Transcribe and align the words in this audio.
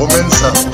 Comenzamos. 0.00 0.66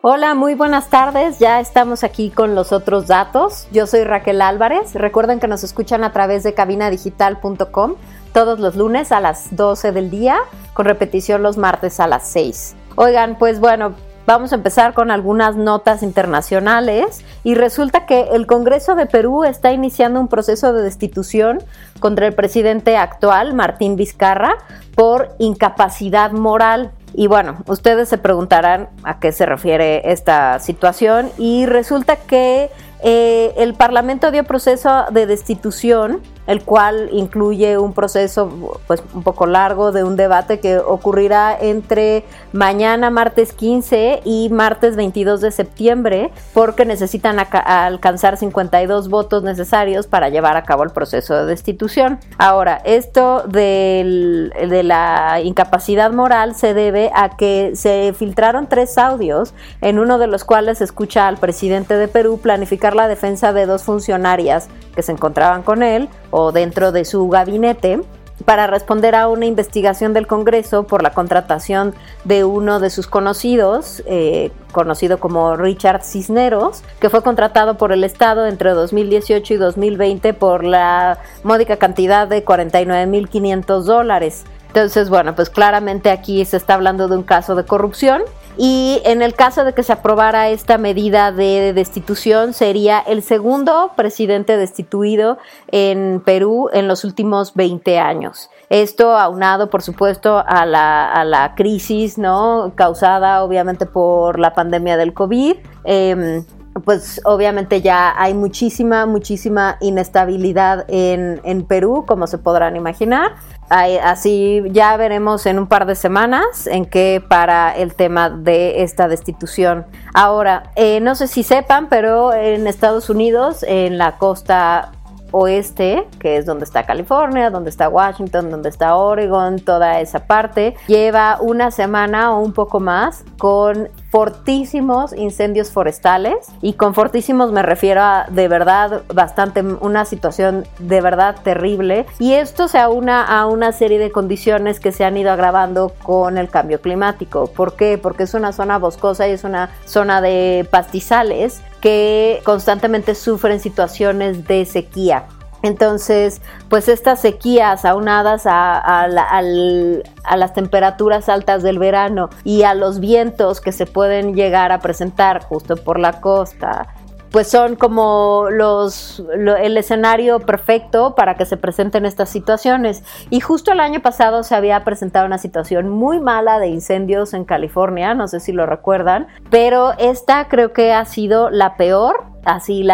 Hola, 0.00 0.36
muy 0.36 0.54
buenas 0.54 0.88
tardes. 0.90 1.40
Ya 1.40 1.58
estamos 1.58 2.04
aquí 2.04 2.30
con 2.30 2.54
los 2.54 2.70
otros 2.70 3.08
datos. 3.08 3.66
Yo 3.72 3.88
soy 3.88 4.04
Raquel 4.04 4.40
Álvarez. 4.40 4.94
Recuerden 4.94 5.40
que 5.40 5.48
nos 5.48 5.64
escuchan 5.64 6.04
a 6.04 6.12
través 6.12 6.44
de 6.44 6.54
cabinadigital.com 6.54 7.96
todos 8.32 8.60
los 8.60 8.76
lunes 8.76 9.10
a 9.10 9.18
las 9.18 9.56
12 9.56 9.90
del 9.90 10.08
día, 10.08 10.38
con 10.72 10.86
repetición 10.86 11.42
los 11.42 11.56
martes 11.56 11.98
a 11.98 12.06
las 12.06 12.28
6. 12.28 12.76
Oigan, 12.94 13.38
pues 13.38 13.58
bueno, 13.58 13.96
Vamos 14.26 14.50
a 14.50 14.56
empezar 14.56 14.92
con 14.92 15.12
algunas 15.12 15.54
notas 15.54 16.02
internacionales 16.02 17.24
y 17.44 17.54
resulta 17.54 18.06
que 18.06 18.30
el 18.32 18.48
Congreso 18.48 18.96
de 18.96 19.06
Perú 19.06 19.44
está 19.44 19.72
iniciando 19.72 20.18
un 20.18 20.26
proceso 20.26 20.72
de 20.72 20.82
destitución 20.82 21.62
contra 22.00 22.26
el 22.26 22.34
presidente 22.34 22.96
actual, 22.96 23.54
Martín 23.54 23.94
Vizcarra, 23.94 24.58
por 24.96 25.36
incapacidad 25.38 26.32
moral. 26.32 26.90
Y 27.14 27.28
bueno, 27.28 27.58
ustedes 27.68 28.08
se 28.08 28.18
preguntarán 28.18 28.88
a 29.04 29.20
qué 29.20 29.30
se 29.30 29.46
refiere 29.46 30.10
esta 30.10 30.58
situación 30.58 31.30
y 31.38 31.66
resulta 31.66 32.16
que 32.16 32.68
eh, 33.04 33.54
el 33.56 33.74
Parlamento 33.74 34.32
dio 34.32 34.42
proceso 34.42 35.04
de 35.12 35.26
destitución 35.26 36.20
el 36.46 36.62
cual 36.62 37.08
incluye 37.12 37.78
un 37.78 37.92
proceso 37.92 38.80
pues 38.86 39.02
un 39.14 39.22
poco 39.22 39.46
largo 39.46 39.92
de 39.92 40.04
un 40.04 40.16
debate 40.16 40.60
que 40.60 40.78
ocurrirá 40.78 41.56
entre 41.58 42.24
mañana 42.52 43.10
martes 43.10 43.52
15 43.52 44.20
y 44.24 44.48
martes 44.50 44.96
22 44.96 45.40
de 45.40 45.50
septiembre 45.50 46.30
porque 46.54 46.84
necesitan 46.84 47.38
alcanzar 47.38 48.36
52 48.36 49.08
votos 49.08 49.42
necesarios 49.42 50.06
para 50.06 50.28
llevar 50.28 50.56
a 50.56 50.62
cabo 50.62 50.84
el 50.84 50.90
proceso 50.90 51.34
de 51.34 51.46
destitución. 51.46 52.18
Ahora, 52.38 52.80
esto 52.84 53.44
de 53.46 54.50
la 54.84 55.40
incapacidad 55.42 56.12
moral 56.12 56.54
se 56.54 56.74
debe 56.74 57.10
a 57.14 57.36
que 57.36 57.72
se 57.74 58.14
filtraron 58.16 58.68
tres 58.68 58.98
audios 58.98 59.54
en 59.80 59.98
uno 59.98 60.18
de 60.18 60.26
los 60.26 60.44
cuales 60.44 60.78
se 60.78 60.84
escucha 60.84 61.26
al 61.26 61.36
presidente 61.36 61.94
de 61.94 62.08
Perú 62.08 62.38
planificar 62.38 62.94
la 62.94 63.08
defensa 63.08 63.52
de 63.52 63.66
dos 63.66 63.82
funcionarias 63.82 64.68
que 64.94 65.02
se 65.02 65.12
encontraban 65.12 65.62
con 65.62 65.82
él 65.82 66.08
o 66.38 66.52
dentro 66.52 66.92
de 66.92 67.06
su 67.06 67.30
gabinete 67.30 67.98
para 68.44 68.66
responder 68.66 69.14
a 69.14 69.28
una 69.28 69.46
investigación 69.46 70.12
del 70.12 70.26
Congreso 70.26 70.86
por 70.86 71.02
la 71.02 71.14
contratación 71.14 71.94
de 72.24 72.44
uno 72.44 72.78
de 72.78 72.90
sus 72.90 73.06
conocidos, 73.06 74.02
eh, 74.04 74.52
conocido 74.70 75.18
como 75.18 75.56
Richard 75.56 76.02
Cisneros, 76.02 76.82
que 77.00 77.08
fue 77.08 77.22
contratado 77.22 77.78
por 77.78 77.90
el 77.90 78.04
Estado 78.04 78.46
entre 78.46 78.72
2018 78.72 79.54
y 79.54 79.56
2020 79.56 80.34
por 80.34 80.62
la 80.62 81.18
módica 81.42 81.78
cantidad 81.78 82.28
de 82.28 82.44
49.500 82.44 83.80
dólares. 83.84 84.44
Entonces, 84.66 85.08
bueno, 85.08 85.34
pues 85.34 85.48
claramente 85.48 86.10
aquí 86.10 86.44
se 86.44 86.58
está 86.58 86.74
hablando 86.74 87.08
de 87.08 87.16
un 87.16 87.22
caso 87.22 87.54
de 87.54 87.64
corrupción 87.64 88.20
y 88.58 89.00
en 89.04 89.22
el 89.22 89.34
caso 89.34 89.64
de 89.64 89.74
que 89.74 89.82
se 89.82 89.92
aprobara 89.92 90.48
esta 90.48 90.78
medida 90.78 91.32
de 91.32 91.72
destitución, 91.72 92.54
sería 92.54 92.98
el 92.98 93.22
segundo 93.22 93.92
presidente 93.96 94.56
destituido 94.56 95.38
en 95.68 96.22
Perú 96.24 96.70
en 96.72 96.88
los 96.88 97.04
últimos 97.04 97.54
20 97.54 97.98
años. 97.98 98.50
Esto 98.68 99.16
aunado, 99.16 99.70
por 99.70 99.82
supuesto, 99.82 100.42
a 100.46 100.66
la, 100.66 101.44
a 101.44 101.54
crisis 101.54 102.18
¿no? 102.18 102.72
causada 102.74 103.42
obviamente 103.44 103.86
por 103.86 104.38
la 104.38 104.54
pandemia 104.54 104.96
del 104.96 105.12
COVID. 105.12 105.56
Em, 105.84 106.44
pues 106.84 107.20
obviamente 107.24 107.80
ya 107.80 108.14
hay 108.20 108.34
muchísima, 108.34 109.06
muchísima 109.06 109.76
inestabilidad 109.80 110.84
en, 110.88 111.40
en 111.44 111.64
Perú, 111.64 112.04
como 112.06 112.26
se 112.26 112.38
podrán 112.38 112.76
imaginar. 112.76 113.32
así 113.68 114.62
ya 114.70 114.96
veremos 114.96 115.46
en 115.46 115.58
un 115.58 115.66
par 115.66 115.86
de 115.86 115.94
semanas 115.94 116.66
en 116.66 116.84
qué 116.84 117.22
para 117.26 117.74
el 117.76 117.94
tema 117.94 118.30
de 118.30 118.82
esta 118.82 119.08
destitución. 119.08 119.86
Ahora, 120.14 120.70
eh, 120.76 121.00
no 121.00 121.14
sé 121.14 121.26
si 121.28 121.42
sepan, 121.42 121.88
pero 121.88 122.32
en 122.32 122.66
Estados 122.66 123.10
Unidos, 123.10 123.64
en 123.66 123.98
la 123.98 124.18
costa 124.18 124.92
oeste, 125.36 126.06
que 126.18 126.38
es 126.38 126.46
donde 126.46 126.64
está 126.64 126.84
California, 126.84 127.50
donde 127.50 127.68
está 127.68 127.90
Washington, 127.90 128.50
donde 128.50 128.70
está 128.70 128.96
Oregon, 128.96 129.58
toda 129.58 130.00
esa 130.00 130.26
parte, 130.26 130.74
lleva 130.86 131.38
una 131.40 131.70
semana 131.70 132.34
o 132.34 132.40
un 132.40 132.54
poco 132.54 132.80
más 132.80 133.22
con 133.38 133.90
fortísimos 134.10 135.12
incendios 135.12 135.70
forestales 135.70 136.48
y 136.62 136.72
con 136.72 136.94
fortísimos 136.94 137.52
me 137.52 137.62
refiero 137.62 138.00
a 138.00 138.24
de 138.30 138.48
verdad 138.48 139.02
bastante 139.12 139.62
una 139.62 140.06
situación 140.06 140.64
de 140.78 141.02
verdad 141.02 141.36
terrible 141.42 142.06
y 142.18 142.32
esto 142.32 142.66
se 142.66 142.78
aúna 142.78 143.22
a 143.22 143.44
una 143.44 143.72
serie 143.72 143.98
de 143.98 144.10
condiciones 144.10 144.80
que 144.80 144.90
se 144.90 145.04
han 145.04 145.18
ido 145.18 145.30
agravando 145.30 145.92
con 146.02 146.38
el 146.38 146.48
cambio 146.48 146.80
climático. 146.80 147.48
¿Por 147.48 147.76
qué? 147.76 147.98
Porque 147.98 148.22
es 148.22 148.32
una 148.32 148.52
zona 148.52 148.78
boscosa 148.78 149.28
y 149.28 149.32
es 149.32 149.44
una 149.44 149.68
zona 149.84 150.22
de 150.22 150.66
pastizales 150.70 151.60
que 151.86 152.42
constantemente 152.42 153.14
sufren 153.14 153.60
situaciones 153.60 154.48
de 154.48 154.64
sequía. 154.64 155.26
Entonces, 155.62 156.42
pues 156.68 156.88
estas 156.88 157.20
sequías 157.20 157.84
aunadas 157.84 158.42
a, 158.46 159.06
las 159.06 160.52
temperaturas 160.52 161.28
altas 161.28 161.62
del 161.62 161.78
verano 161.78 162.28
y 162.42 162.64
a 162.64 162.74
los 162.74 162.98
vientos 162.98 163.60
que 163.60 163.70
se 163.70 163.86
pueden 163.86 164.34
llegar 164.34 164.72
a 164.72 164.80
presentar 164.80 165.44
justo 165.44 165.76
por 165.76 166.00
la 166.00 166.20
costa, 166.20 166.88
pues 167.30 167.48
son 167.48 167.76
como 167.76 168.46
los 168.50 169.22
el 169.36 169.76
escenario 169.76 170.40
perfecto 170.40 171.14
para 171.14 171.36
que 171.36 171.44
se 171.44 171.56
presenten 171.56 172.06
estas 172.06 172.30
situaciones. 172.30 173.02
Y 173.30 173.40
justo 173.40 173.72
el 173.72 173.80
año 173.80 174.00
pasado 174.00 174.42
se 174.42 174.54
había 174.54 174.84
presentado 174.84 175.26
una 175.26 175.38
situación 175.38 175.88
muy 175.88 176.20
mala 176.20 176.58
de 176.58 176.68
incendios 176.68 177.34
en 177.34 177.44
California, 177.44 178.14
no 178.14 178.28
sé 178.28 178.40
si 178.40 178.52
lo 178.52 178.66
recuerdan, 178.66 179.26
pero 179.50 179.92
esta 179.98 180.48
creo 180.48 180.72
que 180.72 180.92
ha 180.92 181.04
sido 181.04 181.50
la 181.50 181.76
peor 181.76 182.24
así 182.44 182.86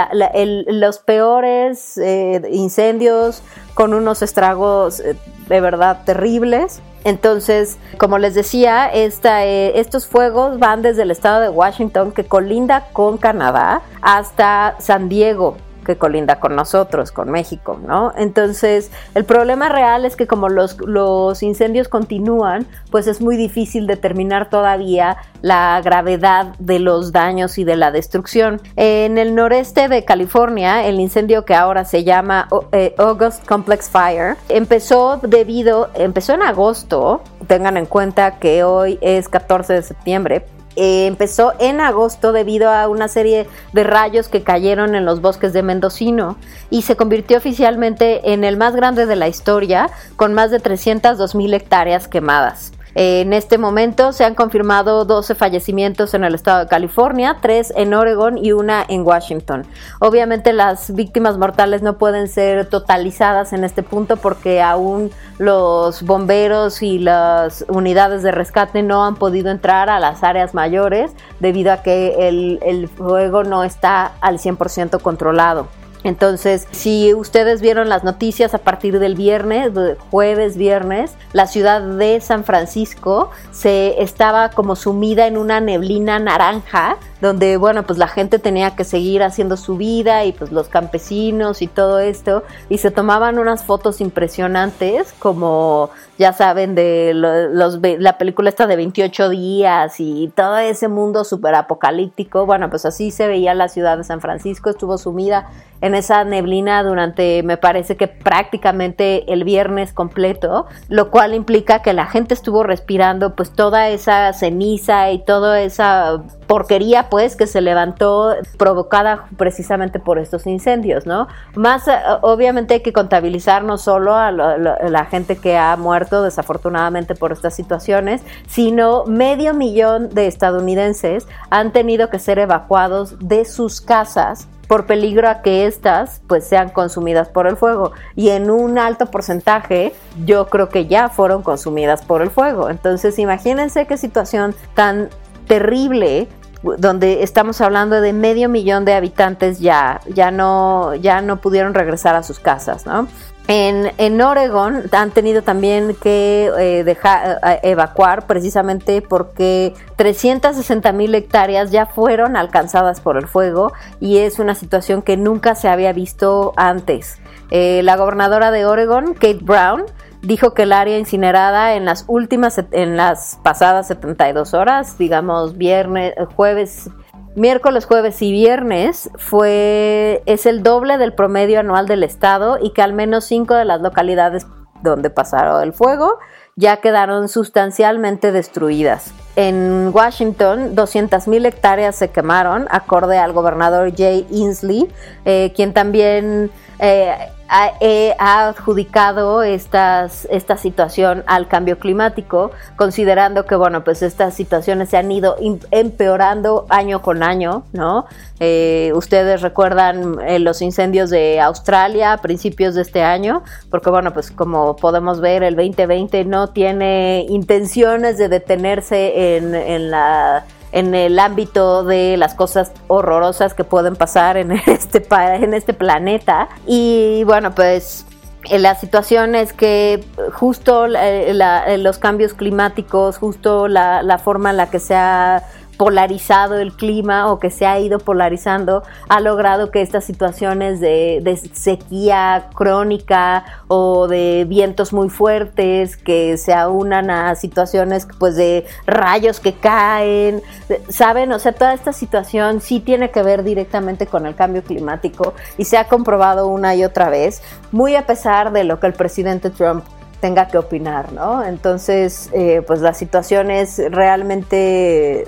los 0.66 0.98
peores 1.00 1.98
eh, 1.98 2.40
incendios 2.50 3.42
con 3.74 3.92
unos 3.92 4.22
estragos 4.22 5.00
eh, 5.00 5.14
de 5.48 5.60
verdad 5.60 6.04
terribles. 6.04 6.80
Entonces, 7.04 7.78
como 7.98 8.18
les 8.18 8.34
decía, 8.34 8.90
eh, 8.92 9.72
estos 9.74 10.06
fuegos 10.06 10.58
van 10.58 10.82
desde 10.82 11.02
el 11.02 11.10
estado 11.10 11.40
de 11.40 11.48
Washington, 11.48 12.12
que 12.12 12.24
colinda 12.24 12.86
con 12.92 13.18
Canadá, 13.18 13.82
hasta 14.00 14.76
San 14.78 15.08
Diego, 15.08 15.56
que 15.84 15.96
colinda 15.96 16.40
con 16.40 16.56
nosotros, 16.56 17.12
con 17.12 17.30
México, 17.30 17.78
¿no? 17.86 18.12
Entonces, 18.16 18.90
el 19.14 19.24
problema 19.24 19.68
real 19.68 20.04
es 20.04 20.16
que 20.16 20.26
como 20.26 20.48
los, 20.48 20.78
los 20.80 21.42
incendios 21.42 21.88
continúan, 21.88 22.66
pues 22.90 23.06
es 23.06 23.20
muy 23.20 23.36
difícil 23.36 23.86
determinar 23.86 24.50
todavía 24.50 25.16
la 25.42 25.80
gravedad 25.82 26.54
de 26.58 26.78
los 26.78 27.12
daños 27.12 27.58
y 27.58 27.64
de 27.64 27.76
la 27.76 27.90
destrucción. 27.90 28.60
En 28.76 29.18
el 29.18 29.34
noreste 29.34 29.88
de 29.88 30.04
California, 30.04 30.86
el 30.86 31.00
incendio 31.00 31.44
que 31.44 31.54
ahora 31.54 31.84
se 31.84 32.04
llama 32.04 32.48
eh, 32.72 32.94
August 32.98 33.46
Complex 33.46 33.90
Fire 33.90 34.36
empezó 34.48 35.18
debido, 35.22 35.90
empezó 35.94 36.34
en 36.34 36.42
agosto, 36.42 37.22
tengan 37.46 37.76
en 37.76 37.86
cuenta 37.86 38.38
que 38.38 38.64
hoy 38.64 38.98
es 39.00 39.28
14 39.28 39.74
de 39.74 39.82
septiembre, 39.82 40.46
eh, 40.76 41.06
empezó 41.06 41.52
en 41.58 41.80
agosto 41.80 42.32
debido 42.32 42.70
a 42.70 42.88
una 42.88 43.08
serie 43.08 43.46
de 43.72 43.84
rayos 43.84 44.28
que 44.28 44.42
cayeron 44.42 44.94
en 44.94 45.04
los 45.04 45.20
bosques 45.20 45.52
de 45.52 45.62
Mendocino 45.62 46.36
y 46.70 46.82
se 46.82 46.96
convirtió 46.96 47.38
oficialmente 47.38 48.32
en 48.32 48.44
el 48.44 48.56
más 48.56 48.74
grande 48.74 49.06
de 49.06 49.16
la 49.16 49.28
historia 49.28 49.90
con 50.16 50.34
más 50.34 50.50
de 50.50 50.60
302 50.60 51.34
mil 51.34 51.52
hectáreas 51.54 52.08
quemadas. 52.08 52.72
En 52.94 53.32
este 53.32 53.56
momento 53.56 54.12
se 54.12 54.24
han 54.24 54.34
confirmado 54.34 55.04
12 55.04 55.34
fallecimientos 55.34 56.12
en 56.12 56.24
el 56.24 56.34
estado 56.34 56.60
de 56.60 56.66
California, 56.66 57.38
3 57.40 57.72
en 57.76 57.94
Oregon 57.94 58.36
y 58.36 58.52
una 58.52 58.84
en 58.86 59.02
Washington. 59.02 59.64
Obviamente 59.98 60.52
las 60.52 60.94
víctimas 60.94 61.38
mortales 61.38 61.82
no 61.82 61.96
pueden 61.96 62.28
ser 62.28 62.66
totalizadas 62.66 63.52
en 63.52 63.64
este 63.64 63.82
punto 63.82 64.18
porque 64.18 64.60
aún 64.60 65.10
los 65.38 66.02
bomberos 66.02 66.82
y 66.82 66.98
las 66.98 67.64
unidades 67.68 68.22
de 68.22 68.30
rescate 68.30 68.82
no 68.82 69.04
han 69.04 69.16
podido 69.16 69.50
entrar 69.50 69.88
a 69.88 69.98
las 69.98 70.22
áreas 70.22 70.52
mayores 70.52 71.12
debido 71.40 71.72
a 71.72 71.82
que 71.82 72.28
el, 72.28 72.88
fuego 72.88 73.42
no 73.44 73.64
está 73.64 74.12
al 74.20 74.38
100% 74.38 75.00
controlado. 75.00 75.68
Entonces, 76.04 76.66
si 76.70 77.14
ustedes 77.14 77.60
vieron 77.60 77.88
las 77.88 78.04
noticias 78.04 78.54
a 78.54 78.58
partir 78.58 78.98
del 78.98 79.14
viernes, 79.14 79.70
jueves, 80.10 80.56
viernes, 80.56 81.14
la 81.32 81.46
ciudad 81.46 81.80
de 81.80 82.20
San 82.20 82.44
Francisco 82.44 83.30
se 83.50 84.02
estaba 84.02 84.50
como 84.50 84.76
sumida 84.76 85.26
en 85.26 85.36
una 85.36 85.60
neblina 85.60 86.18
naranja 86.18 86.96
donde, 87.22 87.56
bueno, 87.56 87.84
pues 87.84 88.00
la 88.00 88.08
gente 88.08 88.40
tenía 88.40 88.74
que 88.74 88.82
seguir 88.82 89.22
haciendo 89.22 89.56
su 89.56 89.76
vida 89.76 90.24
y 90.24 90.32
pues 90.32 90.50
los 90.50 90.68
campesinos 90.68 91.62
y 91.62 91.68
todo 91.68 92.00
esto, 92.00 92.42
y 92.68 92.78
se 92.78 92.90
tomaban 92.90 93.38
unas 93.38 93.64
fotos 93.64 94.00
impresionantes, 94.00 95.14
como 95.20 95.90
ya 96.18 96.32
saben, 96.32 96.74
de 96.74 97.12
los, 97.14 97.78
la 97.80 98.18
película 98.18 98.48
esta 98.48 98.66
de 98.66 98.74
28 98.74 99.28
días 99.28 100.00
y 100.00 100.32
todo 100.34 100.58
ese 100.58 100.88
mundo 100.88 101.22
súper 101.22 101.54
apocalíptico, 101.54 102.44
bueno, 102.44 102.68
pues 102.70 102.84
así 102.86 103.12
se 103.12 103.28
veía 103.28 103.54
la 103.54 103.68
ciudad 103.68 103.98
de 103.98 104.02
San 104.04 104.20
Francisco, 104.20 104.70
estuvo 104.70 104.98
sumida 104.98 105.48
en 105.80 105.94
esa 105.94 106.24
neblina 106.24 106.82
durante, 106.82 107.44
me 107.44 107.56
parece 107.56 107.96
que 107.96 108.08
prácticamente 108.08 109.32
el 109.32 109.44
viernes 109.44 109.92
completo, 109.92 110.66
lo 110.88 111.10
cual 111.10 111.34
implica 111.34 111.82
que 111.82 111.92
la 111.92 112.06
gente 112.06 112.34
estuvo 112.34 112.64
respirando 112.64 113.36
pues 113.36 113.52
toda 113.52 113.90
esa 113.90 114.32
ceniza 114.32 115.10
y 115.12 115.24
toda 115.24 115.60
esa 115.60 116.22
porquería 116.52 117.08
pues 117.08 117.34
que 117.34 117.46
se 117.46 117.62
levantó 117.62 118.34
provocada 118.58 119.24
precisamente 119.38 119.98
por 119.98 120.18
estos 120.18 120.46
incendios, 120.46 121.06
¿no? 121.06 121.26
Más 121.54 121.88
eh, 121.88 121.92
obviamente 122.20 122.74
hay 122.74 122.80
que 122.80 122.92
contabilizar 122.92 123.64
no 123.64 123.78
solo 123.78 124.14
a 124.14 124.30
la 124.30 125.04
gente 125.06 125.36
que 125.36 125.56
ha 125.56 125.74
muerto 125.78 126.22
desafortunadamente 126.22 127.14
por 127.14 127.32
estas 127.32 127.56
situaciones, 127.56 128.20
sino 128.48 129.06
medio 129.06 129.54
millón 129.54 130.10
de 130.10 130.26
estadounidenses 130.26 131.26
han 131.48 131.72
tenido 131.72 132.10
que 132.10 132.18
ser 132.18 132.38
evacuados 132.38 133.18
de 133.18 133.46
sus 133.46 133.80
casas 133.80 134.46
por 134.68 134.84
peligro 134.84 135.30
a 135.30 135.40
que 135.40 135.64
éstas 135.66 136.20
pues 136.26 136.46
sean 136.46 136.68
consumidas 136.68 137.30
por 137.30 137.46
el 137.46 137.56
fuego 137.56 137.92
y 138.14 138.28
en 138.28 138.50
un 138.50 138.78
alto 138.78 139.06
porcentaje 139.06 139.94
yo 140.26 140.48
creo 140.48 140.68
que 140.68 140.84
ya 140.84 141.08
fueron 141.08 141.42
consumidas 141.42 142.04
por 142.04 142.20
el 142.20 142.28
fuego 142.28 142.68
entonces 142.68 143.18
imagínense 143.18 143.86
qué 143.86 143.96
situación 143.96 144.54
tan 144.74 145.08
terrible 145.46 146.28
donde 146.62 147.22
estamos 147.22 147.60
hablando 147.60 148.00
de 148.00 148.12
medio 148.12 148.48
millón 148.48 148.84
de 148.84 148.94
habitantes 148.94 149.58
ya 149.60 150.00
ya 150.06 150.30
no 150.30 150.94
ya 150.94 151.20
no 151.20 151.40
pudieron 151.40 151.74
regresar 151.74 152.14
a 152.14 152.22
sus 152.22 152.38
casas 152.38 152.86
no 152.86 153.08
en, 153.48 153.92
en, 153.98 154.20
Oregon 154.20 154.84
han 154.92 155.10
tenido 155.10 155.42
también 155.42 155.96
que 155.96 156.50
eh, 156.58 156.84
dejar, 156.84 157.40
eh, 157.44 157.60
evacuar 157.64 158.26
precisamente 158.26 159.02
porque 159.02 159.74
360 159.96 160.92
mil 160.92 161.12
hectáreas 161.14 161.72
ya 161.72 161.86
fueron 161.86 162.36
alcanzadas 162.36 163.00
por 163.00 163.16
el 163.16 163.26
fuego 163.26 163.72
y 164.00 164.18
es 164.18 164.38
una 164.38 164.54
situación 164.54 165.02
que 165.02 165.16
nunca 165.16 165.56
se 165.56 165.68
había 165.68 165.92
visto 165.92 166.52
antes. 166.56 167.18
Eh, 167.50 167.82
la 167.82 167.96
gobernadora 167.96 168.52
de 168.52 168.64
Oregon, 168.64 169.14
Kate 169.14 169.40
Brown, 169.42 169.86
dijo 170.22 170.54
que 170.54 170.62
el 170.62 170.72
área 170.72 170.98
incinerada 170.98 171.74
en 171.74 171.84
las 171.84 172.04
últimas, 172.06 172.62
en 172.70 172.96
las 172.96 173.38
pasadas 173.42 173.88
72 173.88 174.54
horas, 174.54 174.96
digamos 174.96 175.58
viernes, 175.58 176.14
jueves, 176.36 176.90
miércoles, 177.34 177.84
jueves 177.84 178.22
y 178.22 178.32
viernes 178.32 179.10
fue 179.16 180.22
es 180.26 180.46
el 180.46 180.62
doble 180.62 180.98
del 180.98 181.12
promedio 181.12 181.60
anual 181.60 181.86
del 181.86 182.04
estado 182.04 182.58
y 182.62 182.72
que 182.72 182.82
al 182.82 182.92
menos 182.92 183.24
cinco 183.24 183.54
de 183.54 183.64
las 183.64 183.80
localidades 183.80 184.46
donde 184.82 185.10
pasaron 185.10 185.62
el 185.62 185.72
fuego 185.72 186.18
ya 186.54 186.78
quedaron 186.78 187.28
sustancialmente 187.28 188.30
destruidas. 188.30 189.12
En 189.36 189.90
Washington, 189.94 190.76
200.000 190.76 191.46
hectáreas 191.46 191.96
se 191.96 192.10
quemaron, 192.10 192.66
acorde 192.70 193.16
al 193.16 193.32
gobernador 193.32 193.90
Jay 193.96 194.26
Inslee, 194.30 194.86
eh, 195.24 195.52
quien 195.56 195.72
también 195.72 196.50
eh, 196.78 197.14
ha, 197.52 198.48
adjudicado 198.48 199.42
esta 199.42 200.08
situación 200.08 201.22
al 201.26 201.48
cambio 201.48 201.78
climático, 201.78 202.50
considerando 202.76 203.44
que, 203.44 203.56
bueno, 203.56 203.84
pues 203.84 204.02
estas 204.02 204.34
situaciones 204.34 204.88
se 204.88 204.96
han 204.96 205.12
ido 205.12 205.36
empeorando 205.70 206.66
año 206.70 207.02
con 207.02 207.22
año, 207.22 207.64
¿no? 207.72 208.06
Eh, 208.40 208.92
ustedes 208.94 209.42
recuerdan 209.42 210.16
eh, 210.26 210.38
los 210.38 210.62
incendios 210.62 211.10
de 211.10 211.40
Australia 211.40 212.14
a 212.14 212.18
principios 212.18 212.74
de 212.74 212.82
este 212.82 213.02
año, 213.02 213.42
porque, 213.70 213.90
bueno, 213.90 214.12
pues 214.12 214.30
como 214.30 214.76
podemos 214.76 215.20
ver, 215.20 215.42
el 215.42 215.54
2020 215.54 216.24
no 216.24 216.48
tiene 216.48 217.26
intenciones 217.28 218.16
de 218.16 218.28
detenerse 218.28 219.36
en, 219.36 219.54
en 219.54 219.90
la 219.90 220.44
en 220.72 220.94
el 220.94 221.18
ámbito 221.18 221.84
de 221.84 222.16
las 222.16 222.34
cosas 222.34 222.72
horrorosas 222.88 223.54
que 223.54 223.64
pueden 223.64 223.94
pasar 223.96 224.36
en 224.36 224.52
este, 224.66 225.06
en 225.10 225.54
este 225.54 225.74
planeta. 225.74 226.48
Y 226.66 227.22
bueno, 227.24 227.54
pues 227.54 228.06
eh, 228.50 228.58
la 228.58 228.74
situación 228.74 229.34
es 229.34 229.52
que 229.52 230.04
justo 230.32 230.86
los 230.88 231.98
cambios 231.98 232.34
climáticos, 232.34 233.18
justo 233.18 233.68
la, 233.68 234.02
la, 234.02 234.18
forma 234.18 234.50
en 234.50 234.56
la 234.56 234.70
que 234.70 234.80
se 234.80 234.94
ha 234.96 235.44
polarizado 235.82 236.60
el 236.60 236.74
clima 236.74 237.26
o 237.26 237.40
que 237.40 237.50
se 237.50 237.66
ha 237.66 237.80
ido 237.80 237.98
polarizando 237.98 238.84
ha 239.08 239.18
logrado 239.18 239.72
que 239.72 239.82
estas 239.82 240.04
situaciones 240.04 240.78
de, 240.78 241.40
sequía 241.54 242.50
crónica 242.54 243.44
o 243.66 244.06
de 244.06 244.46
vientos 244.48 244.92
muy 244.92 245.10
fuertes 245.10 245.96
que 245.96 246.36
se 246.36 246.54
aunan 246.54 247.10
a 247.10 247.34
situaciones 247.34 248.06
pues 248.20 248.36
de 248.36 248.64
rayos 248.86 249.40
que 249.40 249.54
caen, 249.54 250.40
saben, 250.88 251.32
o 251.32 251.40
sea, 251.40 251.50
toda 251.50 251.74
esta 251.74 251.92
situación 251.92 252.60
sí 252.60 252.78
tiene 252.78 253.10
que 253.10 253.24
ver 253.24 253.42
directamente 253.42 254.06
con 254.06 254.24
el 254.26 254.36
cambio 254.36 254.62
climático 254.62 255.34
y 255.58 255.64
se 255.64 255.78
ha 255.78 255.88
comprobado 255.88 256.46
una 256.46 256.76
y 256.76 256.84
otra 256.84 257.10
vez, 257.10 257.42
muy 257.72 257.96
a 257.96 258.06
pesar 258.06 258.52
de 258.52 258.62
lo 258.62 258.78
que 258.78 258.86
el 258.86 258.92
presidente 258.92 259.50
Trump 259.50 259.82
tenga 260.22 260.46
que 260.46 260.56
opinar, 260.56 261.12
¿no? 261.12 261.44
Entonces, 261.44 262.30
eh, 262.32 262.62
pues 262.64 262.80
la 262.80 262.94
situación 262.94 263.50
es 263.50 263.82
realmente, 263.90 265.26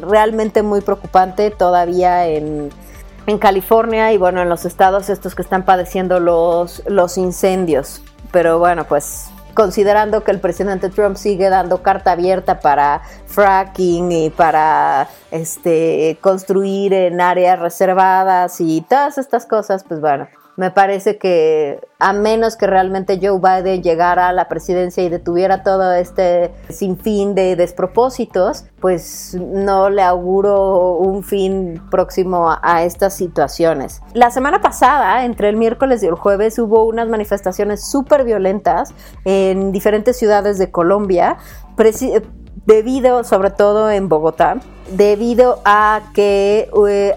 realmente 0.00 0.62
muy 0.62 0.82
preocupante 0.82 1.50
todavía 1.50 2.28
en, 2.28 2.70
en, 3.26 3.38
California 3.38 4.12
y 4.12 4.18
bueno, 4.18 4.42
en 4.42 4.48
los 4.48 4.64
estados 4.64 5.10
estos 5.10 5.34
que 5.34 5.42
están 5.42 5.64
padeciendo 5.64 6.20
los, 6.20 6.80
los 6.86 7.18
incendios. 7.18 8.02
Pero 8.30 8.60
bueno, 8.60 8.84
pues 8.84 9.30
considerando 9.54 10.22
que 10.22 10.30
el 10.30 10.38
presidente 10.38 10.90
Trump 10.90 11.16
sigue 11.16 11.48
dando 11.48 11.82
carta 11.82 12.12
abierta 12.12 12.60
para 12.60 13.02
fracking 13.26 14.12
y 14.12 14.30
para 14.30 15.08
este 15.32 16.18
construir 16.20 16.92
en 16.92 17.20
áreas 17.20 17.58
reservadas 17.58 18.60
y 18.60 18.82
todas 18.82 19.18
estas 19.18 19.44
cosas, 19.44 19.82
pues 19.82 20.00
bueno, 20.00 20.28
me 20.56 20.70
parece 20.70 21.18
que 21.18 21.80
a 21.98 22.12
menos 22.12 22.56
que 22.56 22.66
realmente 22.66 23.18
Joe 23.22 23.38
Biden 23.38 23.82
llegara 23.82 24.28
a 24.28 24.32
la 24.32 24.48
presidencia 24.48 25.02
y 25.02 25.08
detuviera 25.08 25.62
todo 25.62 25.92
este 25.92 26.50
sinfín 26.68 27.34
de 27.34 27.56
despropósitos, 27.56 28.64
pues 28.80 29.34
no 29.38 29.90
le 29.90 30.02
auguro 30.02 30.96
un 30.96 31.22
fin 31.22 31.82
próximo 31.90 32.56
a, 32.62 32.84
estas 32.84 33.14
situaciones. 33.14 34.02
La 34.14 34.30
semana 34.30 34.60
pasada, 34.60 35.24
entre 35.24 35.48
el 35.48 35.56
miércoles 35.56 36.02
y 36.02 36.06
el 36.06 36.14
jueves, 36.14 36.58
hubo 36.58 36.84
unas 36.84 37.08
manifestaciones 37.08 37.86
súper 37.86 38.24
violentas 38.24 38.92
en 39.24 39.72
diferentes 39.72 40.18
ciudades 40.18 40.58
de 40.58 40.70
Colombia, 40.70 41.38
debido, 42.66 43.24
sobre 43.24 43.50
todo 43.50 43.90
en 43.90 44.08
Bogotá, 44.08 44.58
debido 44.90 45.60
a 45.64 46.00
que 46.14 46.68
eh, 46.88 47.16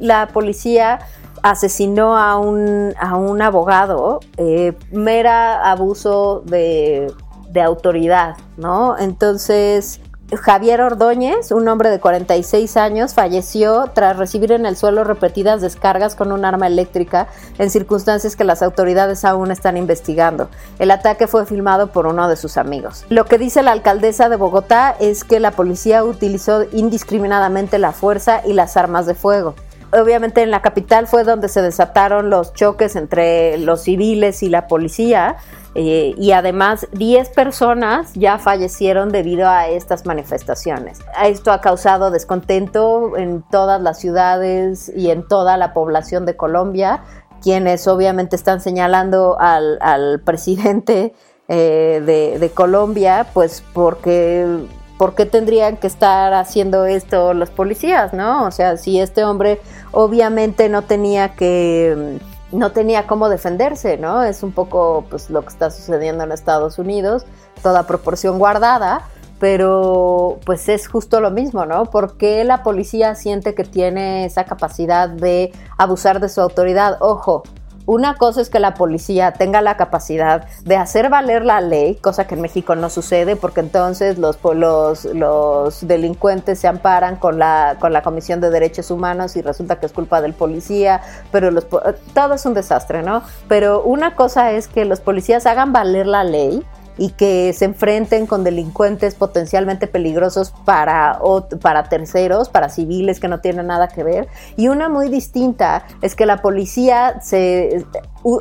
la 0.00 0.28
policía 0.28 1.00
asesinó 1.42 2.16
a 2.16 2.38
un, 2.38 2.94
a 2.98 3.16
un 3.16 3.42
abogado, 3.42 4.20
eh, 4.36 4.74
mera 4.90 5.70
abuso 5.70 6.42
de, 6.46 7.12
de 7.50 7.60
autoridad, 7.60 8.36
¿no? 8.56 8.98
Entonces, 8.98 10.00
Javier 10.36 10.80
Ordóñez, 10.80 11.50
un 11.50 11.66
hombre 11.66 11.90
de 11.90 11.98
46 11.98 12.76
años, 12.76 13.14
falleció 13.14 13.90
tras 13.92 14.16
recibir 14.16 14.52
en 14.52 14.64
el 14.64 14.76
suelo 14.76 15.02
repetidas 15.02 15.60
descargas 15.60 16.14
con 16.14 16.30
un 16.30 16.44
arma 16.44 16.68
eléctrica 16.68 17.26
en 17.58 17.70
circunstancias 17.70 18.36
que 18.36 18.44
las 18.44 18.62
autoridades 18.62 19.24
aún 19.24 19.50
están 19.50 19.76
investigando. 19.76 20.48
El 20.78 20.92
ataque 20.92 21.26
fue 21.26 21.46
filmado 21.46 21.88
por 21.88 22.06
uno 22.06 22.28
de 22.28 22.36
sus 22.36 22.56
amigos. 22.58 23.04
Lo 23.08 23.24
que 23.24 23.38
dice 23.38 23.62
la 23.62 23.72
alcaldesa 23.72 24.28
de 24.28 24.36
Bogotá 24.36 24.94
es 25.00 25.24
que 25.24 25.40
la 25.40 25.50
policía 25.50 26.04
utilizó 26.04 26.64
indiscriminadamente 26.72 27.78
la 27.78 27.92
fuerza 27.92 28.42
y 28.46 28.52
las 28.52 28.76
armas 28.76 29.06
de 29.06 29.14
fuego 29.14 29.54
obviamente 29.92 30.42
en 30.42 30.50
la 30.50 30.62
capital 30.62 31.06
fue 31.06 31.24
donde 31.24 31.48
se 31.48 31.62
desataron 31.62 32.30
los 32.30 32.52
choques 32.52 32.96
entre 32.96 33.58
los 33.58 33.82
civiles 33.82 34.42
y 34.42 34.48
la 34.48 34.66
policía. 34.66 35.36
Eh, 35.76 36.14
y 36.18 36.32
además 36.32 36.88
10 36.92 37.28
personas 37.30 38.12
ya 38.14 38.38
fallecieron 38.38 39.10
debido 39.10 39.48
a 39.48 39.68
estas 39.68 40.04
manifestaciones. 40.04 40.98
Esto 41.22 41.52
ha 41.52 41.60
causado 41.60 42.10
descontento 42.10 43.16
en 43.16 43.44
todas 43.52 43.80
las 43.80 44.00
ciudades 44.00 44.90
y 44.96 45.10
en 45.10 45.26
toda 45.28 45.56
la 45.56 45.72
población 45.72 46.26
de 46.26 46.36
Colombia, 46.36 47.04
quienes 47.40 47.86
obviamente 47.86 48.34
están 48.34 48.60
señalando 48.60 49.36
al, 49.38 50.20
presidente 50.24 51.14
eh, 51.46 52.02
de, 52.04 52.40
de 52.40 52.50
Colombia, 52.50 53.28
pues 53.32 53.62
porque 53.72 54.66
¿por 55.00 55.14
qué 55.14 55.24
tendrían 55.24 55.78
que 55.78 55.86
estar 55.86 56.34
haciendo 56.34 56.84
esto 56.84 57.32
los 57.32 57.48
policías, 57.48 58.12
no? 58.12 58.44
O 58.44 58.50
sea, 58.50 58.76
si 58.76 59.00
este 59.00 59.24
hombre 59.24 59.58
obviamente 59.92 60.68
no 60.68 60.82
tenía 60.82 61.34
que 61.36 62.18
no 62.52 62.72
tenía 62.72 63.06
cómo 63.06 63.30
defenderse, 63.30 63.96
¿no? 63.96 64.22
Es 64.22 64.42
un 64.42 64.52
poco 64.52 65.06
pues 65.08 65.30
lo 65.30 65.40
que 65.40 65.48
está 65.48 65.70
sucediendo 65.70 66.24
en 66.24 66.32
Estados 66.32 66.78
Unidos, 66.78 67.24
toda 67.62 67.86
proporción 67.86 68.38
guardada, 68.38 69.06
pero 69.38 70.38
pues 70.44 70.68
es 70.68 70.86
justo 70.86 71.22
lo 71.22 71.30
mismo, 71.30 71.64
¿no? 71.64 71.86
Porque 71.86 72.44
la 72.44 72.62
policía 72.62 73.14
siente 73.14 73.54
que 73.54 73.64
tiene 73.64 74.26
esa 74.26 74.44
capacidad 74.44 75.08
de 75.08 75.50
abusar 75.78 76.20
de 76.20 76.28
su 76.28 76.42
autoridad? 76.42 76.98
Ojo, 77.00 77.44
una 77.90 78.14
cosa 78.14 78.40
es 78.40 78.50
que 78.50 78.60
la 78.60 78.74
policía 78.74 79.32
tenga 79.32 79.60
la 79.62 79.76
capacidad 79.76 80.46
de 80.62 80.76
hacer 80.76 81.08
valer 81.08 81.44
la 81.44 81.60
ley, 81.60 81.96
cosa 81.96 82.24
que 82.24 82.36
en 82.36 82.40
México 82.40 82.76
no 82.76 82.88
sucede 82.88 83.34
porque 83.34 83.58
entonces 83.58 84.16
los, 84.16 84.38
los, 84.44 85.06
los 85.06 85.88
delincuentes 85.88 86.60
se 86.60 86.68
amparan 86.68 87.16
con 87.16 87.40
la, 87.40 87.78
con 87.80 87.92
la 87.92 88.02
Comisión 88.02 88.40
de 88.40 88.50
Derechos 88.50 88.92
Humanos 88.92 89.34
y 89.34 89.42
resulta 89.42 89.80
que 89.80 89.86
es 89.86 89.92
culpa 89.92 90.20
del 90.20 90.34
policía, 90.34 91.00
pero 91.32 91.50
los, 91.50 91.66
todo 92.14 92.34
es 92.34 92.46
un 92.46 92.54
desastre, 92.54 93.02
¿no? 93.02 93.24
Pero 93.48 93.82
una 93.82 94.14
cosa 94.14 94.52
es 94.52 94.68
que 94.68 94.84
los 94.84 95.00
policías 95.00 95.44
hagan 95.46 95.72
valer 95.72 96.06
la 96.06 96.22
ley 96.22 96.64
y 97.00 97.12
que 97.12 97.54
se 97.54 97.64
enfrenten 97.64 98.26
con 98.26 98.44
delincuentes 98.44 99.14
potencialmente 99.14 99.86
peligrosos 99.86 100.52
para, 100.66 101.18
para 101.62 101.84
terceros, 101.84 102.50
para 102.50 102.68
civiles 102.68 103.18
que 103.20 103.26
no 103.26 103.40
tienen 103.40 103.68
nada 103.68 103.88
que 103.88 104.04
ver. 104.04 104.28
Y 104.58 104.68
una 104.68 104.90
muy 104.90 105.08
distinta 105.08 105.86
es 106.02 106.14
que 106.14 106.26
la 106.26 106.42
policía 106.42 107.22
se 107.22 107.86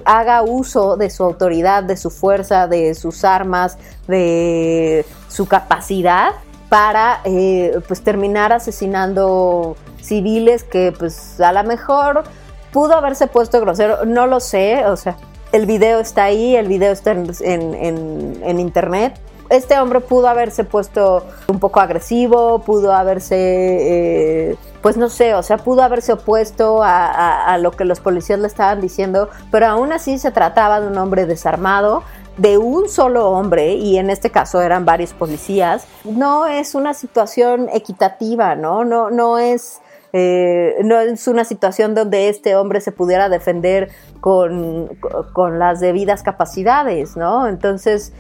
haga 0.04 0.42
uso 0.42 0.98
de 0.98 1.10
su 1.10 1.24
autoridad, 1.24 1.84
de 1.84 1.96
su 1.96 2.10
fuerza, 2.10 2.68
de 2.68 2.96
sus 2.96 3.24
armas, 3.24 3.78
de 4.10 5.06
su 5.30 5.48
capacidad 5.48 6.32
para 6.68 7.22
eh, 7.24 7.80
pues 7.88 8.02
terminar 8.02 8.52
asesinando 8.52 9.78
civiles 10.02 10.66
que 10.66 10.92
pues 10.92 11.40
a 11.40 11.54
lo 11.54 11.64
mejor 11.64 12.26
pudo 12.74 12.96
haberse 12.96 13.28
puesto 13.28 13.62
grosero, 13.62 14.04
no 14.04 14.28
lo 14.28 14.42
sé, 14.42 14.86
o 14.86 14.98
sea, 14.98 15.16
el 15.52 15.66
video 15.66 16.00
está 16.00 16.26
ahí, 16.26 16.56
el 16.56 16.68
video 16.68 16.92
está 16.92 17.12
en, 17.12 18.60
internet. 18.60 19.20
Este 19.50 19.80
hombre 19.80 20.00
pudo 20.00 20.28
haberse 20.28 20.64
puesto 20.64 21.26
un 21.48 21.60
poco 21.60 21.80
agresivo, 21.80 22.60
pudo 22.60 22.94
haberse, 22.94 24.52
eh, 24.52 24.56
pues 24.84 24.96
no 24.96 25.10
sé, 25.10 25.34
o 25.34 25.42
sea, 25.42 25.58
pudo 25.58 25.82
haberse 25.82 26.14
opuesto 26.14 26.82
a, 26.84 27.58
lo 27.60 27.72
que 27.72 27.84
los 27.84 28.00
policías 28.00 28.40
le 28.40 28.46
estaban 28.46 28.80
diciendo, 28.80 29.30
pero 29.50 29.66
aún 29.66 29.92
así 29.92 30.20
se 30.20 30.30
trataba 30.30 30.82
de 30.82 30.88
un 30.88 30.98
hombre 31.00 31.26
desarmado, 31.26 32.04
de 32.38 32.60
un 32.60 32.90
solo 32.90 33.32
hombre, 33.32 33.74
y 33.74 33.98
en 33.98 34.12
este 34.12 34.30
caso 34.30 34.62
eran 34.62 34.86
varios 34.86 35.14
policías, 35.14 35.88
no 36.06 36.46
es 36.46 36.76
una 36.76 36.94
situación 36.94 37.70
equitativa, 37.74 38.56
¿no? 38.56 38.86
No, 38.86 39.10
no 39.10 39.40
es 39.40 39.82
eh, 40.14 40.76
no 40.84 41.00
es 41.00 41.28
una 41.28 41.44
situación 41.44 41.96
donde 41.96 42.30
este 42.30 42.56
hombre 42.56 42.82
se 42.82 42.92
pudiera 42.92 43.30
defender 43.30 43.90
con, 44.22 44.98
con 45.34 45.60
las 45.60 45.80
debidas 45.80 46.24
capacidades, 46.24 47.16
¿no? 47.16 47.48
Entonces, 47.48 48.14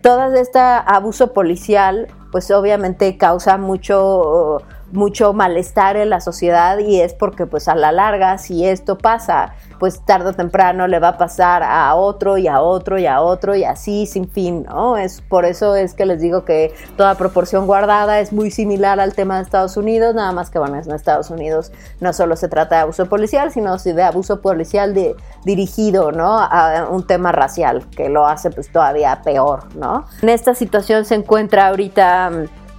todo 0.00 0.32
este 0.34 0.58
abuso 0.58 1.32
policial, 1.32 2.08
pues 2.32 2.50
obviamente 2.50 3.18
causa 3.18 3.58
mucho 3.58 4.62
mucho 4.92 5.32
malestar 5.32 5.96
en 5.96 6.10
la 6.10 6.20
sociedad 6.20 6.78
y 6.78 7.00
es 7.00 7.14
porque 7.14 7.46
pues 7.46 7.68
a 7.68 7.74
la 7.74 7.92
larga 7.92 8.38
si 8.38 8.66
esto 8.66 8.98
pasa 8.98 9.54
pues 9.78 10.00
tarde 10.04 10.30
o 10.30 10.32
temprano 10.32 10.86
le 10.86 10.98
va 10.98 11.08
a 11.08 11.18
pasar 11.18 11.62
a 11.62 11.94
otro 11.94 12.38
y 12.38 12.48
a 12.48 12.60
otro 12.60 12.98
y 12.98 13.06
a 13.06 13.20
otro 13.20 13.54
y 13.54 13.64
así 13.64 14.06
sin 14.06 14.28
fin, 14.28 14.64
¿no? 14.64 14.96
Es 14.96 15.20
por 15.20 15.44
eso 15.44 15.76
es 15.76 15.94
que 15.94 16.06
les 16.06 16.20
digo 16.20 16.44
que 16.44 16.72
toda 16.96 17.14
proporción 17.16 17.66
guardada 17.66 18.20
es 18.20 18.32
muy 18.32 18.50
similar 18.50 19.00
al 19.00 19.14
tema 19.14 19.36
de 19.36 19.42
Estados 19.42 19.76
Unidos, 19.76 20.14
nada 20.14 20.32
más 20.32 20.50
que 20.50 20.58
bueno, 20.58 20.76
en 20.76 20.92
Estados 20.92 21.30
Unidos 21.30 21.72
no 22.00 22.12
solo 22.12 22.36
se 22.36 22.48
trata 22.48 22.76
de 22.76 22.82
abuso 22.82 23.06
policial, 23.06 23.52
sino 23.52 23.76
de 23.76 24.02
abuso 24.02 24.40
policial 24.40 24.94
de, 24.94 25.14
dirigido, 25.44 26.12
¿no? 26.12 26.38
A 26.38 26.88
un 26.90 27.06
tema 27.06 27.32
racial, 27.32 27.84
que 27.90 28.08
lo 28.08 28.26
hace 28.26 28.50
pues 28.50 28.70
todavía 28.70 29.20
peor, 29.22 29.74
¿no? 29.76 30.06
En 30.22 30.28
esta 30.28 30.54
situación 30.54 31.04
se 31.04 31.14
encuentra 31.14 31.68
ahorita 31.68 32.30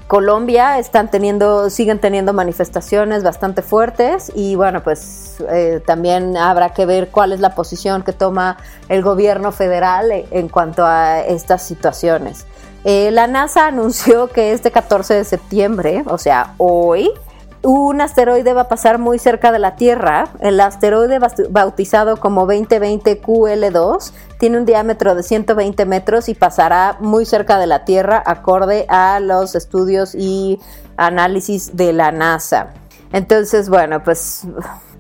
Colombia 0.07 0.79
están 0.79 1.11
teniendo, 1.11 1.69
siguen 1.69 1.99
teniendo 1.99 2.31
manifestaciones 2.31 3.23
bastante 3.23 3.61
fuertes 3.61 4.31
y 4.33 4.55
bueno, 4.55 4.81
pues 4.81 5.35
eh, 5.51 5.81
también 5.85 6.37
habrá 6.37 6.69
que 6.69 6.85
ver 6.85 7.09
cuál 7.09 7.33
es 7.33 7.41
la 7.41 7.55
posición 7.55 8.03
que 8.03 8.13
toma 8.13 8.57
el 8.87 9.01
gobierno 9.01 9.51
federal 9.51 10.09
en 10.11 10.47
cuanto 10.47 10.85
a 10.85 11.19
estas 11.19 11.63
situaciones. 11.63 12.45
Eh, 12.85 13.11
la 13.11 13.27
NASA 13.27 13.67
anunció 13.67 14.29
que 14.29 14.53
este 14.53 14.71
14 14.71 15.13
de 15.13 15.23
septiembre, 15.25 16.03
o 16.07 16.17
sea, 16.17 16.53
hoy, 16.57 17.11
un 17.63 18.01
asteroide 18.01 18.53
va 18.53 18.61
a 18.61 18.67
pasar 18.67 18.99
muy 18.99 19.19
cerca 19.19 19.51
de 19.51 19.59
la 19.59 19.75
Tierra. 19.75 20.29
El 20.39 20.59
asteroide 20.59 21.19
bautizado 21.49 22.17
como 22.17 22.41
2020 22.45 23.21
QL2 23.21 24.11
tiene 24.39 24.57
un 24.59 24.65
diámetro 24.65 25.15
de 25.15 25.23
120 25.23 25.85
metros 25.85 26.29
y 26.29 26.35
pasará 26.35 26.97
muy 26.99 27.25
cerca 27.25 27.57
de 27.57 27.67
la 27.67 27.85
Tierra 27.85 28.21
acorde 28.25 28.85
a 28.89 29.19
los 29.19 29.55
estudios 29.55 30.13
y 30.15 30.59
análisis 30.97 31.75
de 31.75 31.93
la 31.93 32.11
NASA. 32.11 32.73
Entonces, 33.11 33.69
bueno, 33.69 34.03
pues 34.03 34.43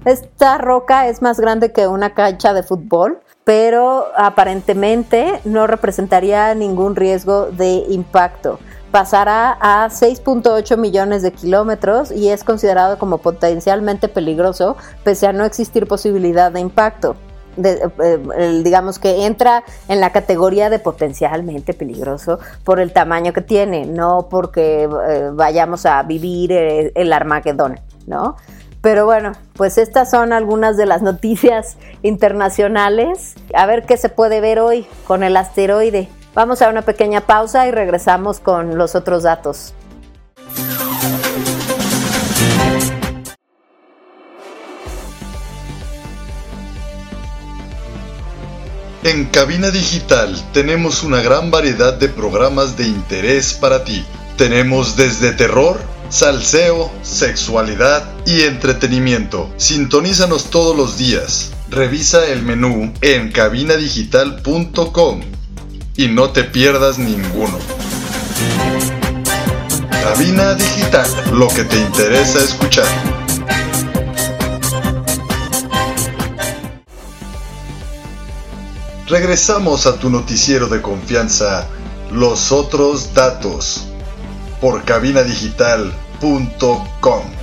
esta 0.05 0.57
roca 0.57 1.07
es 1.07 1.21
más 1.21 1.39
grande 1.39 1.71
que 1.71 1.87
una 1.87 2.13
cancha 2.13 2.53
de 2.53 2.63
fútbol, 2.63 3.19
pero 3.43 4.07
aparentemente 4.15 5.39
no 5.45 5.67
representaría 5.67 6.53
ningún 6.55 6.95
riesgo 6.95 7.47
de 7.47 7.85
impacto 7.89 8.59
pasará 8.97 9.55
a 9.61 9.89
6.8 9.89 10.75
millones 10.75 11.21
de 11.21 11.31
kilómetros 11.31 12.11
y 12.11 12.29
es 12.29 12.43
considerado 12.43 12.97
como 12.97 13.19
potencialmente 13.19 14.07
peligroso 14.07 14.75
pese 15.03 15.27
a 15.27 15.33
no 15.33 15.45
existir 15.45 15.85
posibilidad 15.85 16.51
de 16.51 16.61
impacto. 16.61 17.15
Eh, 17.63 18.61
digamos 18.63 18.97
que 18.97 19.27
entra 19.27 19.63
en 19.87 19.99
la 19.99 20.11
categoría 20.11 20.71
de 20.71 20.79
potencialmente 20.79 21.75
peligroso 21.75 22.39
por 22.63 22.79
el 22.79 22.91
tamaño 22.91 23.33
que 23.33 23.41
tiene, 23.41 23.85
no 23.85 24.29
porque 24.31 24.85
eh, 24.85 25.29
vayamos 25.31 25.85
a 25.85 26.01
vivir 26.01 26.51
eh, 26.51 26.91
el 26.95 27.13
Armagedón, 27.13 27.79
¿no? 28.07 28.35
Pero 28.81 29.05
bueno, 29.05 29.33
pues 29.53 29.77
estas 29.77 30.09
son 30.09 30.33
algunas 30.33 30.75
de 30.75 30.87
las 30.87 31.03
noticias 31.03 31.77
internacionales. 32.01 33.35
A 33.53 33.67
ver 33.67 33.85
qué 33.85 33.95
se 33.95 34.09
puede 34.09 34.41
ver 34.41 34.57
hoy 34.59 34.87
con 35.05 35.21
el 35.21 35.37
asteroide. 35.37 36.09
Vamos 36.37 36.61
a 36.61 36.69
una 36.69 36.83
pequeña 36.83 37.21
pausa 37.21 37.65
y 37.65 37.71
regresamos 37.71 38.39
con 38.39 38.77
los 38.77 38.93
otros 38.93 39.23
datos. 39.23 39.73
En 49.03 49.25
Cabina 49.31 49.71
Digital 49.71 50.39
tenemos 50.53 51.01
una 51.01 51.23
gran 51.23 51.49
variedad 51.49 51.95
de 51.95 52.07
programas 52.07 52.77
de 52.77 52.85
interés 52.85 53.55
para 53.55 53.83
ti. 53.83 54.05
Tenemos 54.37 54.95
desde 54.95 55.31
terror, 55.31 55.79
salseo, 56.09 56.91
sexualidad 57.01 58.07
y 58.27 58.43
entretenimiento. 58.43 59.49
Sintonízanos 59.57 60.51
todos 60.51 60.77
los 60.77 60.99
días. 60.99 61.51
Revisa 61.71 62.27
el 62.27 62.43
menú 62.43 62.93
en 63.01 63.31
cabinadigital.com 63.31 65.36
y 65.97 66.07
no 66.07 66.29
te 66.29 66.43
pierdas 66.43 66.99
ninguno. 66.99 67.57
Cabina 69.89 70.53
Digital, 70.53 71.09
lo 71.33 71.47
que 71.49 71.63
te 71.63 71.77
interesa 71.77 72.39
escuchar. 72.39 72.85
Regresamos 79.07 79.87
a 79.87 79.97
tu 79.97 80.09
noticiero 80.09 80.67
de 80.67 80.81
confianza, 80.81 81.67
Los 82.11 82.51
Otros 82.51 83.13
Datos, 83.13 83.87
por 84.61 84.83
cabinadigital.com. 84.83 87.36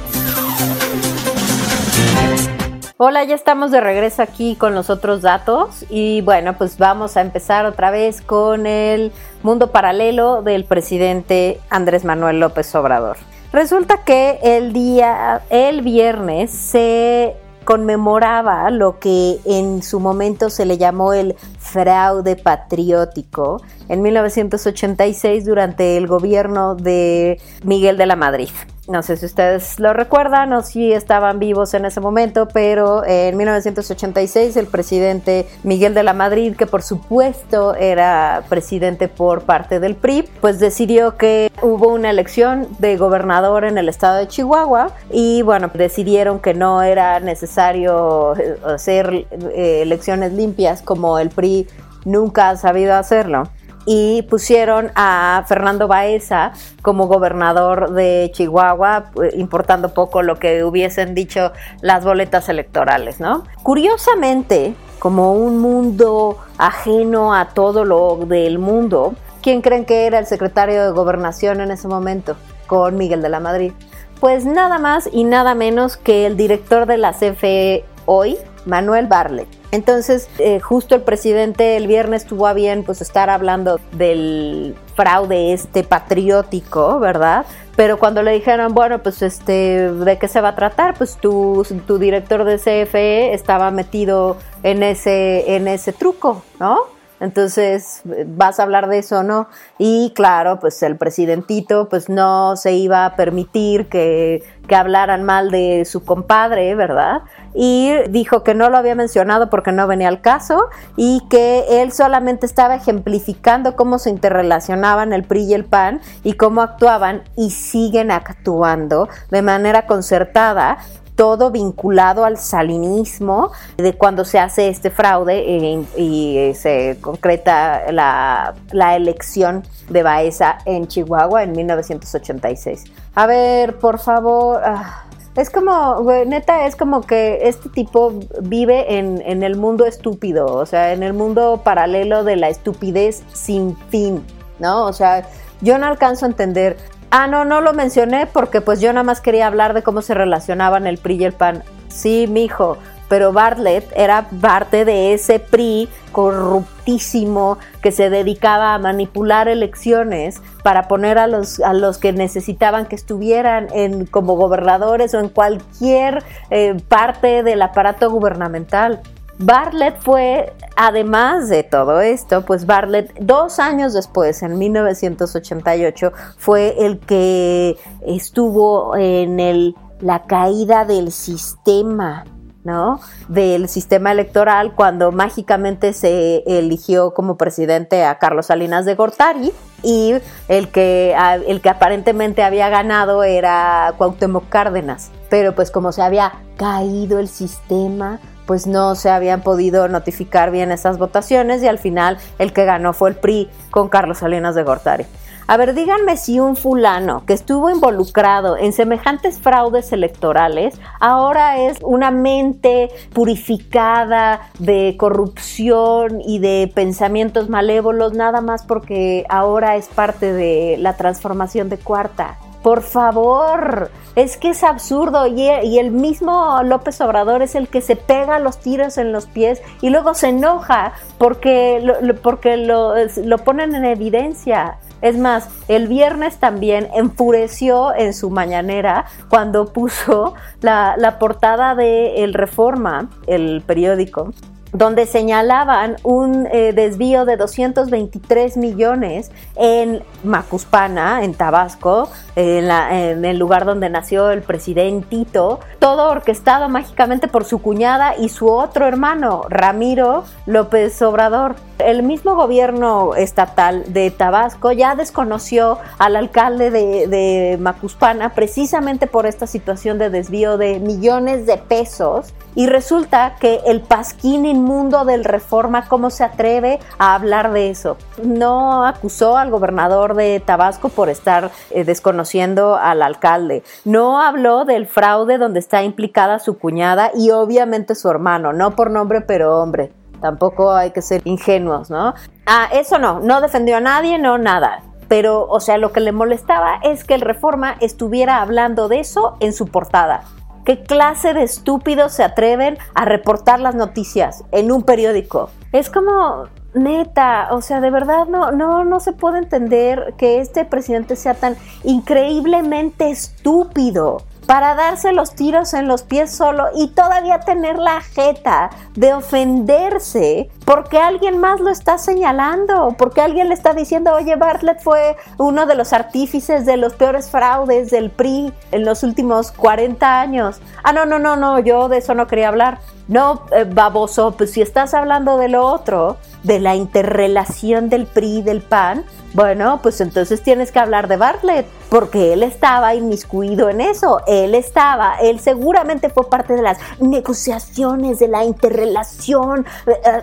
Hola, 3.07 3.23
ya 3.25 3.35
estamos 3.35 3.71
de 3.71 3.83
regreso 3.83 4.23
aquí 4.23 4.57
con 4.57 4.75
los 4.75 4.89
otros 4.89 5.21
datos 5.21 5.85
y 5.91 6.23
bueno, 6.23 6.57
pues 6.57 6.79
vamos 6.79 7.19
a 7.19 7.21
empezar 7.21 7.67
otra 7.67 7.91
vez 7.91 8.23
con 8.23 8.67
el 8.67 9.13
mundo 9.43 9.73
paralelo 9.73 10.41
del 10.41 10.65
presidente 10.65 11.61
Andrés 11.69 12.07
Manuel 12.07 12.41
López 12.41 12.75
Obrador. 12.75 13.19
Resulta 13.53 14.05
que 14.05 14.39
el 14.43 14.73
día, 14.73 15.43
el 15.51 15.83
viernes 15.83 16.51
se 16.51 17.37
conmemoraba 17.67 18.71
lo 18.71 18.99
que 18.99 19.39
en 19.45 19.83
su 19.83 20.01
momento 20.01 20.49
se 20.49 20.65
le 20.65 20.79
llamó 20.79 21.13
el 21.13 21.37
fraude 21.65 22.37
patriótico 22.37 23.61
en 23.89 24.03
1986 24.03 25.45
durante 25.45 25.97
el 25.97 26.07
gobierno 26.07 26.75
de 26.75 27.41
Miguel 27.65 27.97
de 27.97 28.07
la 28.07 28.17
Madrid. 28.17 28.51
No 28.87 29.03
sé 29.03 29.17
si 29.17 29.25
ustedes 29.25 29.81
lo 29.81 29.95
recuerdan 29.95 30.53
o 30.53 30.63
si 30.63 30.93
estaban 30.93 31.39
vivos 31.39 31.73
en 31.73 31.87
ese 31.87 32.01
momento, 32.01 32.49
pero 32.49 33.03
en 33.07 33.35
1986 33.35 34.57
el 34.59 34.67
presidente 34.67 35.47
Miguel 35.63 35.95
de 35.95 36.03
la 36.03 36.13
Madrid, 36.13 36.55
que 36.55 36.67
por 36.67 36.83
supuesto 36.83 37.75
era 37.75 38.45
presidente 38.51 39.09
por 39.09 39.45
parte 39.45 39.81
del 39.81 39.95
PRI, 39.95 40.29
pues 40.43 40.59
decidió 40.61 41.17
que 41.17 41.51
hubo 41.63 41.89
una 41.89 42.11
elección 42.11 42.69
de 42.79 42.99
gobernador 42.99 43.65
en 43.65 43.79
el 43.79 43.89
estado 43.89 44.19
de 44.19 44.29
Chihuahua 44.29 44.91
y 45.11 45.41
bueno, 45.41 45.71
decidieron 45.73 46.39
que 46.41 46.53
no 46.53 46.83
era 46.83 47.21
necesario 47.21 48.37
eh, 48.37 48.59
hacer 48.67 49.27
eh, 49.31 49.81
elecciones 49.81 50.35
limpias 50.35 50.83
como 50.83 51.19
el 51.19 51.31
PRI 51.31 51.64
nunca 52.05 52.51
ha 52.51 52.57
sabido 52.57 52.95
hacerlo 52.95 53.45
y 53.87 54.23
pusieron 54.23 54.91
a 54.95 55.45
Fernando 55.47 55.89
Baeza 55.89 56.53
como 56.83 57.07
gobernador 57.07 57.93
de 57.93 58.31
Chihuahua, 58.33 59.11
eh, 59.23 59.31
importando 59.35 59.93
poco 59.93 60.23
lo 60.23 60.39
que 60.39 60.65
hubiesen 60.65 61.15
dicho 61.15 61.53
las 61.81 62.05
boletas 62.05 62.49
electorales, 62.49 63.21
¿no? 63.21 63.45
Curiosamente, 63.63 64.75
como 64.99 65.35
un 65.35 65.59
mundo 65.59 66.39
ajeno 66.59 67.35
a 67.35 67.51
todo 67.51 67.85
lo 67.85 68.17
del 68.27 68.59
mundo, 68.59 69.15
¿quién 69.43 69.61
creen 69.61 69.85
que 69.85 70.07
era 70.07 70.19
el 70.19 70.27
secretario 70.27 70.83
de 70.83 70.91
gobernación 70.91 71.61
en 71.61 71.71
ese 71.71 71.89
momento? 71.89 72.37
Con 72.67 72.97
Miguel 72.97 73.21
de 73.21 73.29
la 73.29 73.41
Madrid. 73.41 73.73
Pues 74.21 74.47
nada 74.47 74.79
más 74.79 75.09
y 75.13 75.25
nada 75.25 75.55
menos 75.55 75.99
que 75.99 76.25
el 76.25 76.37
director 76.39 76.87
de 76.87 76.97
la 76.97 77.13
CFE 77.13 77.85
hoy, 78.07 78.39
Manuel 78.65 79.07
Barlet. 79.07 79.49
Entonces, 79.75 80.29
eh, 80.39 80.61
justo 80.61 80.95
el 80.95 81.03
presidente 81.03 81.77
el 81.77 81.89
viernes 81.89 82.27
tuvo 82.27 82.47
a 82.47 82.53
bien 82.53 82.85
pues 82.85 83.03
estar 83.03 83.29
hablando 83.29 83.81
del 83.91 84.77
fraude 84.95 85.53
este 85.53 85.83
patriótico, 85.83 87.01
¿verdad? 87.01 87.45
Pero 87.75 87.99
cuando 87.99 88.23
le 88.23 88.31
dijeron, 88.31 88.73
bueno, 88.73 89.01
pues 89.01 89.21
este, 89.21 89.91
¿de 89.91 90.17
qué 90.17 90.29
se 90.29 90.41
va 90.41 90.51
a 90.51 90.55
tratar? 90.55 90.95
Pues 90.95 91.17
tu, 91.17 91.67
tu 91.89 91.99
director 91.99 92.45
de 92.45 92.59
CFE 92.59 93.35
estaba 93.35 93.73
metido 93.73 94.37
en 94.63 94.85
ese, 94.85 95.57
en 95.57 95.67
ese 95.67 95.93
truco, 95.93 96.45
¿no? 96.61 96.94
Entonces, 97.25 98.03
vas 98.27 98.61
a 98.61 98.63
hablar 98.63 98.89
de 98.89 98.99
eso, 98.99 99.23
¿no? 99.23 99.49
Y 99.79 100.13
claro, 100.15 100.61
pues 100.61 100.83
el 100.83 100.97
presidentito 100.97 101.89
pues 101.89 102.09
no 102.09 102.57
se 102.57 102.75
iba 102.75 103.07
a 103.07 103.17
permitir 103.17 103.89
que, 103.89 104.43
que 104.69 104.77
hablaran 104.77 105.25
mal 105.25 105.51
de 105.51 105.85
su 105.85 106.05
compadre, 106.05 106.75
¿verdad? 106.75 107.23
y 107.55 107.93
dijo 108.11 108.43
que 108.43 108.55
no 108.55 108.69
lo 108.69 108.77
había 108.77 108.97
mencionado 108.97 109.49
porque 109.49 109.71
no 109.71 109.87
venía 109.87 110.09
al 110.09 110.21
caso 110.21 110.69
y 110.97 111.23
que 111.31 111.83
él 111.83 111.93
solamente 111.93 112.47
estaba 112.47 112.75
ejemplificando 112.75 113.77
cómo 113.77 113.99
se 114.01 114.11
interrelacionaban 114.11 115.13
el 115.13 115.23
PRI 115.23 115.45
y 115.45 115.55
el 115.55 115.65
PAN 115.65 116.01
y 116.25 116.33
cómo 116.33 116.63
actuaban 116.63 117.23
y 117.37 117.51
siguen 117.51 118.11
actuando 118.11 119.09
de 119.31 119.43
manera 119.43 119.87
concertada 119.87 120.79
todo 121.17 121.51
vinculado 121.51 122.25
al 122.25 122.39
salinismo 122.39 123.53
de 123.77 123.95
cuando 123.95 124.25
se 124.25 124.39
hace 124.39 124.69
este 124.69 124.91
fraude 124.91 125.39
eh, 125.47 125.85
y, 125.97 126.55
se 126.55 126.99
concreta 127.01 127.93
la, 127.93 128.55
la, 128.73 128.97
elección 128.97 129.63
de 129.89 130.03
Baeza 130.03 130.59
en 130.65 130.89
Chihuahua 130.89 131.45
en 131.45 131.53
1986. 131.53 132.85
A 133.15 133.27
ver, 133.27 133.79
por 133.79 133.99
favor. 133.99 134.61
Ah, 134.65 135.05
es 135.37 135.51
como, 135.51 136.01
neta, 136.27 136.67
es 136.67 136.77
como 136.77 137.01
que 137.01 137.49
este 137.49 137.69
tipo 137.69 138.13
vive 138.41 138.99
en, 138.99 139.21
en, 139.27 139.43
el 139.43 139.57
mundo 139.57 139.85
estúpido, 139.85 140.47
o 140.47 140.65
sea, 140.65 140.93
en 140.93 141.03
el 141.03 141.13
mundo 141.13 141.61
paralelo 141.65 142.23
de 142.23 142.37
la 142.37 142.49
estupidez 142.51 143.25
sin 143.33 143.77
fin, 143.89 144.25
¿no? 144.61 144.87
O 144.87 144.93
sea, 144.93 145.27
yo 145.61 145.77
no 145.79 145.87
alcanzo 145.87 146.27
a 146.27 146.29
entender. 146.29 146.77
Ah, 147.17 147.29
no, 147.29 147.45
no 147.45 147.61
lo 147.61 147.73
mencioné 147.75 148.27
porque 148.27 148.61
pues 148.61 148.81
yo 148.81 148.93
nada 148.93 149.05
más 149.05 149.21
quería 149.21 149.47
hablar 149.47 149.73
de 149.73 149.85
cómo 149.85 150.03
se 150.03 150.15
relacionaban 150.15 150.89
el 150.89 150.99
PRI 150.99 151.15
y 151.15 151.25
el 151.27 151.33
PAN. 151.33 151.63
Sí, 151.87 152.27
mijo, 152.29 152.77
pero 153.09 153.33
Bartlett 153.33 153.85
era 153.95 154.27
parte 154.41 154.85
de 154.85 155.15
ese 155.15 155.39
PRI 155.39 155.89
corruptísimo 156.11 157.59
que 157.83 157.93
se 157.93 158.11
dedicaba 158.11 158.75
a 158.75 158.79
manipular 158.81 159.47
elecciones 159.47 160.43
para 160.65 160.89
poner 160.89 161.19
a 161.19 161.29
los, 161.29 161.61
a 161.61 161.73
los 161.73 161.99
que 161.99 162.13
necesitaban 162.13 162.87
que 162.87 162.97
estuvieran 162.97 163.69
en, 163.73 164.07
como 164.07 164.35
gobernadores 164.35 165.15
o 165.15 165.21
en 165.21 165.29
cualquier 165.29 166.25
eh, 166.51 166.75
parte 166.89 167.45
del 167.45 167.63
aparato 167.63 168.11
gubernamental. 168.11 169.03
Bartlett 169.39 169.99
fue, 170.01 170.53
además 170.77 171.49
de 171.49 171.65
todo 171.65 172.01
esto, 172.01 172.45
pues 172.45 172.67
Bartlett 172.67 173.13
dos 173.21 173.59
años 173.59 173.93
después, 173.93 174.43
en 174.43 174.59
1988, 174.59 176.13
fue 176.39 176.87
el 176.87 177.01
que 177.01 177.77
estuvo 178.07 178.97
en 178.97 179.41
el, 179.41 179.75
la 180.01 180.23
caída 180.25 180.85
del 180.85 181.11
sistema 181.13 182.25
¿no? 182.65 182.99
Del 183.29 183.69
sistema 183.69 184.11
electoral 184.11 184.75
cuando 184.75 185.13
mágicamente 185.13 185.93
se 185.93 186.43
eligió 186.47 187.13
como 187.13 187.37
presidente 187.37 188.05
a 188.05 188.19
Carlos 188.19 188.47
Salinas 188.47 188.87
de 188.87 188.95
Gortari 188.95 189.53
y 189.83 190.15
el 190.49 190.69
que, 190.71 191.15
el 191.47 191.61
que 191.61 191.69
aparentemente 191.69 192.43
había 192.43 192.71
ganado 192.71 193.23
era 193.23 193.93
Cuauhtémoc 193.99 194.49
Cárdenas. 194.49 195.11
Pero 195.29 195.55
pues 195.55 195.71
como 195.71 195.93
se 195.93 196.01
había 196.01 196.33
caído 196.57 197.19
el 197.19 197.29
sistema, 197.29 198.19
pues 198.47 198.67
no 198.67 198.95
se 198.95 199.11
habían 199.11 199.43
podido 199.43 199.89
notificar 199.89 200.51
bien 200.51 200.73
esas 200.73 200.99
votaciones 200.99 201.63
y 201.63 201.69
al 201.69 201.79
final 201.79 202.19
el 202.39 202.53
que 202.53 202.65
ganó 202.65 202.93
fue 202.93 203.11
el 203.11 203.17
PRI 203.17 203.49
con 203.71 203.89
Carlos 203.89 204.19
Salinas 204.19 204.55
de 204.55 204.63
Gortari. 204.63 205.07
A 205.47 205.59
ver, 205.59 205.75
díganme 205.75 206.17
si 206.17 206.41
un 206.41 206.57
fulano 206.57 207.25
que 207.27 207.35
estuvo 207.35 207.69
involucrado 207.69 208.57
en 208.57 208.73
semejantes 208.73 209.39
fraudes 209.39 209.93
electorales 209.93 210.81
ahora 211.01 211.59
es 211.59 211.77
una 211.83 212.11
mente 212.11 212.89
purificada 213.13 214.49
de 214.59 214.97
corrupción 214.99 216.23
y 216.23 216.39
de 216.39 216.73
pensamientos 216.75 217.51
malévolos, 217.51 218.15
nada 218.15 218.41
más 218.41 218.65
porque 218.65 219.27
ahora 219.29 219.77
es 219.77 219.89
parte 219.89 220.33
de 220.33 220.77
la 220.79 220.97
transformación 220.97 221.69
de 221.69 221.77
cuarta. 221.77 222.39
Por 222.63 222.81
favor, 222.81 223.91
es 224.17 224.37
que 224.37 224.51
es 224.51 224.63
absurdo 224.63 225.27
y, 225.27 225.49
el 225.79 225.91
mismo 225.91 226.61
López 226.63 227.01
Obrador 227.01 227.43
es 227.43 227.55
el 227.55 227.69
que 227.69 227.81
se 227.81 227.97
pega 227.97 228.39
los 228.39 228.59
tiros 228.59 228.99
en 228.99 229.13
los 229.13 229.27
pies 229.27 229.61
y 229.81 229.91
luego 229.91 230.15
se 230.15 230.29
enoja 230.29 230.93
porque 231.19 231.83
porque 232.23 232.57
lo, 232.57 232.95
lo 233.25 233.39
ponen 233.39 233.75
en 233.75 233.85
evidencia. 233.85 234.79
Es 235.05 235.19
más, 235.19 235.51
el 235.69 235.87
viernes 235.87 236.39
también 236.39 236.89
enfureció 236.95 237.95
en 237.95 238.15
su 238.15 238.31
mañanera 238.31 239.05
cuando 239.29 239.71
puso 239.71 240.35
la, 240.63 241.19
portada 241.21 241.75
de 241.75 242.25
El 242.25 242.33
Reforma, 242.33 243.11
el 243.27 243.63
periódico, 243.67 244.33
donde 244.75 245.07
señalaban 245.07 245.97
un 246.03 246.47
eh, 246.53 246.73
desvío 246.75 247.25
de 247.25 247.37
223 247.37 248.57
millones 248.59 249.31
en 249.57 250.03
Macuspana, 250.25 251.25
en 251.25 251.33
Tabasco, 251.33 252.11
en, 252.37 252.71
en, 252.71 253.25
el 253.25 253.39
lugar 253.39 253.65
donde 253.65 253.89
nació 253.89 254.31
el 254.31 254.43
presidentito, 254.43 255.61
todo 255.79 256.11
orquestado 256.11 256.69
mágicamente 256.69 257.29
por 257.29 257.45
su 257.45 257.63
cuñada 257.63 258.17
y 258.19 258.29
su 258.29 258.51
otro 258.51 258.87
hermano, 258.87 259.43
Ramiro 259.49 260.25
López 260.45 261.01
Obrador. 261.03 261.55
El 261.79 262.05
mismo 262.05 262.37
gobierno 262.37 263.17
estatal 263.17 263.93
de 263.93 264.11
Tabasco 264.13 264.71
ya 264.71 264.95
desconoció 264.95 265.79
al 265.99 266.15
alcalde 266.15 266.71
de, 266.71 267.59
Macuspana 267.61 268.35
precisamente 268.35 269.07
por 269.07 269.27
esta 269.27 269.47
situación 269.47 269.99
de 269.99 270.09
desvío 270.09 270.57
de 270.57 270.79
millones 270.79 271.47
de 271.47 271.57
pesos 271.57 272.33
y 272.55 272.67
resulta 272.67 273.35
que 273.41 273.61
el 273.67 273.81
pasquín 273.81 274.47
inmundo 274.47 275.05
del 275.05 275.25
reforma, 275.25 275.89
¿cómo 275.89 276.11
se 276.11 276.23
atreve 276.23 276.79
a 276.99 277.17
hablar 277.17 277.53
de 277.53 277.71
eso? 277.71 277.97
No 278.23 278.87
acusó 278.87 279.37
al 279.37 279.51
gobernador 279.51 280.15
de 280.15 280.41
Tabasco 280.41 280.91
por 280.91 281.09
estar 281.09 281.51
eh, 281.71 281.85
desconociendo 281.85 282.77
al 282.77 283.03
alcalde. 283.03 283.65
No 283.85 284.21
habló 284.21 284.65
del 284.65 284.87
fraude 284.87 285.39
donde 285.39 285.59
está 285.59 285.83
implicada 285.83 286.39
su 286.39 286.57
cuñada 286.59 287.11
y 287.15 287.31
obviamente 287.31 287.97
su 287.97 288.09
hermano, 288.09 288.53
no 288.53 288.77
por 288.77 288.91
nombre 288.91 289.21
pero 289.21 289.61
hombre. 289.61 289.91
Tampoco 290.25 290.73
hay 290.73 290.91
que 290.91 291.03
ser 291.03 291.21
ingenuos, 291.27 291.91
¿no? 291.91 292.15
Ah, 292.47 292.71
eso 292.73 292.99
no, 292.99 293.21
no 293.21 293.43
defendió 293.43 293.77
a 293.77 293.81
nadie, 293.81 294.19
no 294.19 294.39
nada 294.39 294.81
pero, 295.07 295.47
o 295.47 295.61
sea, 295.61 295.77
lo 295.77 295.93
que 295.93 296.01
le 296.01 296.13
molestaba 296.13 296.77
es 296.83 297.05
que 297.05 297.15
el 297.15 297.21
Reforma 297.21 297.77
estuviera 297.81 298.41
hablando 298.41 298.89
de 298.89 299.01
eso 299.01 299.37
en 299.41 299.53
su 299.53 299.67
portada. 299.67 300.23
¿Qué 300.65 300.83
clase 300.83 301.35
de 301.35 301.43
estúpidos 301.43 302.15
se 302.15 302.25
atreven 302.25 302.79
a 302.95 303.05
reportar 303.05 303.61
las 303.61 303.75
noticias 303.75 304.45
en 304.51 304.73
un 304.73 304.83
periódico? 304.83 305.51
Es 305.73 305.91
como, 305.91 306.49
neta, 306.73 307.49
o 307.51 307.61
sea, 307.61 307.83
de 307.83 307.91
verdad 307.91 308.27
no, 308.29 308.51
no, 308.51 308.83
no 308.85 308.99
se 308.99 309.13
puede 309.13 309.39
entender 309.39 310.15
que 310.17 310.41
este 310.41 310.65
presidente 310.65 311.17
sea 311.17 311.35
tan 311.35 311.57
increíblemente 311.83 313.11
estúpido 313.11 314.23
para 314.47 314.75
darse 314.75 315.13
los 315.13 315.35
tiros 315.35 315.75
en 315.75 315.89
los 315.89 316.03
pies 316.03 316.31
solo 316.31 316.67
y 316.75 316.89
todavía 316.89 317.41
tener 317.41 317.79
la 317.79 318.01
jeta 318.01 318.71
de 318.95 319.15
ofenderse 319.15 320.51
porque 320.65 320.99
alguien 320.99 321.39
más 321.39 321.61
lo 321.61 321.71
está 321.71 321.99
señalando, 321.99 322.95
porque 322.97 323.21
alguien 323.21 323.49
le 323.49 323.55
está 323.55 323.75
diciendo, 323.75 324.15
oye, 324.15 324.37
Bartlett 324.37 324.81
fue 324.81 325.17
uno 325.39 325.67
de 325.67 325.75
los 325.75 325.93
artífices 325.93 326.65
de 326.65 326.77
los 326.77 326.95
peores 326.95 327.31
fraudes 327.31 327.91
del 327.91 328.11
PRI 328.11 328.53
en 328.73 328.85
los 328.85 329.03
últimos 329.03 329.53
40 329.53 330.21
años. 330.21 330.61
Ah, 330.83 330.93
no, 330.93 331.05
no, 331.05 331.19
no, 331.19 331.37
no, 331.37 331.59
yo 331.59 331.89
de 331.89 331.99
eso 331.99 332.15
no 332.15 332.27
quería 332.27 332.49
hablar. 332.49 332.79
No, 333.07 333.43
eh, 333.53 333.65
baboso, 333.65 334.35
pues 334.37 334.53
si 334.53 334.63
estás 334.63 334.95
hablando 334.95 335.37
de 335.37 335.49
lo 335.49 335.67
otro, 335.67 336.17
de 336.43 336.59
la 336.61 336.75
interrelación 336.75 337.91
del 337.91 338.07
PRI 338.07 338.39
y 338.39 338.43
del 338.43 338.63
PAN, 338.63 339.05
bueno, 339.35 339.81
pues 339.83 340.01
entonces 340.01 340.43
tienes 340.43 340.71
que 340.71 340.79
hablar 340.79 341.09
de 341.09 341.17
Bartlett, 341.17 341.67
porque 341.89 342.33
él 342.33 342.45
estaba 342.45 342.95
inmiscuido 342.95 343.69
en 343.69 343.81
eso, 343.81 344.21
él 344.29 344.55
estaba, 344.55 345.17
él 345.21 345.41
seguramente 345.41 346.09
fue 346.09 346.31
parte 346.31 346.55
de 346.55 346.63
las 346.63 346.79
negociaciones, 347.01 348.21
de 348.21 348.29
la 348.29 348.45
interrelación, 348.45 349.67
eh, 349.87 350.01
eh, 350.05 350.23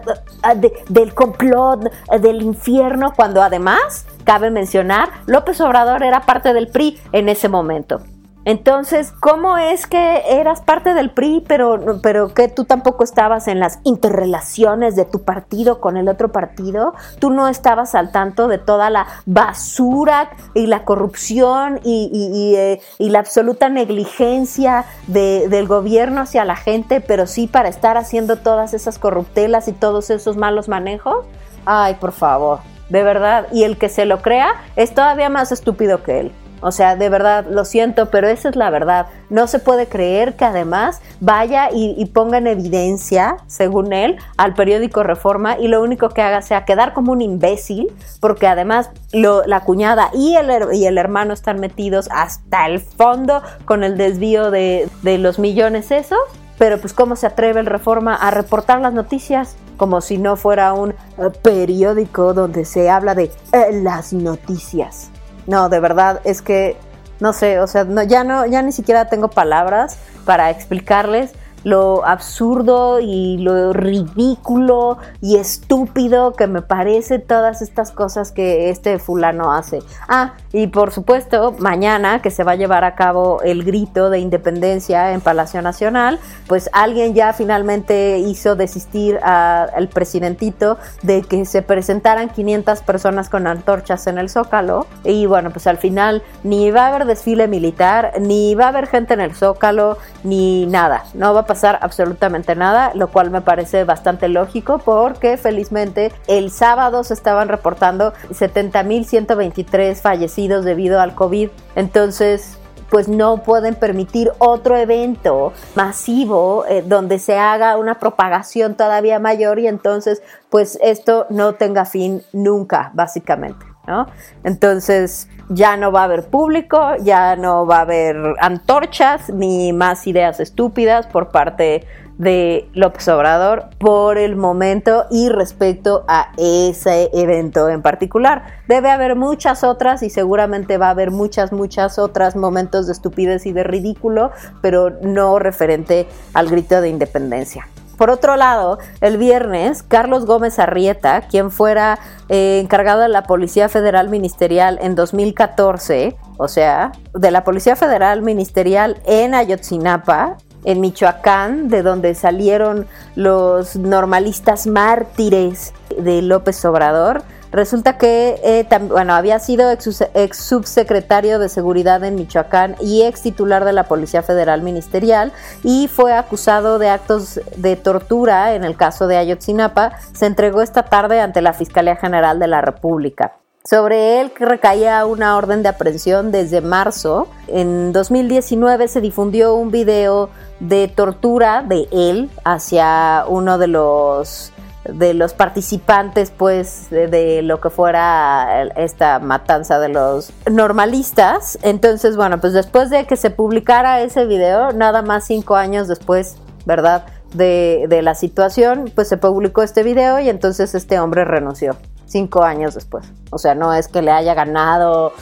del 0.90 1.14
complot, 1.14 1.92
del 2.20 2.42
infierno, 2.42 3.14
cuando 3.16 3.42
además, 3.42 4.06
cabe 4.24 4.52
mencionar, 4.52 5.10
López 5.26 5.62
Obrador 5.62 6.04
era 6.04 6.22
parte 6.22 6.54
del 6.54 6.68
PRI 6.68 7.00
en 7.12 7.30
ese 7.30 7.50
momento. 7.50 8.02
Entonces, 8.44 9.14
¿cómo 9.20 9.58
es 9.58 9.86
que 9.86 10.24
eras 10.28 10.62
parte 10.62 10.96
del 10.96 11.12
PRI, 11.12 11.44
pero, 11.48 12.00
pero 12.02 12.34
que 12.34 12.48
tú 12.48 12.66
tampoco 12.66 13.04
estabas 13.04 13.48
en 13.48 13.60
las 13.60 13.80
interrelaciones 13.84 14.96
de 14.96 15.06
tu 15.06 15.24
partido 15.24 15.80
con 15.80 15.96
el 15.96 16.10
otro 16.10 16.32
partido? 16.32 16.96
¿Tú 17.20 17.30
no 17.30 17.48
estabas 17.48 17.94
al 17.94 18.12
tanto 18.12 18.48
de 18.48 18.58
toda 18.58 18.90
la 18.90 19.06
basura 19.26 20.32
y 20.56 20.66
la 20.66 20.86
corrupción 20.86 21.80
y, 21.84 22.56
eh, 22.58 22.82
la 22.98 23.20
absoluta 23.20 23.70
negligencia 23.70 24.86
del 25.08 25.68
gobierno 25.68 26.22
hacia 26.22 26.46
la 26.46 26.56
gente, 26.56 27.02
pero 27.02 27.28
sí 27.28 27.46
para 27.48 27.70
estar 27.70 27.98
haciendo 27.98 28.38
todas 28.38 28.74
esas 28.74 28.98
corruptelas 28.98 29.68
y 29.68 29.74
todos 29.74 30.10
esos 30.10 30.36
malos 30.38 30.68
manejos? 30.68 31.26
Ay, 31.66 31.96
por 31.96 32.12
favor, 32.12 32.60
de 32.90 33.04
verdad. 33.04 33.48
Y 33.52 33.64
el 33.64 33.78
que 33.78 33.90
se 33.90 34.06
lo 34.06 34.22
crea 34.22 34.56
es 34.76 34.96
todavía 34.96 35.30
más 35.30 35.52
estúpido 35.52 36.02
que 36.02 36.22
él. 36.22 36.32
O 36.62 36.72
sea, 36.72 36.96
de 36.96 37.10
verdad, 37.10 37.46
lo 37.50 37.66
siento, 37.66 38.10
pero 38.10 38.28
esa 38.28 38.50
es 38.50 38.56
la 38.56 38.70
verdad. 38.70 39.08
No 39.30 39.48
se 39.48 39.60
puede 39.60 39.88
creer 39.88 40.36
que 40.36 40.46
además 40.46 41.02
vaya 41.20 41.70
y, 41.74 42.06
ponga 42.06 42.38
en 42.38 42.48
evidencia, 42.48 43.38
según 43.48 43.94
él, 43.94 44.18
al 44.38 44.54
periódico 44.54 45.04
Reforma 45.04 45.58
y 45.58 45.68
lo 45.68 45.82
único 45.82 46.10
que 46.10 46.22
haga 46.22 46.42
sea 46.42 46.66
quedar 46.66 46.94
como 46.94 47.12
un 47.12 47.22
imbécil, 47.22 47.88
porque 48.20 48.48
además 48.48 48.92
la 49.12 49.62
cuñada 49.62 50.10
y 50.14 50.36
el, 50.36 50.98
hermano 50.98 51.34
están 51.34 51.60
metidos 51.60 52.08
hasta 52.12 52.68
el 52.68 52.80
fondo 52.80 53.42
con 53.66 53.84
el 53.84 53.98
desvío 53.98 54.52
de, 54.52 54.90
los 55.04 55.40
millones 55.40 55.92
esos. 55.92 56.20
Pero 56.58 56.80
pues 56.80 56.94
cómo 56.94 57.16
se 57.16 57.26
atreve 57.26 57.60
el 57.60 57.66
Reforma 57.66 58.14
a 58.14 58.30
reportar 58.30 58.82
las 58.82 58.94
noticias 58.94 59.56
como 59.78 60.00
si 60.00 60.20
no 60.20 60.36
fuera 60.36 60.74
un 60.74 60.92
eh, 60.92 60.96
periódico 61.42 62.36
donde 62.36 62.66
se 62.66 62.88
habla 62.88 63.16
de 63.16 63.32
eh, 63.52 63.82
las 63.82 64.14
noticias. 64.14 65.10
No, 65.48 65.70
de 65.70 65.80
verdad, 65.80 66.22
es 66.24 66.42
que 66.42 66.78
no 67.20 67.34
sé, 67.34 67.60
o 67.60 67.68
sea, 67.68 67.84
no, 67.84 68.02
ya 68.02 68.24
no, 68.24 68.46
ya 68.48 68.62
ni 68.64 68.72
siquiera 68.72 69.06
tengo 69.06 69.30
palabras 69.30 69.98
para 70.26 70.50
explicarles 70.50 71.32
lo 71.64 72.06
absurdo 72.06 73.00
y 73.00 73.38
lo 73.38 73.74
ridículo 73.74 74.98
y 75.22 75.38
estúpido 75.38 76.34
que 76.34 76.48
me 76.48 76.62
parece 76.62 77.20
todas 77.20 77.62
estas 77.62 77.92
cosas 77.92 78.32
que 78.32 78.70
este 78.70 79.00
fulano 79.00 79.54
hace. 79.54 79.80
Ah, 80.08 80.34
y 80.54 80.68
por 80.68 80.92
supuesto, 80.92 81.56
mañana 81.60 82.22
que 82.22 82.32
se 82.32 82.44
va 82.44 82.54
a 82.54 82.56
llevar 82.56 82.84
a 82.84 82.96
cabo 82.96 83.42
el 83.44 83.64
grito 83.64 84.10
de 84.10 84.20
independencia 84.20 85.14
en 85.14 85.22
Palacio 85.22 85.62
Nacional, 85.62 86.20
pues 86.48 86.70
alguien 86.74 87.14
ya 87.14 87.34
finalmente 87.34 88.20
hizo 88.20 88.56
desistir 88.56 89.18
al 89.24 89.88
presidentito 89.90 90.78
de 91.04 91.22
que 91.22 91.46
se 91.46 91.62
presentaran 91.62 92.30
500 92.30 92.82
personas 92.82 93.30
con 93.30 93.48
antorchas 93.48 94.08
en 94.08 94.18
el 94.18 94.30
Zócalo. 94.30 94.88
Y 95.04 95.26
bueno, 95.26 95.52
pues 95.52 95.68
al 95.68 95.78
final 95.78 96.22
ni 96.44 96.72
va 96.72 96.86
a 96.86 96.88
haber 96.88 97.06
desfile 97.06 97.48
militar, 97.48 98.14
ni 98.20 98.56
va 98.56 98.66
a 98.66 98.70
haber 98.70 98.88
gente 98.88 99.14
en 99.14 99.22
el 99.22 99.34
Zócalo, 99.34 99.98
ni 100.24 100.66
nada. 100.66 101.04
No 101.14 101.34
va 101.34 101.42
a 101.42 101.46
pasar 101.52 101.80
absolutamente 101.82 102.56
nada, 102.56 102.94
lo 102.96 103.10
cual 103.10 103.30
me 103.30 103.42
parece 103.42 103.84
bastante 103.84 104.30
lógico 104.30 104.78
porque 104.78 105.36
felizmente 105.36 106.14
el 106.28 106.50
sábado 106.50 107.04
se 107.04 107.14
estaban 107.14 107.50
reportando 107.50 108.14
70.123 108.30 109.96
fallecidos 109.96 110.64
debido 110.64 111.02
al 111.02 111.14
COVID. 111.14 111.50
Entonces, 111.76 112.58
pues 112.90 113.10
no 113.10 113.44
pueden 113.44 113.76
permitir 113.76 114.32
otro 114.38 114.78
evento 114.78 115.52
masivo 115.76 116.64
eh, 116.70 116.86
donde 116.88 117.20
se 117.20 117.38
haga 117.38 117.76
una 117.76 118.00
propagación 118.00 118.76
todavía 118.76 119.20
mayor 119.20 119.60
y 119.60 119.68
entonces 119.68 120.22
pues 120.50 120.80
esto 120.82 121.26
no 121.30 121.56
tenga 121.56 121.84
fin 121.84 122.24
nunca, 122.32 122.92
básicamente. 122.94 123.71
¿No? 123.88 124.08
Entonces 124.44 125.28
ya 125.50 125.78
no 125.78 125.92
va 125.92 126.02
a 126.02 126.04
haber 126.06 126.28
público, 126.28 126.96
ya 127.02 127.36
no 127.36 127.66
va 127.66 127.80
a 127.80 127.82
haber 127.82 128.16
antorchas 128.40 129.30
ni 129.30 129.74
más 129.74 130.08
ideas 130.08 130.40
estúpidas 130.40 131.08
por 131.08 131.30
parte 131.30 131.86
de 132.18 132.70
López 132.74 133.08
Obrador 133.08 133.66
por 133.80 134.20
el 134.20 134.36
momento 134.36 135.06
y 135.10 135.30
respecto 135.30 136.06
a 136.08 136.32
ese 136.38 137.10
evento 137.14 137.68
en 137.68 137.82
particular. 137.82 138.44
Debe 138.68 138.92
haber 138.92 139.16
muchas 139.16 139.64
otras 139.64 140.04
y 140.04 140.12
seguramente 140.12 140.78
va 140.78 140.88
a 140.88 140.92
haber 140.92 141.10
muchas, 141.10 141.52
muchas 141.52 141.98
otras 141.98 142.36
momentos 142.36 142.86
de 142.86 142.94
estupidez 142.94 143.48
y 143.48 143.54
de 143.54 143.64
ridículo, 143.64 144.32
pero 144.62 144.92
no 145.02 145.40
referente 145.40 146.08
al 146.34 146.48
grito 146.48 146.80
de 146.80 146.90
independencia. 146.90 147.68
Por 148.02 148.10
otro 148.10 148.36
lado, 148.36 148.80
el 149.00 149.20
viernes, 149.20 149.84
Carlos 149.84 150.26
Gómez 150.26 150.58
Arrieta, 150.58 151.22
quien 151.30 151.52
fuera 151.52 152.00
eh, 152.30 152.60
encargado 152.60 153.02
de 153.02 153.10
la 153.10 153.26
Policía 153.26 153.70
Federal 153.70 154.10
Ministerial 154.10 154.80
en 154.82 154.96
2014, 154.96 156.18
o 156.38 156.48
sea, 156.48 156.94
de 157.14 157.30
la 157.30 157.44
Policía 157.44 157.76
Federal 157.76 158.24
Ministerial 158.24 158.98
en 159.06 159.36
Ayotzinapa, 159.36 160.38
en 160.64 160.82
Michoacán, 160.82 161.68
de 161.68 161.84
donde 161.84 162.16
salieron 162.16 162.88
los 163.16 163.76
normalistas 163.76 164.66
mártires 164.66 165.72
de 165.96 166.24
López 166.24 166.66
Obrador, 166.66 167.22
Resulta 167.52 167.98
que 167.98 168.40
eh, 168.44 168.68
bueno, 168.88 169.14
había 169.14 169.40
sido 169.40 169.70
ex, 169.72 170.38
subsecretario 170.38 171.38
de 171.38 171.50
Seguridad 171.50 172.04
en 172.04 172.16
Michoacán 172.16 172.76
y 172.80 173.04
ex 173.04 173.22
titular 173.22 173.66
de 173.66 173.74
la 173.74 173.84
Policía 173.84 174.24
Federal 174.24 174.62
Ministerial 174.62 175.34
y 175.64 175.90
fue 175.90 176.14
acusado 176.14 176.80
de 176.80 176.90
actos 176.90 177.42
de 177.58 177.76
tortura 177.76 178.56
en 178.56 178.64
el 178.64 178.78
caso 178.78 179.08
de 179.08 179.18
Ayotzinapa. 179.18 179.92
Se 180.14 180.28
entregó 180.28 180.62
esta 180.62 180.84
tarde 180.84 181.20
ante 181.20 181.42
la 181.42 181.54
Fiscalía 181.54 181.98
General 181.98 182.40
de 182.40 182.48
la 182.48 182.62
República. 182.62 183.34
Sobre 183.64 184.22
él 184.22 184.32
recaía 184.40 185.06
una 185.06 185.38
orden 185.38 185.62
de 185.62 185.70
aprehensión 185.70 186.32
desde 186.32 186.62
marzo. 186.62 187.28
En 187.48 187.94
2019 187.94 188.88
se 188.88 189.02
difundió 189.02 189.54
un 189.54 189.70
video 189.70 190.30
de 190.60 190.88
tortura 190.88 191.62
de 191.62 191.88
él 191.92 192.32
hacia 192.44 193.24
uno 193.28 193.60
de 193.60 193.68
los 193.68 194.51
de 194.86 195.14
los 195.14 195.34
participantes 195.34 196.32
pues 196.32 196.90
de, 196.90 197.42
lo 197.44 197.62
que 197.62 197.70
fuera 197.70 198.64
esta 198.76 199.20
matanza 199.20 199.80
de 199.80 199.90
los 199.90 200.34
normalistas. 200.50 201.60
Entonces 201.62 202.16
bueno 202.16 202.40
pues 202.40 202.54
después 202.54 202.90
de 202.90 203.06
que 203.06 203.16
se 203.16 203.30
publicara 203.30 204.02
ese 204.02 204.26
video 204.26 204.72
nada 204.72 205.02
más 205.02 205.26
cinco 205.26 205.56
años 205.56 205.88
después 205.88 206.38
verdad 206.66 207.06
de, 207.34 207.86
de 207.90 208.02
la 208.02 208.16
situación 208.16 208.92
pues 208.94 209.08
se 209.08 209.18
publicó 209.18 209.64
este 209.64 209.84
video 209.84 210.20
y 210.20 210.30
entonces 210.30 210.76
este 210.76 211.00
hombre 211.00 211.26
renunció 211.26 211.76
cinco 212.12 212.44
años 212.44 212.76
después. 212.76 213.06
O 213.32 213.38
sea, 213.38 213.56
no 213.56 213.74
es 213.74 213.88
que 213.88 214.02
le 214.02 214.12
haya 214.12 214.34
ganado 214.34 215.14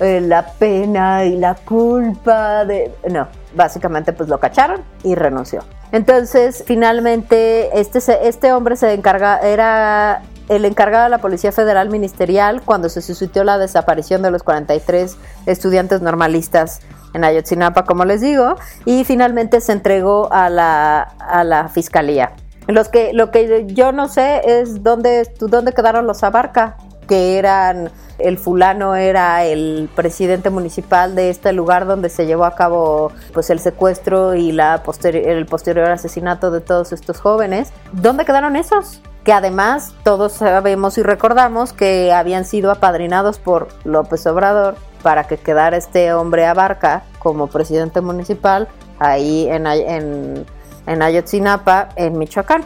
eh, 0.00 0.20
la 0.20 0.46
pena 0.46 1.24
y 1.24 1.36
la 1.36 1.54
culpa 1.54 2.64
de... 2.64 2.94
No, 3.10 3.26
básicamente 3.54 4.12
pues 4.12 4.28
lo 4.28 4.38
cacharon 4.38 4.82
y 5.02 5.14
renunció. 5.14 5.62
Entonces, 5.92 6.64
finalmente, 6.66 7.78
este, 7.78 8.00
este 8.28 8.52
hombre 8.52 8.76
se 8.76 8.92
encarga, 8.92 9.38
era 9.38 10.22
el 10.48 10.64
encargado 10.64 11.04
de 11.04 11.10
la 11.10 11.18
Policía 11.18 11.52
Federal 11.52 11.90
Ministerial 11.90 12.62
cuando 12.64 12.88
se 12.88 13.02
suscitó 13.02 13.42
la 13.44 13.58
desaparición 13.58 14.22
de 14.22 14.30
los 14.30 14.42
43 14.42 15.16
estudiantes 15.46 16.02
normalistas 16.02 16.80
en 17.14 17.24
Ayotzinapa, 17.24 17.84
como 17.84 18.04
les 18.04 18.20
digo, 18.20 18.56
y 18.84 19.04
finalmente 19.04 19.60
se 19.60 19.72
entregó 19.72 20.32
a 20.32 20.50
la, 20.50 21.00
a 21.02 21.44
la 21.44 21.68
fiscalía. 21.68 22.32
Los 22.68 22.88
que, 22.88 23.12
lo 23.12 23.30
que 23.30 23.66
yo 23.68 23.92
no 23.92 24.08
sé 24.08 24.42
es 24.44 24.82
dónde, 24.82 25.30
dónde 25.38 25.72
quedaron 25.72 26.06
los 26.06 26.22
Abarca, 26.24 26.76
que 27.06 27.38
eran, 27.38 27.90
el 28.18 28.38
fulano 28.38 28.96
era 28.96 29.44
el 29.44 29.88
presidente 29.94 30.50
municipal 30.50 31.14
de 31.14 31.30
este 31.30 31.52
lugar 31.52 31.86
donde 31.86 32.08
se 32.08 32.26
llevó 32.26 32.44
a 32.44 32.54
cabo 32.54 33.12
pues 33.32 33.50
el 33.50 33.60
secuestro 33.60 34.34
y 34.34 34.52
la 34.52 34.82
el 35.12 35.46
posterior 35.46 35.90
asesinato 35.90 36.50
de 36.50 36.60
todos 36.60 36.92
estos 36.92 37.20
jóvenes. 37.20 37.72
¿Dónde 37.92 38.24
quedaron 38.24 38.56
esos? 38.56 39.00
Que 39.24 39.32
además 39.32 39.94
todos 40.02 40.32
sabemos 40.32 40.98
y 40.98 41.02
recordamos 41.02 41.72
que 41.72 42.12
habían 42.12 42.44
sido 42.44 42.70
apadrinados 42.70 43.38
por 43.38 43.68
López 43.84 44.26
Obrador 44.26 44.76
para 45.02 45.24
que 45.24 45.36
quedara 45.36 45.76
este 45.76 46.12
hombre 46.12 46.46
Abarca 46.46 47.04
como 47.18 47.46
presidente 47.46 48.00
municipal 48.00 48.68
ahí 48.98 49.48
en, 49.48 49.66
en 49.66 50.46
en 50.86 51.02
Ayotzinapa, 51.02 51.90
en 51.96 52.18
Michoacán. 52.18 52.64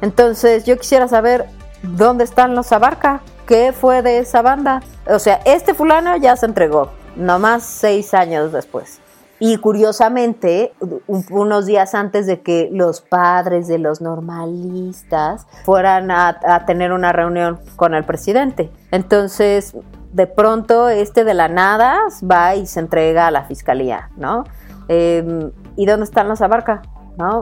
Entonces 0.00 0.64
yo 0.64 0.76
quisiera 0.78 1.08
saber 1.08 1.46
dónde 1.82 2.24
están 2.24 2.54
los 2.54 2.72
Abarca, 2.72 3.20
qué 3.46 3.72
fue 3.72 4.02
de 4.02 4.18
esa 4.18 4.42
banda. 4.42 4.82
O 5.06 5.18
sea, 5.18 5.40
este 5.44 5.74
fulano 5.74 6.16
ya 6.16 6.36
se 6.36 6.46
entregó, 6.46 6.90
nomás 7.16 7.64
seis 7.64 8.14
años 8.14 8.52
después. 8.52 9.00
Y 9.42 9.56
curiosamente, 9.56 10.74
unos 11.08 11.64
días 11.64 11.94
antes 11.94 12.26
de 12.26 12.42
que 12.42 12.68
los 12.70 13.00
padres 13.00 13.68
de 13.68 13.78
los 13.78 14.02
normalistas 14.02 15.46
fueran 15.64 16.10
a, 16.10 16.64
tener 16.66 16.92
una 16.92 17.10
reunión 17.10 17.58
con 17.76 17.94
el 17.94 18.04
presidente. 18.04 18.70
Entonces, 18.90 19.74
de 20.12 20.26
pronto, 20.26 20.90
este 20.90 21.24
de 21.24 21.32
la 21.32 21.48
nada 21.48 22.00
va 22.30 22.54
y 22.54 22.66
se 22.66 22.80
entrega 22.80 23.28
a 23.28 23.30
la 23.30 23.44
fiscalía, 23.44 24.10
¿no? 24.18 24.44
Em, 24.88 25.50
¿Y 25.74 25.86
dónde 25.86 26.04
están 26.04 26.28
los 26.28 26.42
Abarca? 26.42 26.82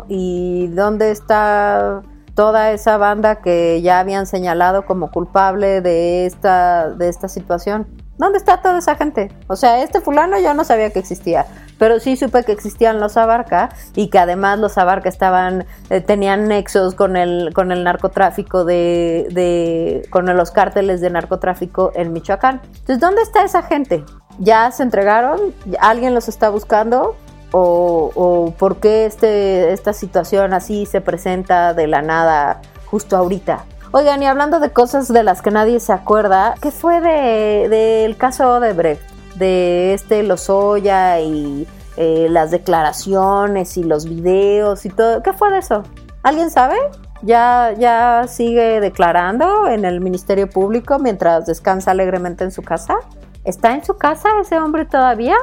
¿Y 0.08 0.68
dónde 0.68 1.10
está 1.10 2.02
toda 2.34 2.70
esa 2.70 2.96
banda 2.98 3.36
que 3.36 3.82
ya 3.82 3.98
habían 3.98 4.26
señalado 4.26 4.86
como 4.86 5.10
culpable 5.10 5.80
de 5.80 6.26
esta, 6.26 6.90
de 6.90 7.08
esta 7.08 7.28
situación? 7.28 7.86
¿Dónde 8.18 8.38
está 8.38 8.60
toda 8.60 8.78
esa 8.78 8.96
gente? 8.96 9.30
O 9.46 9.54
sea, 9.54 9.82
este 9.82 10.00
fulano 10.00 10.40
yo 10.40 10.52
no 10.52 10.64
sabía 10.64 10.90
que 10.90 10.98
existía, 10.98 11.46
pero 11.78 12.00
sí 12.00 12.16
supe 12.16 12.42
que 12.42 12.50
existían 12.50 12.98
los 12.98 13.16
Abarca 13.16 13.68
y 13.94 14.10
que 14.10 14.18
además 14.18 14.58
los 14.58 14.76
Abarca 14.76 15.08
estaban, 15.08 15.66
eh, 15.88 16.00
tenían 16.00 16.48
nexos 16.48 16.94
con 16.94 17.16
el, 17.16 17.52
con 17.54 17.70
el 17.70 17.84
narcotráfico 17.84 18.64
de, 18.64 20.04
con 20.10 20.26
los 20.36 20.50
cárteles 20.50 21.00
de 21.00 21.10
narcotráfico 21.10 21.92
en 21.94 22.12
Michoacán. 22.12 22.60
Entonces, 22.64 22.98
¿dónde 22.98 23.22
está 23.22 23.44
esa 23.44 23.62
gente? 23.62 24.04
¿Ya 24.40 24.70
se 24.72 24.82
entregaron? 24.82 25.38
¿Alguien 25.80 26.12
los 26.12 26.28
está 26.28 26.50
buscando? 26.50 27.14
¿O, 27.50 28.11
o 28.14 28.50
por 28.52 28.76
qué 28.76 29.06
este, 29.06 29.72
esta 29.72 29.92
situación 29.92 30.52
así 30.52 30.84
se 30.87 31.00
presenta 31.00 31.72
de 31.72 31.87
la 31.87 32.02
nada 32.02 32.61
justo 32.87 33.16
ahorita? 33.16 33.64
Oigan, 33.90 34.22
y 34.22 34.26
hablando 34.26 34.61
de 34.61 34.70
cosas 34.70 35.08
de 35.08 35.22
las 35.22 35.40
que 35.40 35.50
nadie 35.50 35.80
se 35.80 35.94
acuerda, 35.94 36.54
¿qué 36.61 36.70
fue 36.70 37.00
del 37.00 37.70
de, 37.70 38.16
caso 38.18 38.61
de 38.61 38.74
Brecht? 38.74 39.02
De 39.37 39.94
este 39.94 40.22
Lozoya 40.22 41.20
y 41.20 41.66
eh, 41.96 42.26
las 42.28 42.50
declaraciones 42.50 43.78
y 43.78 43.84
los 43.84 44.04
videos 44.04 44.84
y 44.84 44.90
todo. 44.90 45.22
¿Qué 45.22 45.32
fue 45.32 45.50
de 45.50 45.58
eso? 45.58 45.84
¿Alguien 46.22 46.50
sabe? 46.50 46.76
¿Ya, 47.22 47.74
¿Ya 47.78 48.26
sigue 48.28 48.80
declarando 48.80 49.66
en 49.68 49.87
el 49.87 50.02
Ministerio 50.02 50.50
Público 50.50 50.98
mientras 50.98 51.46
descansa 51.46 51.92
alegremente 51.92 52.44
en 52.44 52.50
su 52.50 52.62
casa? 52.62 52.96
¿Está 53.44 53.72
en 53.72 53.84
su 53.84 53.96
casa 53.96 54.28
ese 54.40 54.58
hombre 54.58 54.84
todavía? 54.84 55.37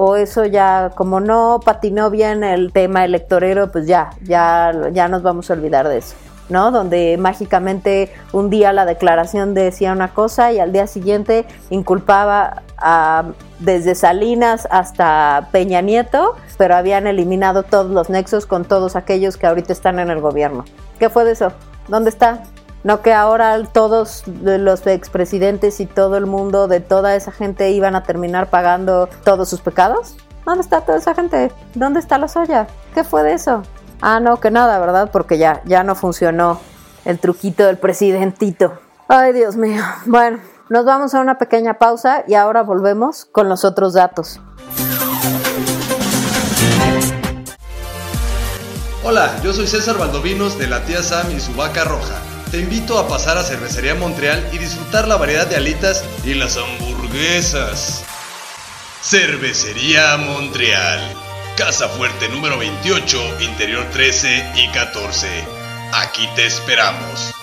O 0.00 0.14
eso 0.14 0.44
ya 0.44 0.92
como 0.94 1.18
no 1.18 1.58
patinó 1.64 2.08
bien 2.08 2.44
el 2.44 2.72
tema 2.72 3.04
electorero, 3.04 3.72
pues 3.72 3.88
ya, 3.88 4.10
ya, 4.22 4.72
ya 4.92 5.08
nos 5.08 5.24
vamos 5.24 5.50
a 5.50 5.54
olvidar 5.54 5.88
de 5.88 5.98
eso. 5.98 6.14
¿no? 6.48 6.70
Donde 6.70 7.16
mágicamente 7.18 8.08
un 8.30 8.48
día 8.48 8.72
la 8.72 8.86
declaración 8.86 9.54
decía 9.54 9.90
una 9.90 10.14
cosa 10.14 10.52
y 10.52 10.60
al 10.60 10.70
día 10.70 10.86
siguiente 10.86 11.46
inculpaba 11.70 12.62
a, 12.76 13.24
desde 13.58 13.96
Salinas 13.96 14.68
hasta 14.70 15.48
Peña 15.50 15.80
Nieto, 15.80 16.36
pero 16.58 16.76
habían 16.76 17.08
eliminado 17.08 17.64
todos 17.64 17.90
los 17.90 18.08
nexos 18.08 18.46
con 18.46 18.64
todos 18.64 18.94
aquellos 18.94 19.36
que 19.36 19.48
ahorita 19.48 19.72
están 19.72 19.98
en 19.98 20.10
el 20.10 20.20
gobierno. 20.20 20.64
¿Qué 21.00 21.10
fue 21.10 21.24
de 21.24 21.32
eso? 21.32 21.50
¿Dónde 21.88 22.10
está? 22.10 22.44
¿No 22.84 23.02
que 23.02 23.12
ahora 23.12 23.60
todos 23.64 24.22
los 24.26 24.86
expresidentes 24.86 25.80
y 25.80 25.86
todo 25.86 26.16
el 26.16 26.26
mundo 26.26 26.68
de 26.68 26.80
toda 26.80 27.16
esa 27.16 27.32
gente 27.32 27.70
iban 27.70 27.96
a 27.96 28.04
terminar 28.04 28.50
pagando 28.50 29.08
todos 29.24 29.48
sus 29.48 29.60
pecados? 29.60 30.16
¿Dónde 30.46 30.62
está 30.62 30.82
toda 30.82 30.98
esa 30.98 31.14
gente? 31.14 31.52
¿Dónde 31.74 32.00
está 32.00 32.18
la 32.18 32.28
soya? 32.28 32.68
¿Qué 32.94 33.04
fue 33.04 33.22
de 33.22 33.34
eso? 33.34 33.62
Ah, 34.00 34.20
no, 34.20 34.38
que 34.38 34.50
nada, 34.50 34.78
¿verdad? 34.78 35.10
Porque 35.12 35.38
ya, 35.38 35.60
ya 35.64 35.82
no 35.82 35.94
funcionó 35.94 36.60
el 37.04 37.18
truquito 37.18 37.66
del 37.66 37.78
presidentito. 37.78 38.78
Ay, 39.08 39.32
Dios 39.32 39.56
mío. 39.56 39.82
Bueno, 40.06 40.38
nos 40.68 40.84
vamos 40.84 41.14
a 41.14 41.20
una 41.20 41.36
pequeña 41.36 41.74
pausa 41.74 42.24
y 42.28 42.34
ahora 42.34 42.62
volvemos 42.62 43.24
con 43.24 43.48
los 43.48 43.64
otros 43.64 43.94
datos. 43.94 44.40
Hola, 49.04 49.34
yo 49.42 49.52
soy 49.52 49.66
César 49.66 49.98
Valdovinos 49.98 50.58
de 50.58 50.66
la 50.66 50.84
tía 50.84 51.02
Sam 51.02 51.30
y 51.30 51.40
su 51.40 51.54
vaca 51.54 51.84
roja. 51.84 52.14
Te 52.50 52.60
invito 52.60 52.98
a 52.98 53.06
pasar 53.06 53.36
a 53.36 53.44
Cervecería 53.44 53.94
Montreal 53.94 54.48
y 54.52 54.58
disfrutar 54.58 55.06
la 55.06 55.16
variedad 55.16 55.46
de 55.46 55.56
alitas 55.56 56.02
y 56.24 56.34
las 56.34 56.56
hamburguesas. 56.56 58.04
Cervecería 59.02 60.16
Montreal 60.16 61.00
Casa 61.58 61.88
Fuerte 61.88 62.28
número 62.28 62.56
28, 62.56 63.40
Interior 63.40 63.84
13 63.92 64.52
y 64.54 64.68
14. 64.68 65.26
Aquí 65.92 66.28
te 66.36 66.46
esperamos. 66.46 67.34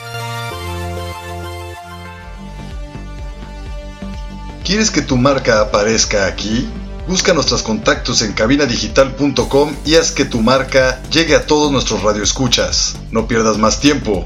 ¿Quieres 4.64 4.90
que 4.90 5.02
tu 5.02 5.18
marca 5.18 5.60
aparezca 5.60 6.28
aquí? 6.28 6.68
Busca 7.10 7.34
nuestros 7.34 7.62
contactos 7.62 8.22
en 8.22 8.32
cabinadigital.com 8.32 9.76
y 9.86 9.96
haz 9.96 10.14
que 10.14 10.24
tu 10.24 10.42
marca 10.42 11.04
llegue 11.12 11.36
a 11.36 11.46
todos 11.46 11.72
nuestros 11.74 12.02
radioescuchas. 12.02 12.96
No 13.12 13.28
pierdas 13.28 13.58
más 13.58 13.82
tiempo. 13.82 14.26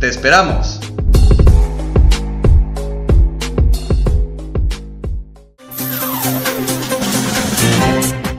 Te 0.00 0.08
esperamos. 0.08 0.80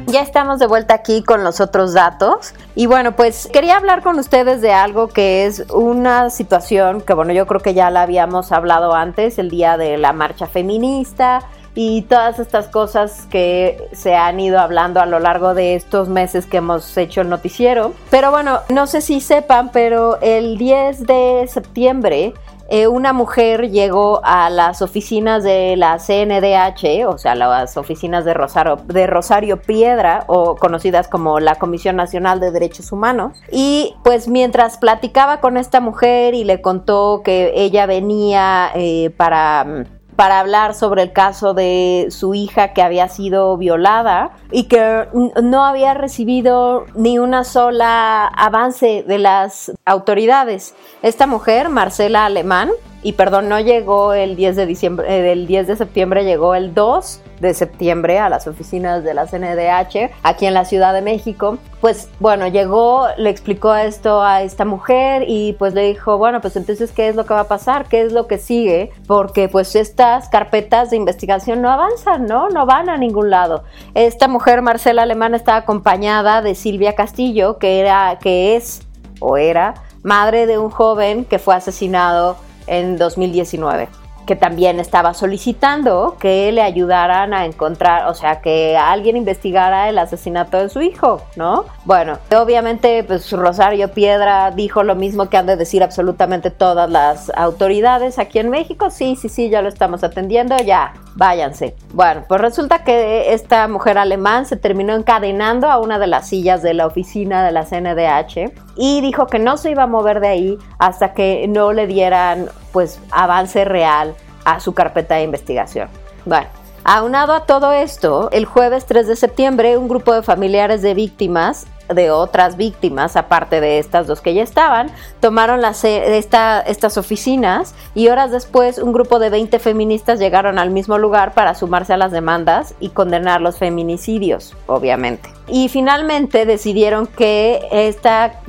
Ya 0.08 0.22
estamos 0.22 0.58
de 0.58 0.66
vuelta 0.66 0.96
aquí 0.96 1.24
con 1.24 1.44
los 1.44 1.62
otros 1.62 1.94
datos. 1.94 2.56
Y 2.74 2.88
bueno, 2.88 3.16
pues 3.16 3.48
quería 3.54 3.78
hablar 3.78 4.02
con 4.02 4.18
ustedes 4.18 4.62
de 4.62 4.74
algo 4.74 5.10
que 5.10 5.46
es 5.46 5.64
una 5.70 6.32
situación 6.32 7.02
que, 7.02 7.14
bueno, 7.14 7.32
yo 7.32 7.46
creo 7.46 7.60
que 7.60 7.76
ya 7.76 7.92
la 7.92 8.02
habíamos 8.02 8.52
hablado 8.52 8.96
antes, 8.96 9.38
el 9.38 9.52
día 9.52 9.78
de 9.78 10.00
la 10.00 10.14
marcha 10.14 10.48
feminista 10.48 11.44
y 11.76 12.04
todas 12.04 12.40
estas 12.40 12.68
cosas 12.68 13.28
que 13.30 13.90
se 13.94 14.16
han 14.16 14.40
ido 14.40 14.60
hablando 14.60 15.00
a 15.00 15.06
lo 15.06 15.20
largo 15.20 15.54
de 15.54 15.76
estos 15.76 16.10
meses 16.10 16.46
que 16.46 16.58
hemos 16.58 16.98
hecho 16.98 17.22
el 17.22 17.30
noticiero. 17.30 17.94
Pero 18.10 18.32
bueno, 18.32 18.60
no 18.70 18.88
sé 18.88 19.02
si 19.02 19.22
sepan, 19.22 19.72
pero 19.72 20.20
el 20.22 20.58
10 20.58 21.06
de 21.06 21.46
septiembre 21.48 22.34
eh, 22.74 22.88
una 22.88 23.12
mujer 23.12 23.70
llegó 23.70 24.22
a 24.24 24.50
las 24.50 24.82
oficinas 24.82 25.44
de 25.44 25.76
la 25.76 25.98
CNDH, 26.00 27.06
o 27.06 27.18
sea, 27.18 27.36
las 27.36 27.76
oficinas 27.76 28.24
de 28.24 28.34
Rosario, 28.34 28.78
de 28.86 29.08
Rosario 29.08 29.62
Piedra, 29.62 30.24
o 30.28 30.56
conocidas 30.56 31.10
como 31.10 31.42
la 31.42 31.56
Comisión 31.56 31.98
Nacional 31.98 32.40
de 32.40 32.50
Derechos 32.50 32.94
Humanos, 32.94 33.42
y 33.52 33.96
pues 34.06 34.30
mientras 34.30 34.78
platicaba 34.78 35.42
con 35.42 35.58
esta 35.58 35.82
mujer 35.82 36.34
y 36.34 36.46
le 36.46 36.62
contó 36.62 37.24
que 37.26 37.52
ella 37.56 37.86
venía 37.88 38.72
eh, 38.74 39.10
para 39.18 39.84
para 40.22 40.40
hablar 40.40 40.76
sobre 40.76 41.02
el 41.02 41.14
caso 41.14 41.56
de 41.56 42.10
su 42.12 42.36
hija 42.36 42.74
que 42.74 42.84
había 42.84 43.08
sido 43.08 43.58
violada 43.58 44.34
y 44.52 44.66
que 44.66 45.08
no 45.42 45.66
había 45.66 45.96
recibido 45.96 46.86
ni 46.94 47.18
una 47.18 47.44
sola 47.44 48.28
avance 48.28 49.04
de 49.08 49.18
las 49.18 49.72
autoridades. 49.84 50.76
Esta 51.02 51.26
mujer, 51.26 51.70
Marcela 51.70 52.28
Alemán, 52.28 52.70
y 53.04 53.14
perdón, 53.14 53.50
no 53.50 53.60
llegó 53.60 54.14
el 54.14 54.36
10 54.36 54.56
de 54.56 54.66
diciembre, 54.66 55.18
eh, 55.18 55.22
del 55.22 55.48
10 55.48 55.68
de 55.68 55.76
septiembre, 55.76 56.24
llegó 56.24 56.54
el 56.56 56.74
2 56.74 57.22
de 57.40 57.54
septiembre 57.56 58.20
a 58.20 58.30
las 58.30 58.46
oficinas 58.46 59.04
de 59.04 59.16
la 59.16 59.26
CNDH 59.26 60.12
aquí 60.22 60.46
en 60.46 60.54
la 60.54 60.66
Ciudad 60.66 60.94
de 60.94 61.02
México. 61.02 61.58
Pues 61.82 62.10
bueno, 62.20 62.48
llegó, 62.48 63.08
le 63.18 63.32
explicó 63.32 63.74
esto 63.74 64.22
a 64.22 64.44
esta 64.44 64.66
mujer 64.66 65.26
y 65.28 65.54
pues 65.54 65.74
le 65.74 65.88
dijo, 65.88 66.20
bueno, 66.20 66.42
pues 66.42 66.56
entonces, 66.56 66.92
¿qué 66.92 67.10
es 67.10 67.16
lo 67.16 67.26
que 67.26 67.34
va 67.34 67.42
a 67.42 67.48
pasar? 67.48 67.86
¿Qué 67.86 68.02
es 68.02 68.14
lo 68.14 68.28
que 68.28 68.38
sigue? 68.38 68.92
Porque 69.08 69.50
pues 69.50 69.76
estas 69.76 70.30
carpetas 70.30 70.92
de 70.92 70.98
investigación 70.98 71.64
no 71.64 71.72
avanzan, 71.72 72.28
¿no? 72.28 72.50
No 72.50 72.68
van 72.68 72.90
a 72.90 72.98
ningún 72.98 73.32
lado. 73.32 73.64
Esta 73.96 74.28
mujer, 74.28 74.62
Marcela 74.62 75.02
Alemán, 75.02 75.34
está 75.34 75.56
acompañada 75.56 76.44
de 76.44 76.54
Silvia 76.54 76.94
Castillo, 76.94 77.58
que 77.58 77.80
era, 77.80 78.20
que 78.22 78.56
es 78.56 78.84
o 79.20 79.38
era 79.38 79.74
madre 80.04 80.46
de 80.46 80.58
un 80.58 80.70
joven 80.70 81.26
que 81.26 81.40
fue 81.40 81.56
asesinado 81.56 82.38
en 82.72 82.98
2019 82.98 83.90
que 84.26 84.36
también 84.36 84.80
estaba 84.80 85.14
solicitando 85.14 86.16
que 86.20 86.52
le 86.52 86.62
ayudaran 86.62 87.34
a 87.34 87.46
encontrar, 87.46 88.08
o 88.08 88.14
sea, 88.14 88.42
que 88.42 88.78
alguien 88.78 89.18
investigara 89.18 89.90
el 89.90 89.98
asesinato 89.98 90.58
de 90.58 90.70
su 90.70 90.82
hijo, 90.82 91.22
¿no? 91.36 91.66
Bueno, 91.86 92.18
obviamente, 92.34 93.04
pues 93.04 93.32
Rosario 93.32 93.92
Piedra 93.92 94.52
dijo 94.52 94.84
lo 94.84 94.96
mismo 94.96 95.30
que 95.30 95.38
han 95.38 95.48
de 95.48 95.56
decir 95.56 95.84
absolutamente 95.84 96.52
todas 96.52 96.90
las 96.90 97.32
autoridades 97.36 98.20
aquí 98.20 98.40
en 98.40 98.50
México. 98.50 98.90
Sí, 98.90 99.16
sí, 99.16 99.28
sí, 99.28 99.50
ya 99.50 99.62
lo 99.62 99.70
estamos 99.70 100.04
atendiendo, 100.04 100.56
ya, 100.58 100.94
váyanse. 101.16 101.76
Bueno, 101.94 102.24
pues 102.28 102.40
resulta 102.40 102.84
que 102.84 103.34
esta 103.34 103.68
mujer 103.68 103.98
alemán 103.98 104.46
se 104.46 104.56
terminó 104.56 104.96
encadenando 104.96 105.70
a 105.70 105.80
una 105.80 106.00
de 106.00 106.08
las 106.08 106.30
sillas 106.30 106.62
de 106.62 106.74
la 106.74 106.86
oficina 106.86 107.44
de 107.44 107.52
la 107.52 107.66
CNDH 107.66 108.54
y 108.78 109.02
dijo 109.02 109.28
que 109.28 109.40
no 109.40 109.58
se 109.58 109.72
iba 109.72 109.84
a 109.84 109.88
mover 109.88 110.20
de 110.20 110.28
ahí 110.28 110.58
hasta 110.80 111.14
que 111.14 111.48
no 111.48 111.74
le 111.74 111.88
dieran 111.88 112.48
pues 112.72 113.00
avance 113.12 113.66
real 113.66 114.16
a 114.46 114.60
su 114.60 114.74
carpeta 114.74 115.16
de 115.16 115.24
investigación. 115.24 115.90
Bueno, 116.26 116.48
aunado 116.84 117.34
a 117.34 117.46
todo 117.46 117.72
esto, 117.72 118.30
el 118.32 118.46
jueves 118.46 118.86
3 118.86 119.08
de 119.08 119.16
septiembre 119.16 119.78
un 119.78 119.88
grupo 119.88 120.14
de 120.14 120.24
familiares 120.24 120.82
de 120.82 120.94
víctimas 120.94 121.68
de 121.94 122.12
otras 122.12 122.58
víctimas, 122.58 123.16
aparte 123.16 123.62
de 123.62 123.80
estas 123.80 124.08
dos 124.08 124.22
que 124.22 124.34
ya 124.34 124.44
estaban, 124.44 124.92
tomaron 125.20 125.62
estas 125.66 126.98
oficinas 126.98 127.76
y 127.96 128.08
horas 128.08 128.32
después 128.32 128.78
un 128.78 128.94
grupo 128.94 129.20
de 129.20 129.30
20 129.30 129.60
feministas 129.60 130.20
llegaron 130.20 130.60
al 130.60 130.70
mismo 130.70 130.98
lugar 130.98 131.34
para 131.34 131.56
sumarse 131.56 131.94
a 131.94 131.98
las 131.98 132.12
demandas 132.12 132.76
y 132.80 132.90
condenar 132.90 133.42
los 133.42 133.58
feminicidios, 133.58 134.56
obviamente. 134.68 135.30
Y 135.48 135.68
finalmente 135.68 136.46
decidieron 136.46 137.08
que 137.08 137.68
esta 137.72 138.40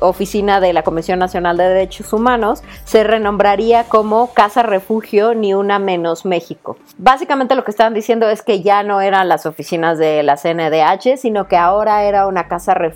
oficina 0.00 0.60
de 0.60 0.74
la 0.74 0.82
Comisión 0.82 1.18
Nacional 1.18 1.56
de 1.56 1.64
Derechos 1.64 2.12
Humanos 2.12 2.62
se 2.84 3.02
renombraría 3.02 3.84
como 3.84 4.34
Casa 4.34 4.62
Refugio 4.62 5.34
Ni 5.34 5.54
Una 5.54 5.78
Menos 5.78 6.26
México. 6.26 6.76
Básicamente 6.98 7.54
lo 7.54 7.64
que 7.64 7.70
estaban 7.70 7.94
diciendo 7.94 8.28
es 8.28 8.42
que 8.42 8.60
ya 8.60 8.82
no 8.82 9.00
eran 9.00 9.28
las 9.28 9.46
oficinas 9.46 9.96
de 9.96 10.22
la 10.22 10.36
CNDH, 10.36 11.16
sino 11.16 11.48
que 11.48 11.56
ahora 11.56 12.04
era 12.04 12.26
una 12.26 12.46
casa 12.46 12.74
refugio 12.74 12.89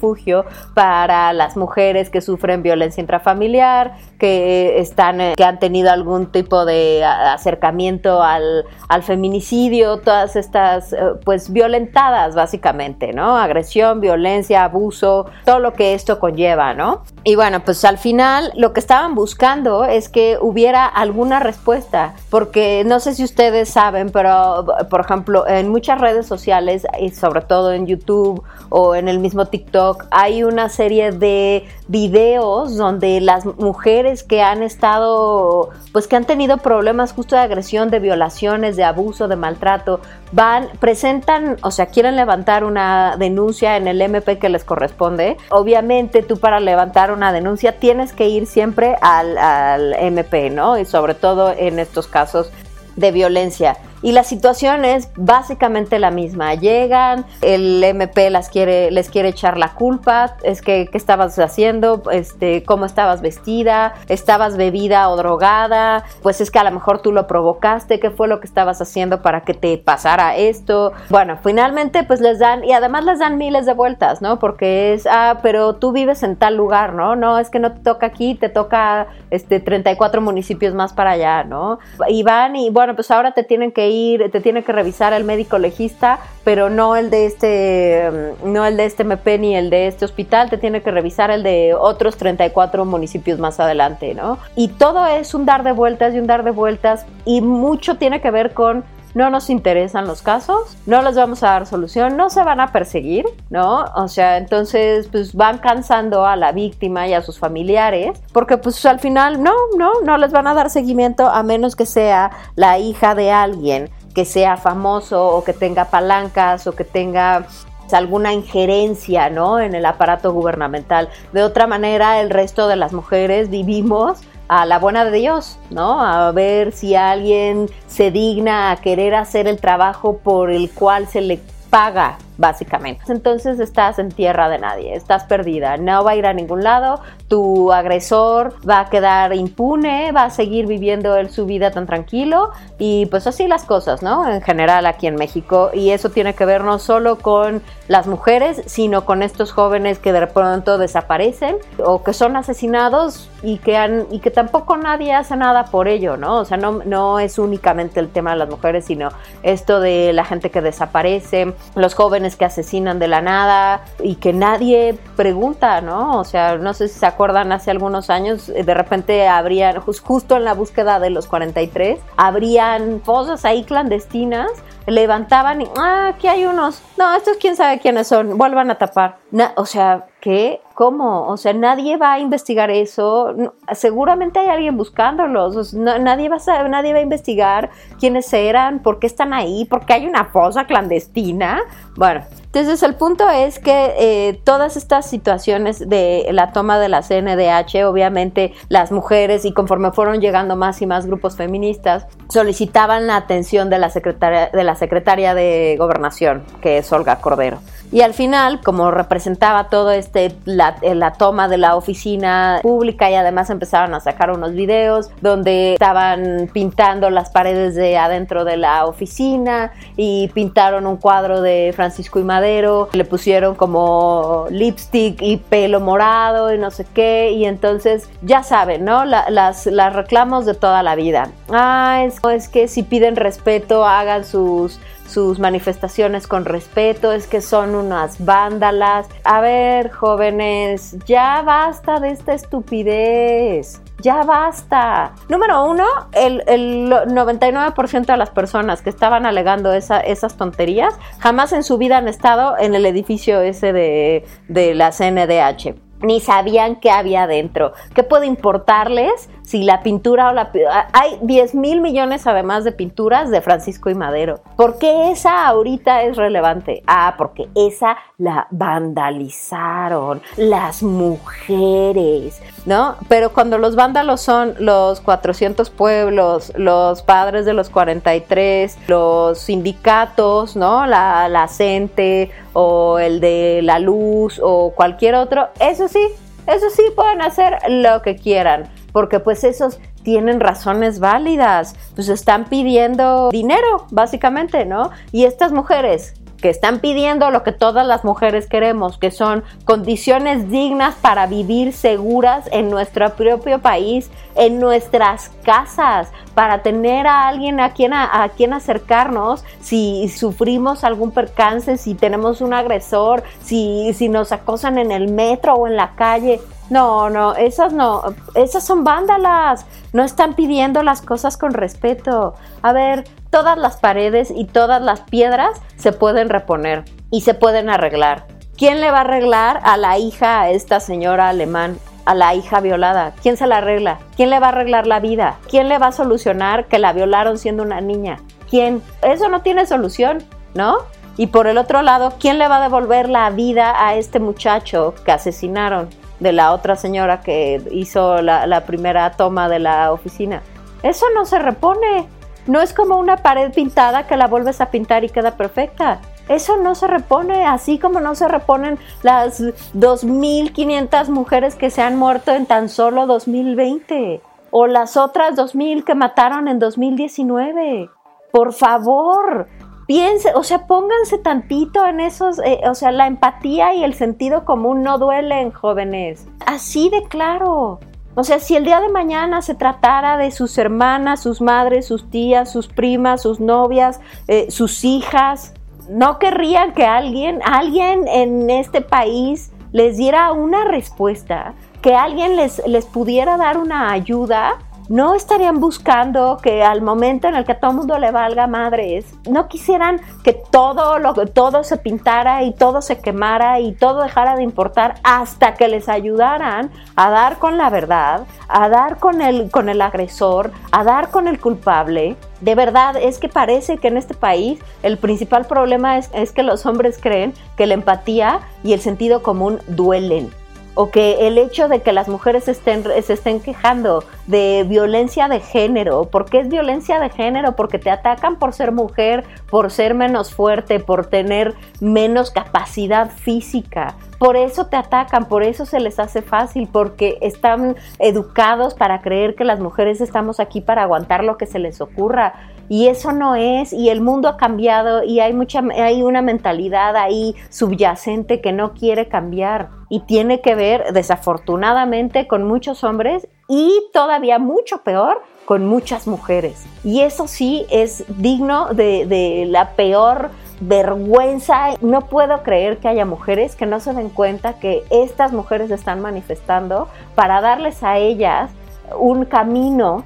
para 0.74 1.32
las 1.32 1.56
mujeres 1.56 2.10
que 2.10 2.20
sufren 2.20 2.62
violencia 2.62 3.00
intrafamiliar, 3.00 3.96
que 4.18 4.78
están 4.78 5.20
eh, 5.20 5.34
que 5.36 5.44
han 5.44 5.58
tenido 5.58 5.90
algún 5.90 6.32
tipo 6.32 6.64
de 6.64 7.04
acercamiento 7.04 8.22
al, 8.22 8.64
al 8.88 9.02
feminicidio, 9.02 9.98
todas 9.98 10.36
estas 10.36 10.92
eh, 10.92 10.98
pues 11.24 11.52
violentadas 11.52 12.34
básicamente, 12.34 13.12
¿no? 13.12 13.36
Agresión, 13.36 14.00
violencia, 14.00 14.64
abuso, 14.64 15.26
todo 15.44 15.58
lo 15.58 15.72
que 15.74 15.94
esto 15.94 16.18
conlleva, 16.18 16.74
¿no? 16.74 17.02
Y 17.24 17.36
bueno, 17.36 17.60
pues 17.60 17.84
al 17.84 17.98
final 17.98 18.52
lo 18.56 18.72
que 18.72 18.80
estaban 18.80 19.14
buscando 19.14 19.84
es 19.84 20.08
que 20.08 20.38
hubiera 20.40 20.86
alguna 20.86 21.40
respuesta, 21.40 22.14
porque 22.30 22.84
no 22.86 23.00
sé 23.00 23.14
si 23.14 23.24
ustedes 23.24 23.68
saben, 23.68 24.10
pero 24.10 24.66
por 24.90 25.00
ejemplo, 25.00 25.46
en 25.46 25.68
muchas 25.68 26.00
redes 26.00 26.26
sociales 26.26 26.86
y 27.00 27.10
sobre 27.10 27.40
todo 27.42 27.72
en 27.72 27.86
YouTube 27.86 28.42
o 28.76 28.96
en 28.96 29.06
el 29.08 29.20
mismo 29.20 29.46
TikTok 29.46 30.06
hay 30.10 30.42
una 30.42 30.68
serie 30.68 31.12
de 31.12 31.64
videos 31.86 32.76
donde 32.76 33.20
las 33.20 33.46
mujeres 33.46 34.24
que 34.24 34.42
han 34.42 34.64
estado, 34.64 35.70
pues 35.92 36.08
que 36.08 36.16
han 36.16 36.24
tenido 36.24 36.56
problemas 36.56 37.12
justo 37.12 37.36
de 37.36 37.42
agresión, 37.42 37.88
de 37.88 38.00
violaciones, 38.00 38.74
de 38.74 38.82
abuso, 38.82 39.28
de 39.28 39.36
maltrato, 39.36 40.00
van, 40.32 40.70
presentan, 40.80 41.56
o 41.62 41.70
sea, 41.70 41.86
quieren 41.86 42.16
levantar 42.16 42.64
una 42.64 43.14
denuncia 43.16 43.76
en 43.76 43.86
el 43.86 44.02
MP 44.02 44.40
que 44.40 44.48
les 44.48 44.64
corresponde. 44.64 45.36
Obviamente 45.50 46.24
tú 46.24 46.40
para 46.40 46.58
levantar 46.58 47.12
una 47.12 47.32
denuncia 47.32 47.78
tienes 47.78 48.12
que 48.12 48.28
ir 48.28 48.48
siempre 48.48 48.96
al, 49.02 49.38
al 49.38 49.94
MP, 49.94 50.50
¿no? 50.50 50.78
Y 50.78 50.84
sobre 50.84 51.14
todo 51.14 51.54
en 51.56 51.78
estos 51.78 52.08
casos 52.08 52.50
de 52.96 53.12
violencia. 53.12 53.76
Y 54.04 54.12
la 54.12 54.22
situación 54.22 54.84
es 54.84 55.08
básicamente 55.16 55.98
la 55.98 56.10
misma. 56.10 56.52
Llegan, 56.52 57.24
el 57.40 57.82
MP 57.82 58.28
las 58.28 58.50
quiere, 58.50 58.90
les 58.90 59.08
quiere 59.08 59.30
echar 59.30 59.56
la 59.56 59.72
culpa, 59.72 60.36
es 60.42 60.60
que 60.60 60.88
qué 60.92 60.98
estabas 60.98 61.38
haciendo, 61.38 62.02
este, 62.12 62.64
cómo 62.64 62.84
estabas 62.84 63.22
vestida, 63.22 63.94
estabas 64.08 64.58
bebida 64.58 65.08
o 65.08 65.16
drogada, 65.16 66.04
pues 66.22 66.42
es 66.42 66.50
que 66.50 66.58
a 66.58 66.64
lo 66.64 66.70
mejor 66.70 67.00
tú 67.00 67.12
lo 67.12 67.26
provocaste, 67.26 67.98
qué 67.98 68.10
fue 68.10 68.28
lo 68.28 68.40
que 68.40 68.46
estabas 68.46 68.82
haciendo 68.82 69.22
para 69.22 69.40
que 69.40 69.54
te 69.54 69.78
pasara 69.78 70.36
esto. 70.36 70.92
Bueno, 71.08 71.38
finalmente 71.42 72.04
pues 72.04 72.20
les 72.20 72.38
dan, 72.38 72.62
y 72.62 72.74
además 72.74 73.06
les 73.06 73.20
dan 73.20 73.38
miles 73.38 73.64
de 73.64 73.72
vueltas, 73.72 74.20
¿no? 74.20 74.38
Porque 74.38 74.92
es, 74.92 75.06
ah, 75.10 75.38
pero 75.42 75.76
tú 75.76 75.92
vives 75.92 76.22
en 76.22 76.36
tal 76.36 76.58
lugar, 76.58 76.92
¿no? 76.92 77.16
No, 77.16 77.38
es 77.38 77.48
que 77.48 77.58
no 77.58 77.72
te 77.72 77.80
toca 77.80 78.04
aquí, 78.04 78.34
te 78.34 78.50
toca 78.50 79.06
este 79.30 79.60
34 79.60 80.20
municipios 80.20 80.74
más 80.74 80.92
para 80.92 81.12
allá, 81.12 81.42
¿no? 81.42 81.78
Y 82.06 82.22
van 82.22 82.54
y 82.54 82.68
bueno, 82.68 82.94
pues 82.94 83.10
ahora 83.10 83.32
te 83.32 83.44
tienen 83.44 83.72
que 83.72 83.88
ir 83.88 83.93
te 84.32 84.40
tiene 84.40 84.62
que 84.64 84.72
revisar 84.72 85.12
el 85.12 85.24
médico 85.24 85.58
legista, 85.58 86.20
pero 86.44 86.70
no 86.70 86.96
el 86.96 87.10
de 87.10 87.26
este, 87.26 88.10
mm, 88.42 88.52
no 88.52 88.64
el 88.64 88.76
de 88.76 88.84
este 88.84 89.02
MP 89.02 89.38
ni 89.38 89.56
el 89.56 89.70
de 89.70 89.86
este 89.86 90.04
hospital, 90.04 90.50
te 90.50 90.58
tiene 90.58 90.82
que 90.82 90.90
revisar 90.90 91.30
el 91.30 91.42
de 91.42 91.74
otros 91.74 92.16
34 92.16 92.84
municipios 92.84 93.38
más 93.38 93.60
adelante, 93.60 94.14
¿no? 94.14 94.38
Y 94.56 94.68
todo 94.68 95.06
es 95.06 95.34
un 95.34 95.44
dar 95.46 95.62
de 95.62 95.72
vueltas 95.72 96.14
y 96.14 96.18
un 96.18 96.26
dar 96.26 96.44
de 96.44 96.50
vueltas 96.50 97.06
y 97.24 97.40
mucho 97.40 97.96
tiene 97.96 98.20
que 98.20 98.30
ver 98.30 98.52
con 98.52 98.84
no 99.14 99.30
nos 99.30 99.50
interesan 99.50 100.06
los 100.06 100.22
casos, 100.22 100.76
no 100.86 101.02
les 101.02 101.16
vamos 101.16 101.42
a 101.42 101.50
dar 101.50 101.66
solución, 101.66 102.16
no 102.16 102.30
se 102.30 102.42
van 102.42 102.60
a 102.60 102.72
perseguir, 102.72 103.24
¿no? 103.50 103.84
O 103.96 104.08
sea, 104.08 104.36
entonces 104.36 105.08
pues 105.10 105.34
van 105.34 105.58
cansando 105.58 106.26
a 106.26 106.36
la 106.36 106.52
víctima 106.52 107.06
y 107.08 107.14
a 107.14 107.22
sus 107.22 107.38
familiares, 107.38 108.20
porque 108.32 108.58
pues 108.58 108.84
al 108.86 109.00
final 109.00 109.42
no, 109.42 109.54
no, 109.78 110.00
no 110.02 110.18
les 110.18 110.32
van 110.32 110.46
a 110.46 110.54
dar 110.54 110.70
seguimiento 110.70 111.28
a 111.28 111.42
menos 111.42 111.76
que 111.76 111.86
sea 111.86 112.30
la 112.56 112.78
hija 112.78 113.14
de 113.14 113.30
alguien 113.30 113.90
que 114.14 114.24
sea 114.24 114.56
famoso 114.56 115.26
o 115.26 115.42
que 115.42 115.52
tenga 115.52 115.86
palancas 115.86 116.68
o 116.68 116.72
que 116.72 116.84
tenga 116.84 117.46
alguna 117.92 118.32
injerencia 118.32 119.30
¿no? 119.30 119.60
en 119.60 119.74
el 119.74 119.84
aparato 119.86 120.32
gubernamental. 120.32 121.08
De 121.32 121.42
otra 121.42 121.66
manera, 121.66 122.20
el 122.20 122.30
resto 122.30 122.68
de 122.68 122.76
las 122.76 122.92
mujeres 122.92 123.50
vivimos 123.50 124.20
a 124.54 124.66
la 124.66 124.78
buena 124.78 125.04
de 125.04 125.18
Dios, 125.18 125.58
¿no? 125.70 126.00
A 126.00 126.30
ver 126.30 126.70
si 126.70 126.94
alguien 126.94 127.68
se 127.88 128.12
digna 128.12 128.70
a 128.70 128.76
querer 128.76 129.16
hacer 129.16 129.48
el 129.48 129.60
trabajo 129.60 130.18
por 130.18 130.52
el 130.52 130.70
cual 130.70 131.08
se 131.08 131.20
le 131.22 131.40
paga, 131.70 132.18
básicamente. 132.36 133.04
Entonces 133.08 133.60
estás 133.60 133.98
en 133.98 134.10
tierra 134.10 134.48
de 134.48 134.58
nadie, 134.58 134.94
estás 134.94 135.24
perdida, 135.24 135.76
no 135.76 136.04
va 136.04 136.12
a 136.12 136.16
ir 136.16 136.26
a 136.26 136.32
ningún 136.32 136.62
lado, 136.62 137.00
tu 137.28 137.72
agresor 137.72 138.54
va 138.68 138.80
a 138.80 138.90
quedar 138.90 139.34
impune, 139.34 140.12
va 140.12 140.24
a 140.24 140.30
seguir 140.30 140.66
viviendo 140.66 141.16
él 141.16 141.30
su 141.30 141.46
vida 141.46 141.70
tan 141.70 141.86
tranquilo 141.86 142.50
y 142.78 143.06
pues 143.06 143.26
así 143.26 143.46
las 143.46 143.64
cosas, 143.64 144.02
¿no? 144.02 144.28
En 144.28 144.42
general 144.42 144.86
aquí 144.86 145.06
en 145.06 145.16
México 145.16 145.70
y 145.72 145.90
eso 145.90 146.10
tiene 146.10 146.34
que 146.34 146.44
ver 146.44 146.64
no 146.64 146.78
solo 146.78 147.18
con 147.18 147.62
las 147.88 148.06
mujeres, 148.06 148.62
sino 148.66 149.04
con 149.04 149.22
estos 149.22 149.52
jóvenes 149.52 149.98
que 149.98 150.12
de 150.12 150.26
pronto 150.26 150.78
desaparecen 150.78 151.56
o 151.84 152.02
que 152.02 152.12
son 152.12 152.36
asesinados 152.36 153.28
y 153.42 153.58
que 153.58 153.76
han 153.76 154.06
y 154.10 154.20
que 154.20 154.30
tampoco 154.30 154.76
nadie 154.76 155.12
hace 155.12 155.36
nada 155.36 155.66
por 155.66 155.88
ello, 155.88 156.16
¿no? 156.16 156.36
O 156.36 156.44
sea, 156.44 156.56
no, 156.56 156.80
no 156.84 157.18
es 157.18 157.38
únicamente 157.38 158.00
el 158.00 158.08
tema 158.08 158.32
de 158.32 158.38
las 158.38 158.48
mujeres, 158.48 158.86
sino 158.86 159.10
esto 159.42 159.80
de 159.80 160.12
la 160.12 160.24
gente 160.24 160.50
que 160.50 160.60
desaparece, 160.60 161.54
los 161.74 161.94
jóvenes 161.94 162.23
que 162.36 162.44
asesinan 162.44 162.98
de 162.98 163.08
la 163.08 163.20
nada 163.20 163.84
y 164.02 164.16
que 164.16 164.32
nadie 164.32 164.98
pregunta, 165.16 165.80
¿no? 165.80 166.18
O 166.18 166.24
sea, 166.24 166.56
no 166.56 166.74
sé 166.74 166.88
si 166.88 166.98
se 166.98 167.06
acuerdan 167.06 167.52
hace 167.52 167.70
algunos 167.70 168.10
años, 168.10 168.46
de 168.46 168.74
repente 168.74 169.28
habrían, 169.28 169.80
justo 169.80 170.36
en 170.36 170.44
la 170.44 170.54
búsqueda 170.54 170.98
de 170.98 171.10
los 171.10 171.26
43, 171.26 172.00
habrían 172.16 173.00
fosas 173.02 173.44
ahí 173.44 173.64
clandestinas 173.64 174.50
levantaban 174.86 175.62
y, 175.62 175.68
ah, 175.78 176.12
aquí 176.14 176.28
hay 176.28 176.44
unos, 176.44 176.82
no, 176.98 177.14
estos 177.14 177.36
quién 177.38 177.56
sabe 177.56 177.78
quiénes 177.78 178.06
son, 178.06 178.36
vuelvan 178.36 178.70
a 178.70 178.76
tapar. 178.76 179.18
o 179.56 179.66
sea, 179.66 180.06
¿qué? 180.20 180.60
¿Cómo? 180.74 181.28
O 181.28 181.36
sea, 181.36 181.52
nadie 181.52 181.96
va 181.96 182.14
a 182.14 182.18
investigar 182.18 182.68
eso. 182.68 183.32
seguramente 183.72 184.40
hay 184.40 184.48
alguien 184.48 184.76
buscándolos. 184.76 185.72
nadie, 185.72 186.28
va 186.28 186.38
a 186.44 186.68
nadie 186.68 186.92
va 186.92 186.98
a 186.98 187.02
investigar 187.02 187.70
quiénes 188.00 188.32
eran, 188.32 188.80
por 188.80 188.98
qué 188.98 189.06
están 189.06 189.32
ahí, 189.32 189.66
por 189.66 189.86
qué 189.86 189.94
hay 189.94 190.06
una 190.06 190.24
fosa 190.24 190.66
clandestina. 190.66 191.62
Bueno, 191.94 192.24
entonces 192.46 192.82
el 192.82 192.96
punto 192.96 193.30
es 193.30 193.60
que 193.60 193.94
eh, 193.98 194.40
todas 194.42 194.76
estas 194.76 195.08
situaciones 195.08 195.88
de 195.88 196.26
la 196.32 196.50
toma 196.50 196.80
de 196.80 196.88
la 196.88 197.02
CNDH, 197.02 197.84
obviamente 197.86 198.52
las 198.68 198.90
mujeres 198.90 199.44
y 199.44 199.52
conforme 199.52 199.92
fueron 199.92 200.20
llegando 200.20 200.56
más 200.56 200.82
y 200.82 200.86
más 200.86 201.06
grupos 201.06 201.36
feministas, 201.36 202.06
solicitaban 202.28 203.06
la 203.06 203.14
atención 203.14 203.70
de 203.70 203.78
la 203.78 203.90
secretaria 203.90 204.50
de 204.52 204.64
la 204.64 204.74
secretaria 204.74 205.34
de 205.34 205.76
Gobernación, 205.78 206.42
que 206.60 206.78
es 206.78 206.92
Olga 206.92 207.20
Cordero. 207.20 207.58
Y 207.92 208.00
al 208.00 208.14
final, 208.14 208.60
como 208.60 208.90
representaba 208.90 209.68
todo 209.68 209.92
este, 209.92 210.34
la, 210.44 210.76
la 210.82 211.12
toma 211.12 211.48
de 211.48 211.58
la 211.58 211.76
oficina 211.76 212.58
pública 212.62 213.10
y 213.10 213.14
además 213.14 213.50
empezaron 213.50 213.94
a 213.94 214.00
sacar 214.00 214.30
unos 214.30 214.52
videos 214.52 215.10
donde 215.20 215.74
estaban 215.74 216.50
pintando 216.52 217.10
las 217.10 217.30
paredes 217.30 217.74
de 217.76 217.96
adentro 217.96 218.44
de 218.44 218.56
la 218.56 218.86
oficina 218.86 219.72
y 219.96 220.28
pintaron 220.34 220.86
un 220.86 220.96
cuadro 220.96 221.40
de 221.40 221.72
Francisco 221.74 222.18
y 222.18 222.24
Madero, 222.24 222.88
le 222.92 223.04
pusieron 223.04 223.54
como 223.54 224.46
lipstick 224.50 225.20
y 225.22 225.36
pelo 225.36 225.80
morado 225.80 226.52
y 226.52 226.58
no 226.58 226.70
sé 226.70 226.86
qué, 226.94 227.30
y 227.30 227.44
entonces 227.44 228.08
ya 228.22 228.42
saben, 228.42 228.84
¿no? 228.84 229.04
las, 229.04 229.66
las 229.66 229.92
reclamos 229.92 230.46
de 230.46 230.54
toda 230.54 230.82
la 230.82 230.94
vida. 230.94 231.30
Ah, 231.50 232.02
es, 232.04 232.18
es 232.32 232.48
que 232.48 232.68
si 232.68 232.82
piden 232.82 233.16
respeto, 233.16 233.84
hagan 233.84 234.24
sus 234.24 234.80
sus 235.06 235.38
manifestaciones 235.38 236.26
con 236.26 236.44
respeto, 236.44 237.12
es 237.12 237.26
que 237.26 237.40
son 237.40 237.74
unas 237.74 238.24
vándalas. 238.24 239.06
A 239.24 239.40
ver, 239.40 239.90
jóvenes, 239.90 240.96
ya 241.06 241.42
basta 241.42 242.00
de 242.00 242.10
esta 242.10 242.34
estupidez. 242.34 243.80
Ya 244.00 244.22
basta. 244.22 245.12
Número 245.28 245.64
uno, 245.64 245.84
el, 246.12 246.42
99% 246.90 248.06
de 248.06 248.16
las 248.16 248.30
personas 248.30 248.82
que 248.82 248.90
estaban 248.90 249.24
alegando 249.24 249.72
esas 249.72 250.36
tonterías 250.36 250.94
jamás 251.20 251.52
en 251.52 251.62
su 251.62 251.78
vida 251.78 251.98
han 251.98 252.08
estado 252.08 252.58
en 252.58 252.74
el 252.74 252.84
edificio 252.86 253.40
ese 253.40 253.72
de, 253.72 254.26
de 254.48 254.74
la 254.74 254.90
CNDH 254.90 255.74
ni 256.04 256.20
sabían 256.20 256.76
qué 256.76 256.90
había 256.90 257.26
dentro. 257.26 257.72
¿Qué 257.94 258.02
puede 258.02 258.26
importarles 258.26 259.30
si 259.44 259.62
la 259.62 259.82
pintura 259.82 260.30
o 260.30 260.32
la... 260.32 260.50
Hay 260.92 261.18
10 261.22 261.54
mil 261.54 261.80
millones 261.80 262.26
además 262.26 262.64
de 262.64 262.72
pinturas 262.72 263.30
de 263.30 263.42
Francisco 263.42 263.90
y 263.90 263.94
Madero. 263.94 264.40
¿Por 264.56 264.78
qué 264.78 265.10
esa 265.10 265.46
ahorita 265.46 266.02
es 266.02 266.16
relevante? 266.16 266.82
Ah, 266.86 267.14
porque 267.18 267.48
esa 267.54 267.98
la 268.18 268.48
vandalizaron 268.50 270.22
las 270.36 270.82
mujeres, 270.82 272.42
¿no? 272.64 272.96
Pero 273.08 273.32
cuando 273.32 273.58
los 273.58 273.76
vándalos 273.76 274.22
son 274.22 274.54
los 274.58 275.00
400 275.00 275.68
pueblos, 275.70 276.52
los 276.56 277.02
padres 277.02 277.44
de 277.44 277.52
los 277.52 277.68
43, 277.68 278.78
los 278.88 279.38
sindicatos, 279.38 280.56
¿no? 280.56 280.86
La, 280.86 281.28
la 281.28 281.48
CENTE 281.48 282.30
o 282.54 282.98
el 282.98 283.20
de 283.20 283.60
la 283.62 283.78
luz 283.78 284.40
o 284.42 284.72
cualquier 284.74 285.16
otro, 285.16 285.48
eso 285.60 285.86
sí, 285.88 286.00
eso 286.46 286.70
sí 286.70 286.82
pueden 286.96 287.20
hacer 287.20 287.58
lo 287.68 288.00
que 288.00 288.16
quieran 288.16 288.70
porque 288.94 289.18
pues 289.18 289.42
esos 289.42 289.80
tienen 290.04 290.38
razones 290.38 291.00
válidas, 291.00 291.74
pues 291.96 292.08
están 292.08 292.44
pidiendo 292.44 293.28
dinero, 293.30 293.88
básicamente, 293.90 294.64
¿no? 294.64 294.92
Y 295.10 295.24
estas 295.24 295.50
mujeres 295.50 296.14
que 296.40 296.48
están 296.48 296.78
pidiendo 296.78 297.30
lo 297.30 297.42
que 297.42 297.50
todas 297.50 297.84
las 297.86 298.04
mujeres 298.04 298.46
queremos, 298.46 298.98
que 298.98 299.10
son 299.10 299.42
condiciones 299.64 300.48
dignas 300.48 300.94
para 300.94 301.26
vivir 301.26 301.72
seguras 301.72 302.48
en 302.52 302.70
nuestro 302.70 303.14
propio 303.14 303.60
país, 303.60 304.10
en 304.36 304.60
nuestras 304.60 305.30
casas, 305.42 306.08
para 306.34 306.62
tener 306.62 307.06
a 307.08 307.26
alguien 307.26 307.60
a 307.60 307.72
quien, 307.72 307.94
a, 307.94 308.28
quien 308.36 308.52
acercarnos 308.52 309.42
si 309.60 310.08
sufrimos 310.08 310.84
algún 310.84 311.10
percance, 311.10 311.78
si 311.78 311.94
tenemos 311.94 312.42
un 312.42 312.52
agresor, 312.52 313.24
si, 313.42 313.92
si 313.94 314.08
nos 314.08 314.30
acosan 314.30 314.78
en 314.78 314.92
el 314.92 315.10
metro 315.10 315.54
o 315.54 315.66
en 315.66 315.76
la 315.76 315.96
calle. 315.96 316.40
No, 316.70 317.10
no, 317.10 317.34
esas 317.34 317.72
no, 317.72 318.02
esas 318.34 318.64
son 318.64 318.84
vándalas, 318.84 319.66
no 319.92 320.02
están 320.02 320.34
pidiendo 320.34 320.82
las 320.82 321.02
cosas 321.02 321.36
con 321.36 321.52
respeto. 321.52 322.34
A 322.62 322.72
ver, 322.72 323.04
todas 323.30 323.58
las 323.58 323.76
paredes 323.76 324.32
y 324.34 324.46
todas 324.46 324.80
las 324.80 325.00
piedras 325.02 325.60
se 325.76 325.92
pueden 325.92 326.30
reponer 326.30 326.84
y 327.10 327.20
se 327.20 327.34
pueden 327.34 327.68
arreglar. 327.68 328.26
¿Quién 328.56 328.80
le 328.80 328.90
va 328.90 328.98
a 328.98 329.00
arreglar 329.02 329.60
a 329.64 329.76
la 329.76 329.98
hija 329.98 330.40
a 330.40 330.50
esta 330.50 330.80
señora 330.80 331.28
alemán? 331.28 331.78
A 332.06 332.14
la 332.14 332.34
hija 332.34 332.60
violada. 332.60 333.12
¿Quién 333.22 333.36
se 333.36 333.46
la 333.46 333.58
arregla? 333.58 333.98
¿Quién 334.14 334.30
le 334.30 334.38
va 334.38 334.46
a 334.46 334.50
arreglar 334.50 334.86
la 334.86 335.00
vida? 335.00 335.38
¿Quién 335.48 335.68
le 335.68 335.78
va 335.78 335.88
a 335.88 335.92
solucionar 335.92 336.66
que 336.66 336.78
la 336.78 336.92
violaron 336.92 337.38
siendo 337.38 337.62
una 337.62 337.80
niña? 337.80 338.20
¿Quién? 338.48 338.82
Eso 339.02 339.28
no 339.28 339.42
tiene 339.42 339.66
solución, 339.66 340.22
¿no? 340.54 340.76
Y 341.16 341.28
por 341.28 341.46
el 341.46 341.58
otro 341.58 341.82
lado, 341.82 342.14
¿quién 342.18 342.38
le 342.38 342.48
va 342.48 342.58
a 342.58 342.62
devolver 342.62 343.08
la 343.08 343.28
vida 343.30 343.74
a 343.76 343.96
este 343.96 344.20
muchacho 344.20 344.94
que 345.04 345.12
asesinaron? 345.12 345.88
De 346.20 346.32
la 346.32 346.52
otra 346.52 346.76
señora 346.76 347.20
que 347.20 347.62
hizo 347.70 348.22
la, 348.22 348.64
primera 348.66 349.10
toma 349.12 349.48
de 349.48 349.58
la 349.58 349.92
oficina. 349.92 350.42
Eso 350.82 351.06
no 351.14 351.24
se 351.24 351.38
repone. 351.38 352.06
No 352.46 352.60
es 352.60 352.74
como 352.74 352.98
una 352.98 353.16
pared 353.16 353.52
pintada 353.52 354.06
que 354.06 354.16
la 354.16 354.26
vuelves 354.26 354.60
a 354.60 354.70
pintar 354.70 355.04
y 355.04 355.08
queda 355.08 355.36
perfecta. 355.36 356.00
Eso 356.28 356.56
no 356.56 356.74
se 356.74 356.86
repone, 356.86 357.46
así 357.46 357.78
como 357.78 358.00
no 358.00 358.14
se 358.14 358.28
reponen 358.28 358.78
las 359.02 359.40
2.500 359.40 361.08
mujeres 361.08 361.54
que 361.54 361.70
se 361.70 361.82
han 361.82 361.96
muerto 361.96 362.32
en 362.32 362.46
tan 362.46 362.68
solo 362.68 363.06
2020 363.06 364.22
o 364.50 364.66
las 364.66 364.96
otras 364.96 365.36
2.000 365.36 365.84
que 365.84 365.94
mataron 365.94 366.48
en 366.48 366.58
2019. 366.58 367.90
Por 368.30 368.52
favor, 368.52 369.48
piense, 369.86 370.32
o 370.34 370.42
sea, 370.42 370.66
pónganse 370.66 371.18
tantito 371.18 371.86
en 371.86 372.00
esos, 372.00 372.38
eh, 372.38 372.60
o 372.68 372.74
sea, 372.74 372.92
la 372.92 373.06
empatía 373.06 373.74
y 373.74 373.84
el 373.84 373.94
sentido 373.94 374.44
común 374.44 374.82
no 374.82 374.98
duelen, 374.98 375.50
jóvenes. 375.50 376.26
Así 376.46 376.90
de 376.90 377.02
claro. 377.04 377.80
O 378.16 378.22
sea, 378.22 378.38
si 378.38 378.54
el 378.54 378.64
día 378.64 378.80
de 378.80 378.90
mañana 378.90 379.42
se 379.42 379.54
tratara 379.54 380.16
de 380.16 380.30
sus 380.30 380.56
hermanas, 380.56 381.20
sus 381.20 381.40
madres, 381.40 381.86
sus 381.86 382.08
tías, 382.10 382.50
sus 382.50 382.68
primas, 382.68 383.22
sus 383.22 383.40
novias, 383.40 384.00
eh, 384.28 384.50
sus 384.50 384.84
hijas, 384.84 385.52
no 385.88 386.18
querrían 386.18 386.72
que 386.72 386.86
alguien, 386.86 387.40
alguien 387.44 388.06
en 388.06 388.48
este 388.50 388.80
país 388.80 389.52
les 389.72 389.96
diera 389.96 390.30
una 390.32 390.64
respuesta, 390.64 391.54
que 391.82 391.96
alguien 391.96 392.36
les, 392.36 392.62
les 392.68 392.86
pudiera 392.86 393.36
dar 393.36 393.58
una 393.58 393.90
ayuda 393.90 394.58
no 394.88 395.14
estarían 395.14 395.60
buscando 395.60 396.38
que 396.42 396.62
al 396.62 396.82
momento 396.82 397.28
en 397.28 397.34
el 397.34 397.44
que 397.44 397.54
todo 397.54 397.70
el 397.70 397.76
mundo 397.78 397.98
le 397.98 398.10
valga 398.10 398.46
madres, 398.46 399.06
no 399.28 399.48
quisieran 399.48 400.00
que 400.22 400.32
todo 400.32 400.98
lo 400.98 401.14
todo 401.26 401.64
se 401.64 401.78
pintara 401.78 402.42
y 402.42 402.52
todo 402.52 402.82
se 402.82 402.98
quemara 402.98 403.60
y 403.60 403.72
todo 403.72 404.02
dejara 404.02 404.36
de 404.36 404.42
importar 404.42 404.96
hasta 405.02 405.54
que 405.54 405.68
les 405.68 405.88
ayudaran 405.88 406.70
a 406.96 407.10
dar 407.10 407.38
con 407.38 407.56
la 407.56 407.70
verdad, 407.70 408.26
a 408.48 408.68
dar 408.68 408.98
con 408.98 409.22
el 409.22 409.50
con 409.50 409.68
el 409.68 409.80
agresor, 409.80 410.50
a 410.70 410.84
dar 410.84 411.10
con 411.10 411.28
el 411.28 411.40
culpable. 411.40 412.16
De 412.40 412.54
verdad 412.54 412.96
es 412.96 413.18
que 413.18 413.28
parece 413.28 413.78
que 413.78 413.88
en 413.88 413.96
este 413.96 414.14
país 414.14 414.60
el 414.82 414.98
principal 414.98 415.46
problema 415.46 415.96
es, 415.96 416.10
es 416.12 416.32
que 416.32 416.42
los 416.42 416.66
hombres 416.66 416.98
creen 417.00 417.32
que 417.56 417.66
la 417.66 417.74
empatía 417.74 418.40
y 418.62 418.74
el 418.74 418.80
sentido 418.80 419.22
común 419.22 419.60
duelen 419.66 420.30
o 420.74 420.90
que 420.90 421.26
el 421.26 421.38
hecho 421.38 421.68
de 421.68 421.82
que 421.82 421.92
las 421.92 422.08
mujeres 422.08 422.48
estén, 422.48 422.82
se 422.82 423.12
estén 423.12 423.40
quejando 423.40 424.04
de 424.26 424.64
violencia 424.68 425.28
de 425.28 425.40
género, 425.40 426.06
¿por 426.06 426.24
qué 426.26 426.40
es 426.40 426.48
violencia 426.48 426.98
de 426.98 427.10
género? 427.10 427.52
Porque 427.56 427.78
te 427.78 427.90
atacan 427.90 428.38
por 428.38 428.52
ser 428.52 428.72
mujer, 428.72 429.24
por 429.50 429.70
ser 429.70 429.94
menos 429.94 430.34
fuerte, 430.34 430.80
por 430.80 431.06
tener 431.06 431.54
menos 431.80 432.30
capacidad 432.30 433.10
física. 433.10 433.96
Por 434.18 434.36
eso 434.36 434.66
te 434.66 434.76
atacan, 434.76 435.26
por 435.26 435.42
eso 435.42 435.66
se 435.66 435.80
les 435.80 435.98
hace 435.98 436.22
fácil, 436.22 436.68
porque 436.70 437.18
están 437.20 437.76
educados 437.98 438.74
para 438.74 439.02
creer 439.02 439.34
que 439.34 439.44
las 439.44 439.60
mujeres 439.60 440.00
estamos 440.00 440.40
aquí 440.40 440.60
para 440.60 440.82
aguantar 440.82 441.24
lo 441.24 441.36
que 441.36 441.46
se 441.46 441.58
les 441.58 441.80
ocurra 441.80 442.34
y 442.68 442.88
eso 442.88 443.12
no 443.12 443.34
es, 443.34 443.72
y 443.72 443.90
el 443.90 444.00
mundo 444.00 444.28
ha 444.28 444.36
cambiado 444.36 445.02
y 445.02 445.20
hay 445.20 445.32
mucha 445.32 445.62
hay 445.76 446.02
una 446.02 446.22
mentalidad 446.22 446.96
ahí 446.96 447.34
subyacente 447.50 448.40
que 448.40 448.52
no 448.52 448.74
quiere 448.74 449.08
cambiar 449.08 449.68
y 449.88 450.00
tiene 450.00 450.40
que 450.40 450.54
ver 450.54 450.92
desafortunadamente 450.92 452.26
con 452.26 452.44
muchos 452.44 452.84
hombres 452.84 453.28
y 453.48 453.72
todavía 453.92 454.38
mucho 454.38 454.82
peor 454.82 455.22
con 455.44 455.66
muchas 455.66 456.06
mujeres. 456.06 456.64
Y 456.84 457.00
eso 457.00 457.28
sí 457.28 457.66
es 457.70 458.04
digno 458.18 458.72
de, 458.72 459.06
de 459.06 459.46
la 459.46 459.72
peor 459.72 460.30
vergüenza. 460.60 461.74
No 461.80 462.02
puedo 462.02 462.42
creer 462.42 462.78
que 462.78 462.88
haya 462.88 463.04
mujeres 463.04 463.54
que 463.56 463.66
no 463.66 463.80
se 463.80 463.92
den 463.92 464.08
cuenta 464.08 464.58
que 464.58 464.84
estas 464.90 465.32
mujeres 465.32 465.70
están 465.70 466.00
manifestando 466.00 466.88
para 467.14 467.40
darles 467.40 467.82
a 467.82 467.98
ellas 467.98 468.50
un 468.98 469.24
camino 469.24 470.04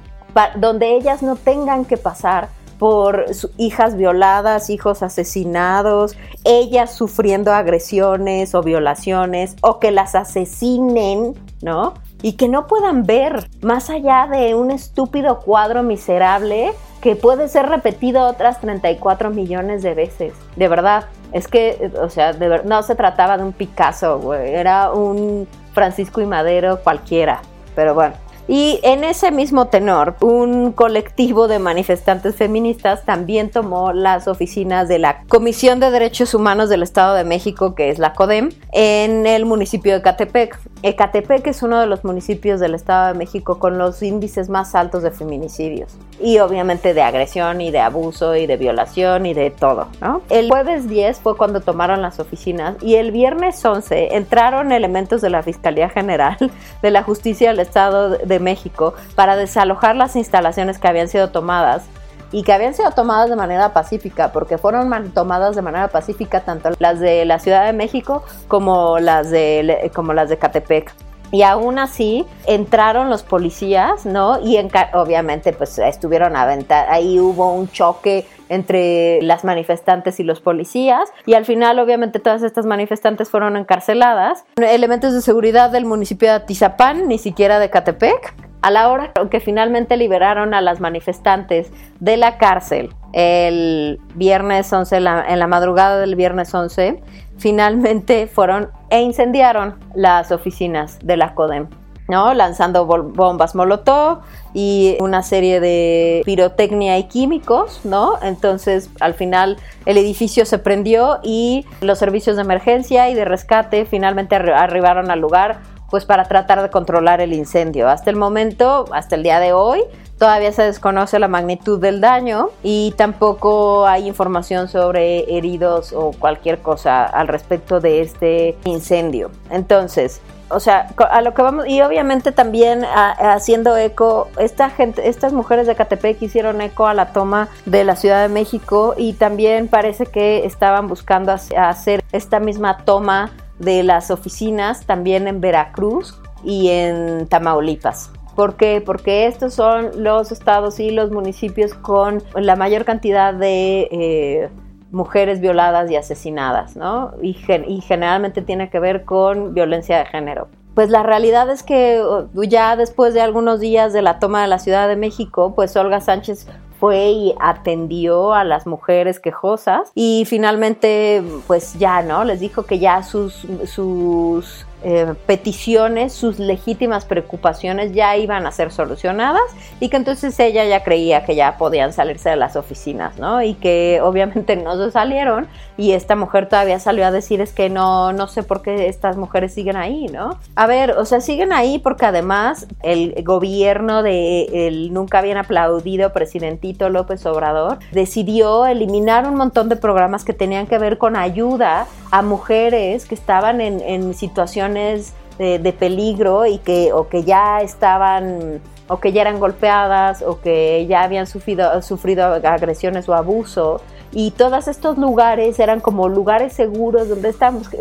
donde 0.55 0.95
ellas 0.95 1.21
no 1.21 1.35
tengan 1.35 1.85
que 1.85 1.97
pasar 1.97 2.49
por 2.79 3.25
hijas 3.57 3.97
violadas, 3.97 4.69
hijos 4.69 5.03
asesinados, 5.03 6.15
ellas 6.45 6.93
sufriendo 6.93 7.53
agresiones 7.53 8.55
o 8.55 8.63
violaciones 8.63 9.57
o 9.61 9.79
que 9.79 9.91
las 9.91 10.15
asesinen, 10.15 11.35
¿no? 11.61 11.93
Y 12.21 12.33
que 12.33 12.47
no 12.47 12.67
puedan 12.67 13.05
ver 13.05 13.49
más 13.61 13.89
allá 13.89 14.27
de 14.31 14.55
un 14.55 14.71
estúpido 14.71 15.41
cuadro 15.41 15.83
miserable 15.83 16.71
que 17.01 17.15
puede 17.15 17.47
ser 17.47 17.67
repetido 17.67 18.25
otras 18.25 18.59
34 18.61 19.29
millones 19.29 19.83
de 19.83 19.93
veces. 19.93 20.33
De 20.55 20.67
verdad, 20.67 21.05
es 21.31 21.47
que, 21.47 21.91
o 22.01 22.09
sea, 22.09 22.33
no 22.33 22.83
se 22.83 22.95
trataba 22.95 23.37
de 23.37 23.43
un 23.43 23.53
Picasso, 23.53 24.19
güey, 24.19 24.53
era 24.53 24.91
un 24.91 25.47
Francisco 25.73 26.21
y 26.21 26.25
Madero 26.25 26.79
cualquiera. 26.81 27.41
Pero 27.75 27.93
bueno, 27.93 28.15
Y 28.51 28.79
en 28.81 29.03
ese 29.03 29.29
mismo 29.29 29.67
tenor, 29.67 30.15
un 30.21 30.71
colectivo 30.71 31.47
de 31.47 31.59
manifestantes 31.59 32.35
feministas 32.35 33.05
también 33.05 33.51
tomó 33.51 33.93
las 33.93 34.27
oficinas 34.27 34.87
de 34.87 34.97
la 34.97 35.21
Comisión 35.27 35.79
de 35.79 35.91
Derechos 35.91 36.33
Humanos 36.33 36.67
del 36.67 36.81
Estado 36.81 37.13
de 37.13 37.25
México, 37.25 37.75
que 37.75 37.91
es 37.91 37.99
la 37.99 38.13
CODEM, 38.13 38.49
en 38.71 39.27
el 39.27 39.45
municipio 39.45 39.91
de 39.91 39.99
Ecatepec. 39.99 40.59
Ecatepec 40.81 41.45
es 41.45 41.61
uno 41.61 41.79
de 41.79 41.85
los 41.85 42.03
municipios 42.03 42.59
del 42.59 42.73
Estado 42.73 43.09
de 43.09 43.19
México 43.19 43.59
con 43.59 43.77
los 43.77 44.01
índices 44.01 44.49
más 44.49 44.73
altos 44.73 45.03
de 45.03 45.11
feminicidios 45.11 45.95
y 46.19 46.39
obviamente 46.39 46.93
de 46.93 47.01
agresión 47.01 47.61
y 47.61 47.69
de 47.69 47.79
abuso 47.79 48.35
y 48.35 48.47
de 48.47 48.57
violación 48.57 49.25
y 49.25 49.33
de 49.33 49.51
todo, 49.51 49.89
¿no? 50.01 50.21
El 50.29 50.49
jueves 50.49 50.89
10 50.89 51.19
fue 51.19 51.37
cuando 51.37 51.61
tomaron 51.61 52.01
las 52.01 52.19
oficinas 52.19 52.75
y 52.81 52.95
el 52.95 53.11
viernes 53.11 53.63
11 53.63 54.15
entraron 54.15 54.71
elementos 54.71 55.21
de 55.21 55.29
la 55.29 55.43
Fiscalía 55.43 55.89
General 55.89 56.37
de 56.81 56.91
la 56.91 57.03
Justicia 57.03 57.49
del 57.49 57.59
Estado 57.59 58.09
de 58.09 58.38
México 58.39 58.93
para 59.15 59.35
desalojar 59.35 59.95
las 59.95 60.15
instalaciones 60.15 60.79
que 60.79 60.87
habían 60.87 61.07
sido 61.07 61.29
tomadas 61.29 61.83
y 62.31 62.43
que 62.43 62.53
habían 62.53 62.73
sido 62.73 62.91
tomadas 62.91 63.29
de 63.29 63.35
manera 63.35 63.73
pacífica, 63.73 64.31
porque 64.31 64.57
fueron 64.57 65.11
tomadas 65.11 65.55
de 65.55 65.61
manera 65.61 65.87
pacífica 65.87 66.41
tanto 66.41 66.69
las 66.79 66.99
de 66.99 67.25
la 67.25 67.39
Ciudad 67.39 67.65
de 67.65 67.73
México 67.73 68.23
como 68.47 68.99
las 68.99 69.31
de, 69.31 69.91
como 69.95 70.13
las 70.13 70.29
de 70.29 70.37
Catepec. 70.37 70.93
Y 71.31 71.43
aún 71.43 71.77
así 71.77 72.25
entraron 72.47 73.09
los 73.09 73.23
policías, 73.23 74.05
¿no? 74.05 74.39
Y 74.39 74.57
obviamente 74.93 75.53
pues 75.53 75.77
estuvieron 75.77 76.35
a 76.35 76.41
aventar, 76.41 76.89
ahí 76.89 77.19
hubo 77.19 77.53
un 77.53 77.69
choque 77.69 78.25
entre 78.49 79.21
las 79.21 79.43
manifestantes 79.43 80.19
y 80.19 80.23
los 80.23 80.41
policías 80.41 81.11
y 81.27 81.35
al 81.35 81.45
final 81.45 81.77
obviamente 81.77 82.19
todas 82.19 82.41
estas 82.41 82.65
manifestantes 82.65 83.29
fueron 83.29 83.55
encarceladas. 83.57 84.43
Elementos 84.57 85.13
de 85.13 85.21
seguridad 85.21 85.69
del 85.69 85.85
municipio 85.85 86.29
de 86.29 86.35
Atizapán, 86.35 87.07
ni 87.07 87.19
siquiera 87.19 87.59
de 87.59 87.69
Catepec. 87.69 88.33
A 88.61 88.71
la 88.71 88.89
hora 88.89 89.13
que 89.31 89.39
finalmente 89.39 89.95
liberaron 89.95 90.53
a 90.53 90.59
las 90.59 90.81
manifestantes 90.81 91.71
de 92.01 92.17
la 92.17 92.37
cárcel 92.37 92.93
el 93.13 93.99
viernes 94.15 94.71
11, 94.71 94.97
en 94.97 95.39
la 95.39 95.47
madrugada 95.47 95.97
del 95.99 96.15
viernes 96.15 96.53
11, 96.53 97.01
finalmente 97.39 98.27
fueron 98.27 98.69
e 98.89 99.01
incendiaron 99.01 99.75
las 99.95 100.31
oficinas 100.31 100.99
de 101.03 101.17
la 101.17 101.33
CODEM. 101.33 101.67
¿no? 102.09 102.33
lanzando 102.33 102.87
bombas 102.87 103.53
molotov 103.53 104.21
y 104.55 104.97
una 104.99 105.21
serie 105.21 105.59
de 105.59 106.23
pirotecnia 106.25 106.97
y 106.97 107.03
químicos, 107.03 107.81
¿no? 107.83 108.13
Entonces, 108.23 108.89
al 108.99 109.13
final 109.13 109.57
el 109.85 109.95
edificio 109.97 110.43
se 110.45 110.57
prendió 110.57 111.19
y 111.21 111.67
los 111.81 111.99
servicios 111.99 112.35
de 112.35 112.41
emergencia 112.41 113.11
y 113.11 113.13
de 113.13 113.25
rescate 113.25 113.85
finalmente 113.85 114.35
arribaron 114.35 115.11
al 115.11 115.19
lugar 115.19 115.59
pues 115.91 116.05
para 116.05 116.25
tratar 116.25 116.61
de 116.61 116.69
controlar 116.69 117.21
el 117.21 117.33
incendio. 117.33 117.89
Hasta 117.89 118.09
el 118.09 118.15
momento, 118.15 118.85
hasta 118.91 119.15
el 119.15 119.23
día 119.23 119.39
de 119.39 119.53
hoy, 119.53 119.81
todavía 120.19 120.51
se 120.51 120.63
desconoce 120.63 121.17
la 121.17 121.27
magnitud 121.27 121.79
del 121.79 122.01
daño 122.01 122.49
y 122.61 122.93
tampoco 122.97 123.87
hay 123.87 124.07
información 124.07 124.67
sobre 124.67 125.35
heridos 125.35 125.93
o 125.93 126.11
cualquier 126.11 126.59
cosa 126.59 127.05
al 127.05 127.27
respecto 127.27 127.79
de 127.79 128.01
este 128.01 128.57
incendio. 128.65 129.31
Entonces, 129.49 130.21
o 130.49 130.59
sea, 130.59 130.89
a 131.09 131.21
lo 131.21 131.33
que 131.33 131.41
vamos, 131.41 131.67
y 131.67 131.81
obviamente 131.81 132.31
también 132.31 132.83
haciendo 132.83 133.77
eco, 133.77 134.27
estas 134.37 135.31
mujeres 135.31 135.67
de 135.67 135.75
Catepec 135.75 136.21
hicieron 136.21 136.59
eco 136.61 136.87
a 136.87 136.93
la 136.93 137.13
toma 137.13 137.47
de 137.65 137.83
la 137.83 137.95
Ciudad 137.95 138.21
de 138.21 138.29
México 138.29 138.95
y 138.97 139.13
también 139.13 139.67
parece 139.67 140.05
que 140.05 140.45
estaban 140.45 140.87
buscando 140.87 141.31
hacer 141.31 142.03
esta 142.11 142.39
misma 142.39 142.83
toma 142.83 143.31
de 143.59 143.83
las 143.83 144.11
oficinas 144.11 144.85
también 144.85 145.27
en 145.27 145.39
Veracruz 145.39 146.19
y 146.43 146.69
en 146.69 147.27
Tamaulipas. 147.27 148.11
¿Por 148.39 148.55
qué? 148.55 148.79
Porque 148.79 149.27
estos 149.27 149.53
son 149.53 150.01
los 150.01 150.31
estados 150.31 150.79
y 150.79 150.91
los 150.91 151.11
municipios 151.11 151.73
con 151.73 152.23
la 152.35 152.55
mayor 152.55 152.85
cantidad 152.85 153.33
de 153.33 153.89
eh, 153.91 154.49
mujeres 154.91 155.41
violadas 155.41 155.91
y 155.91 155.97
asesinadas, 155.97 156.77
¿no? 156.77 157.11
Y, 157.21 157.35
y 157.67 157.81
generalmente 157.81 158.41
tiene 158.41 158.69
que 158.69 158.79
ver 158.79 159.03
con 159.03 159.53
violencia 159.53 159.97
de 159.97 160.05
género. 160.05 160.47
Pues 160.73 160.89
la 160.89 161.03
realidad 161.03 161.49
es 161.49 161.63
que 161.63 162.01
ya 162.47 162.77
después 162.77 163.13
de 163.13 163.19
algunos 163.19 163.59
días 163.59 163.91
de 163.91 164.01
la 164.01 164.19
toma 164.19 164.41
de 164.41 164.47
la 164.47 164.59
Ciudad 164.59 164.87
de 164.87 164.95
México, 164.95 165.53
pues 165.53 165.75
Olga 165.75 165.99
Sánchez 165.99 166.47
fue 166.79 167.09
y 167.09 167.35
atendió 167.41 168.33
a 168.33 168.45
las 168.45 168.65
mujeres 168.65 169.19
quejosas 169.19 169.91
y 169.95 170.23
finalmente 170.25 171.21
pues 171.45 171.77
ya, 171.77 172.03
¿no? 172.03 172.23
Les 172.23 172.39
dijo 172.39 172.63
que 172.63 172.79
ya 172.79 173.03
sus, 173.03 173.45
sus 173.65 174.65
eh, 174.83 175.13
peticiones, 175.25 176.13
sus 176.13 176.39
legítimas 176.39 177.03
preocupaciones 177.03 177.93
ya 177.93 178.15
iban 178.15 178.45
a 178.45 178.51
ser 178.51 178.71
solucionadas 178.71 179.41
y 179.79 179.89
que 179.89 179.97
entonces 179.97 180.39
ella 180.39 180.63
ya 180.65 180.83
creía 180.83 181.25
que 181.25 181.35
ya 181.35 181.57
podían 181.57 181.91
salirse 181.91 182.29
de 182.29 182.37
las 182.37 182.55
oficinas, 182.55 183.17
¿no? 183.17 183.41
Y 183.41 183.55
que 183.55 183.99
obviamente 184.01 184.55
no 184.55 184.77
se 184.77 184.91
salieron 184.91 185.47
y 185.79 185.93
esta 185.93 186.17
mujer 186.17 186.49
todavía 186.49 186.77
salió 186.77 187.05
a 187.05 187.11
decir 187.11 187.39
es 187.39 187.53
que 187.53 187.69
no, 187.69 188.11
no 188.11 188.27
sé 188.27 188.43
por 188.43 188.61
qué 188.61 188.89
estas 188.89 189.15
mujeres 189.15 189.53
siguen 189.53 189.77
ahí, 189.77 190.07
¿no? 190.07 190.37
A 190.55 190.67
ver, 190.67 190.91
o 190.91 191.05
sea, 191.05 191.21
siguen 191.21 191.53
ahí 191.53 191.79
porque 191.79 192.05
además 192.05 192.67
el 192.83 193.23
gobierno 193.23 194.03
de 194.03 194.67
el 194.67 194.91
nunca 194.91 195.21
bien 195.21 195.37
aplaudido 195.37 196.11
presidentito 196.11 196.89
López 196.89 197.25
Obrador 197.25 197.79
decidió 197.93 198.65
eliminar 198.65 199.25
un 199.25 199.35
montón 199.35 199.69
de 199.69 199.77
programas 199.77 200.25
que 200.25 200.33
tenían 200.33 200.67
que 200.67 200.77
ver 200.77 200.97
con 200.97 201.15
ayuda 201.15 201.87
a 202.11 202.21
mujeres 202.23 203.05
que 203.05 203.15
estaban 203.15 203.61
en, 203.61 203.79
en 203.79 204.13
situaciones 204.13 205.13
de, 205.39 205.73
peligro 205.73 206.45
y 206.45 206.57
que 206.57 206.91
o 206.91 207.07
que 207.07 207.23
ya 207.23 207.61
estaban 207.61 208.59
o 208.89 208.99
que 208.99 209.13
ya 209.13 209.21
eran 209.21 209.39
golpeadas 209.39 210.21
o 210.21 210.41
que 210.41 210.85
ya 210.87 211.03
habían 211.03 211.27
sufrido, 211.27 211.81
sufrido 211.81 212.25
agresiones 212.25 213.07
o 213.07 213.13
abuso 213.13 213.81
y 214.11 214.31
todos 214.31 214.67
estos 214.67 214.97
lugares 214.97 215.59
eran 215.59 215.79
como 215.79 216.09
lugares 216.09 216.53
seguros 216.53 217.09
donde, 217.09 217.33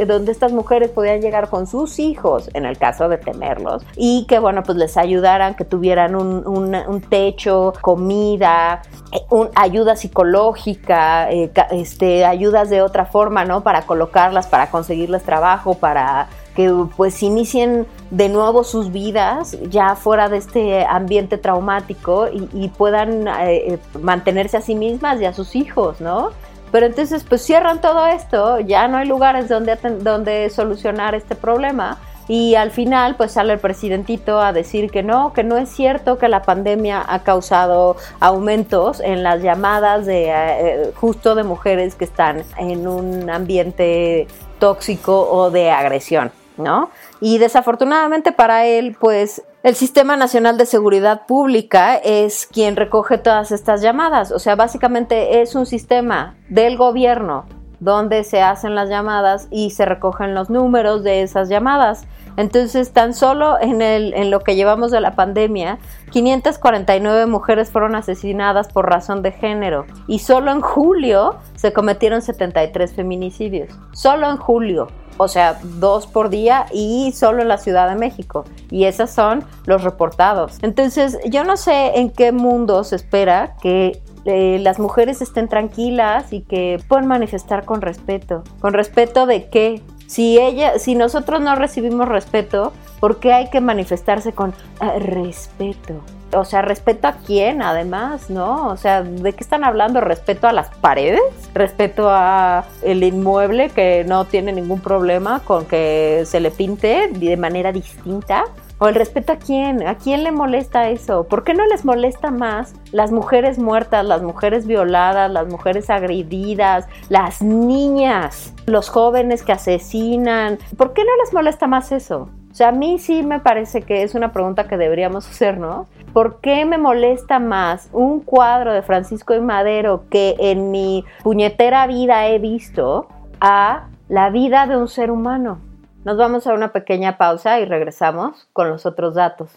donde 0.07 0.33
estas 0.33 0.53
mujeres 0.53 0.91
podían 0.91 1.21
llegar 1.21 1.49
con 1.49 1.67
sus 1.67 1.99
hijos, 1.99 2.51
en 2.53 2.67
el 2.67 2.77
caso 2.77 3.09
de 3.09 3.17
tenerlos, 3.17 3.83
y 3.97 4.27
que 4.27 4.39
bueno, 4.39 4.63
pues 4.63 4.77
les 4.77 4.97
ayudaran, 4.97 5.55
que 5.55 5.65
tuvieran 5.65 6.15
un, 6.15 6.47
un, 6.47 7.01
techo, 7.01 7.73
comida, 7.81 8.83
eh, 9.13 9.21
un, 9.31 9.49
ayuda 9.55 9.97
psicológica, 9.97 11.31
eh, 11.31 11.51
este, 11.71 12.27
ayudas 12.27 12.69
de 12.69 12.83
otra 12.83 13.07
forma, 13.07 13.45
¿no? 13.45 13.63
Para 13.63 13.83
colocarlas, 13.83 14.47
para 14.47 14.71
conseguirles 14.71 15.23
trabajo, 15.23 15.75
para 15.75 16.29
que 16.59 16.75
pues 16.97 17.23
inicien 17.23 17.87
de 18.11 18.29
nuevo 18.29 18.65
sus 18.65 18.91
vidas 18.91 19.57
ya 19.71 19.95
fuera 19.95 20.29
de 20.29 20.39
este 20.39 20.85
ambiente 20.85 21.39
traumático 21.39 22.27
y, 22.33 22.67
puedan 22.71 23.29
eh, 23.29 23.75
eh, 23.75 23.79
mantenerse 24.03 24.57
a 24.57 24.61
sí 24.61 24.75
mismas 24.75 25.21
y 25.21 25.25
a 25.25 25.33
sus 25.33 25.55
hijos, 25.55 26.01
¿no? 26.01 26.31
Pero 26.73 26.87
entonces 26.87 27.23
pues 27.23 27.43
cierran 27.43 27.81
todo 27.81 28.09
esto, 28.09 28.59
ya 28.59 28.89
no 28.89 28.97
hay 28.97 29.07
lugares 29.07 29.49
donde, 29.49 29.77
donde 30.01 30.51
solucionar 30.51 31.15
este 31.15 31.37
problema 31.37 31.99
y 32.27 32.57
al 32.57 32.73
final 32.73 33.15
pues 33.15 33.31
sale 33.31 33.53
el 33.53 33.61
presidentito 33.61 34.41
a 34.41 34.53
decir 34.53 34.91
que 34.91 35.05
no, 35.05 35.33
que 35.33 35.45
no 35.45 35.59
es 35.59 35.69
cierto 35.69 36.19
que 36.19 36.27
la 36.27 36.43
pandemia 36.43 37.05
ha 37.07 37.23
causado 37.23 37.95
aumentos 38.19 38.99
en 38.99 39.23
las 39.23 39.45
llamadas 39.45 40.07
de 40.07 40.31
eh, 40.31 40.93
justo 40.97 41.37
de 41.37 41.45
mujeres 41.45 41.95
que 41.95 42.05
están 42.05 42.43
en 42.57 42.89
un 42.89 43.31
ambiente 43.31 44.27
tóxico 44.59 45.31
o 45.31 45.53
de 45.53 45.71
agresión. 45.71 46.33
¿No? 46.59 46.91
Y 47.21 47.39
desafortunadamente 47.39 48.33
para 48.33 48.67
él, 48.67 48.97
pues 48.99 49.43
el 49.63 49.75
Sistema 49.75 50.17
Nacional 50.17 50.59
de 50.59 50.67
Seguridad 50.67 51.27
Pública 51.27 51.97
es 51.97 52.47
quien 52.47 52.77
recoge 52.77 53.19
todas 53.19 53.53
estas 53.53 53.83
llamadas. 53.83 54.33
O 54.33 54.39
sea, 54.39 54.57
básicamente 54.57 55.41
es 55.41 55.55
un 55.55 55.67
sistema 55.67 56.37
del 56.49 56.77
gobierno 56.77 57.47
donde 57.81 58.25
se 58.25 58.43
hacen 58.43 58.75
las 58.75 58.89
llamadas 58.89 59.49
y 59.51 59.71
se 59.71 59.85
recogen 59.85 60.35
los 60.35 60.51
números 60.51 61.03
de 61.05 61.23
esas 61.23 61.49
llamadas. 61.49 62.07
Entonces, 62.39 62.93
tan 62.93 63.15
solo 63.15 63.57
en, 63.61 64.31
lo 64.31 64.41
que 64.41 64.55
llevamos 64.55 64.93
de 64.93 65.01
la 65.01 65.17
pandemia, 65.17 65.79
549 66.13 67.27
mujeres 67.27 67.71
fueron 67.71 67.97
asesinadas 67.97 68.69
por 68.69 68.89
razón 68.89 69.23
de 69.23 69.33
género 69.33 69.87
y 70.07 70.21
solo 70.21 70.53
en 70.53 70.61
julio 70.61 71.35
se 71.57 71.73
cometieron 71.73 72.23
73 72.23 72.95
feminicidios. 72.95 73.69
Solo 73.93 74.31
en 74.31 74.37
julio 74.37 74.87
o 75.19 75.27
sea, 75.27 75.59
dos 75.65 76.07
por 76.07 76.31
día 76.31 76.67
y 76.73 77.11
solo 77.11 77.43
en 77.43 77.49
la 77.49 77.59
Ciudad 77.59 77.89
de 77.89 77.97
México. 77.97 78.45
Y 78.71 78.85
esos 78.85 79.11
son 79.11 79.43
los 79.67 79.83
reportados. 79.83 80.59
Entonces, 80.63 81.19
yo 81.29 81.43
no 81.43 81.57
sé 81.57 81.99
en 81.99 82.11
qué 82.11 82.31
mundo 82.31 82.85
se 82.85 82.95
espera 82.95 83.57
que 83.61 84.01
eh, 84.25 84.61
las 84.61 84.79
mujeres 84.79 85.21
estén 85.21 85.49
tranquilas 85.49 86.33
y 86.33 86.43
que 86.43 86.81
puedan 86.87 87.09
manifestar 87.09 87.65
con 87.65 87.83
respeto. 87.83 88.45
¿Con 88.61 88.75
respeto 88.75 89.27
de 89.27 89.49
qué? 89.49 89.83
Si 90.09 90.39
ella, 90.39 90.79
si 90.79 90.95
nosotros 90.95 91.43
no 91.43 91.55
recibimos 91.55 92.09
respeto, 92.09 92.73
¿por 92.99 93.21
qué 93.21 93.35
hay 93.35 93.51
que 93.51 93.61
manifestarse 93.61 94.33
con 94.33 94.55
eh, 94.81 94.99
respeto? 95.01 96.01
O 96.33 96.47
sea, 96.47 96.63
respeto 96.63 97.09
a 97.09 97.13
quién, 97.13 97.61
además, 97.61 98.31
¿no? 98.31 98.69
O 98.69 98.77
sea, 98.79 99.03
¿de 99.03 99.35
qué 99.35 99.45
están 99.45 99.65
hablando? 99.65 100.01
¿Respeto 100.01 100.49
a 100.49 100.53
las 100.53 100.75
paredes? 100.77 101.21
¿Respeto 101.53 102.09
a 102.09 102.65
el 102.83 103.03
inmueble 103.03 103.69
que 103.69 104.05
no 104.09 104.25
tiene 104.25 104.53
ningún 104.53 104.81
problema 104.81 105.41
con 105.45 105.67
que 105.67 106.23
se 106.25 106.41
le 106.41 106.51
pinte 106.51 107.11
de 107.13 107.37
manera 107.37 107.71
distinta? 107.71 108.45
¿O 108.81 108.87
el 108.87 108.95
respeto 108.95 109.33
a 109.33 109.37
quién? 109.37 109.85
¿A 109.85 109.97
quién 109.97 110.23
le 110.23 110.31
molesta 110.31 110.89
eso? 110.89 111.25
¿Por 111.25 111.43
qué 111.43 111.53
no 111.53 111.67
les 111.67 111.85
molesta 111.85 112.31
más 112.31 112.75
las 112.93 113.11
mujeres 113.11 113.59
muertas, 113.59 114.05
las 114.05 114.23
mujeres 114.23 114.69
violadas, 114.69 115.29
las 115.33 115.49
mujeres 115.49 115.91
agredidas, 115.91 116.87
las 117.09 117.43
niñas, 117.43 118.55
los 118.67 118.89
jóvenes 118.89 119.43
que 119.43 119.51
asesinan? 119.51 120.59
¿Por 120.77 120.93
qué 120.93 121.03
no 121.03 121.11
les 121.25 121.35
molesta 121.35 121.67
más 121.67 121.91
eso? 121.91 122.29
O 122.53 122.55
sea, 122.55 122.69
a 122.69 122.73
mí 122.73 123.01
sí 123.01 123.25
me 123.25 123.41
parece 123.41 123.83
que 123.83 124.05
es 124.05 124.15
una 124.15 124.33
pregunta 124.33 124.69
que 124.69 124.77
deberíamos 124.77 125.29
hacernos. 125.29 125.89
¿Por 126.13 126.41
qué 126.41 126.65
me 126.65 126.79
molesta 126.79 127.41
más 127.41 127.89
un 127.93 128.21
cuadro 128.21 128.73
de 128.73 128.83
Francisco 128.83 129.35
y 129.35 129.41
Madero 129.41 130.05
que 130.09 130.37
en 130.39 130.71
mi 130.71 131.05
puñetera 131.25 131.85
vida 131.89 132.29
he 132.29 132.39
visto 132.39 133.09
a 133.41 133.89
la 134.09 134.31
vida 134.31 134.69
de 134.69 134.77
un 134.77 134.87
ser 134.87 135.11
humano? 135.11 135.59
Nos 136.05 136.17
vamos 136.17 136.47
a 136.47 136.55
una 136.55 136.73
pequeña 136.73 137.19
pausa 137.19 137.59
y 137.59 137.65
regresamos 137.65 138.49
con 138.53 138.71
los 138.71 138.87
otros 138.87 139.17
datos. 139.17 139.51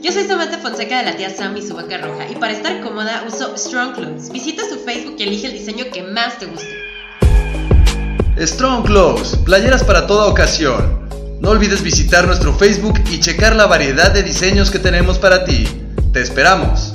Yo 0.00 0.10
soy 0.10 0.24
Samantha 0.24 0.58
Fonseca 0.58 0.98
de 0.98 1.04
la 1.04 1.16
tía 1.16 1.28
Sam 1.28 1.56
y 1.56 1.62
su 1.62 1.76
vaca 1.76 1.98
roja 1.98 2.26
y 2.30 2.36
para 2.36 2.52
estar 2.52 2.80
cómoda 2.80 3.24
uso 3.28 3.56
Strong 3.56 3.94
Clothes. 3.94 4.32
Visita 4.32 4.62
su 4.66 4.78
Facebook 4.78 5.16
y 5.18 5.24
elige 5.24 5.48
el 5.48 5.52
diseño 5.52 5.84
que 5.92 6.02
más 6.02 6.38
te 6.38 6.46
guste. 6.46 6.68
Strong 8.38 8.86
Clothes, 8.86 9.36
playeras 9.44 9.84
para 9.84 10.06
toda 10.06 10.28
ocasión. 10.28 11.02
No 11.40 11.50
olvides 11.50 11.82
visitar 11.82 12.26
nuestro 12.26 12.54
Facebook 12.54 12.98
y 13.10 13.20
checar 13.20 13.54
la 13.54 13.66
variedad 13.66 14.10
de 14.10 14.22
diseños 14.22 14.70
que 14.70 14.78
tenemos 14.78 15.18
para 15.18 15.44
ti. 15.44 15.66
Te 16.12 16.22
esperamos. 16.22 16.94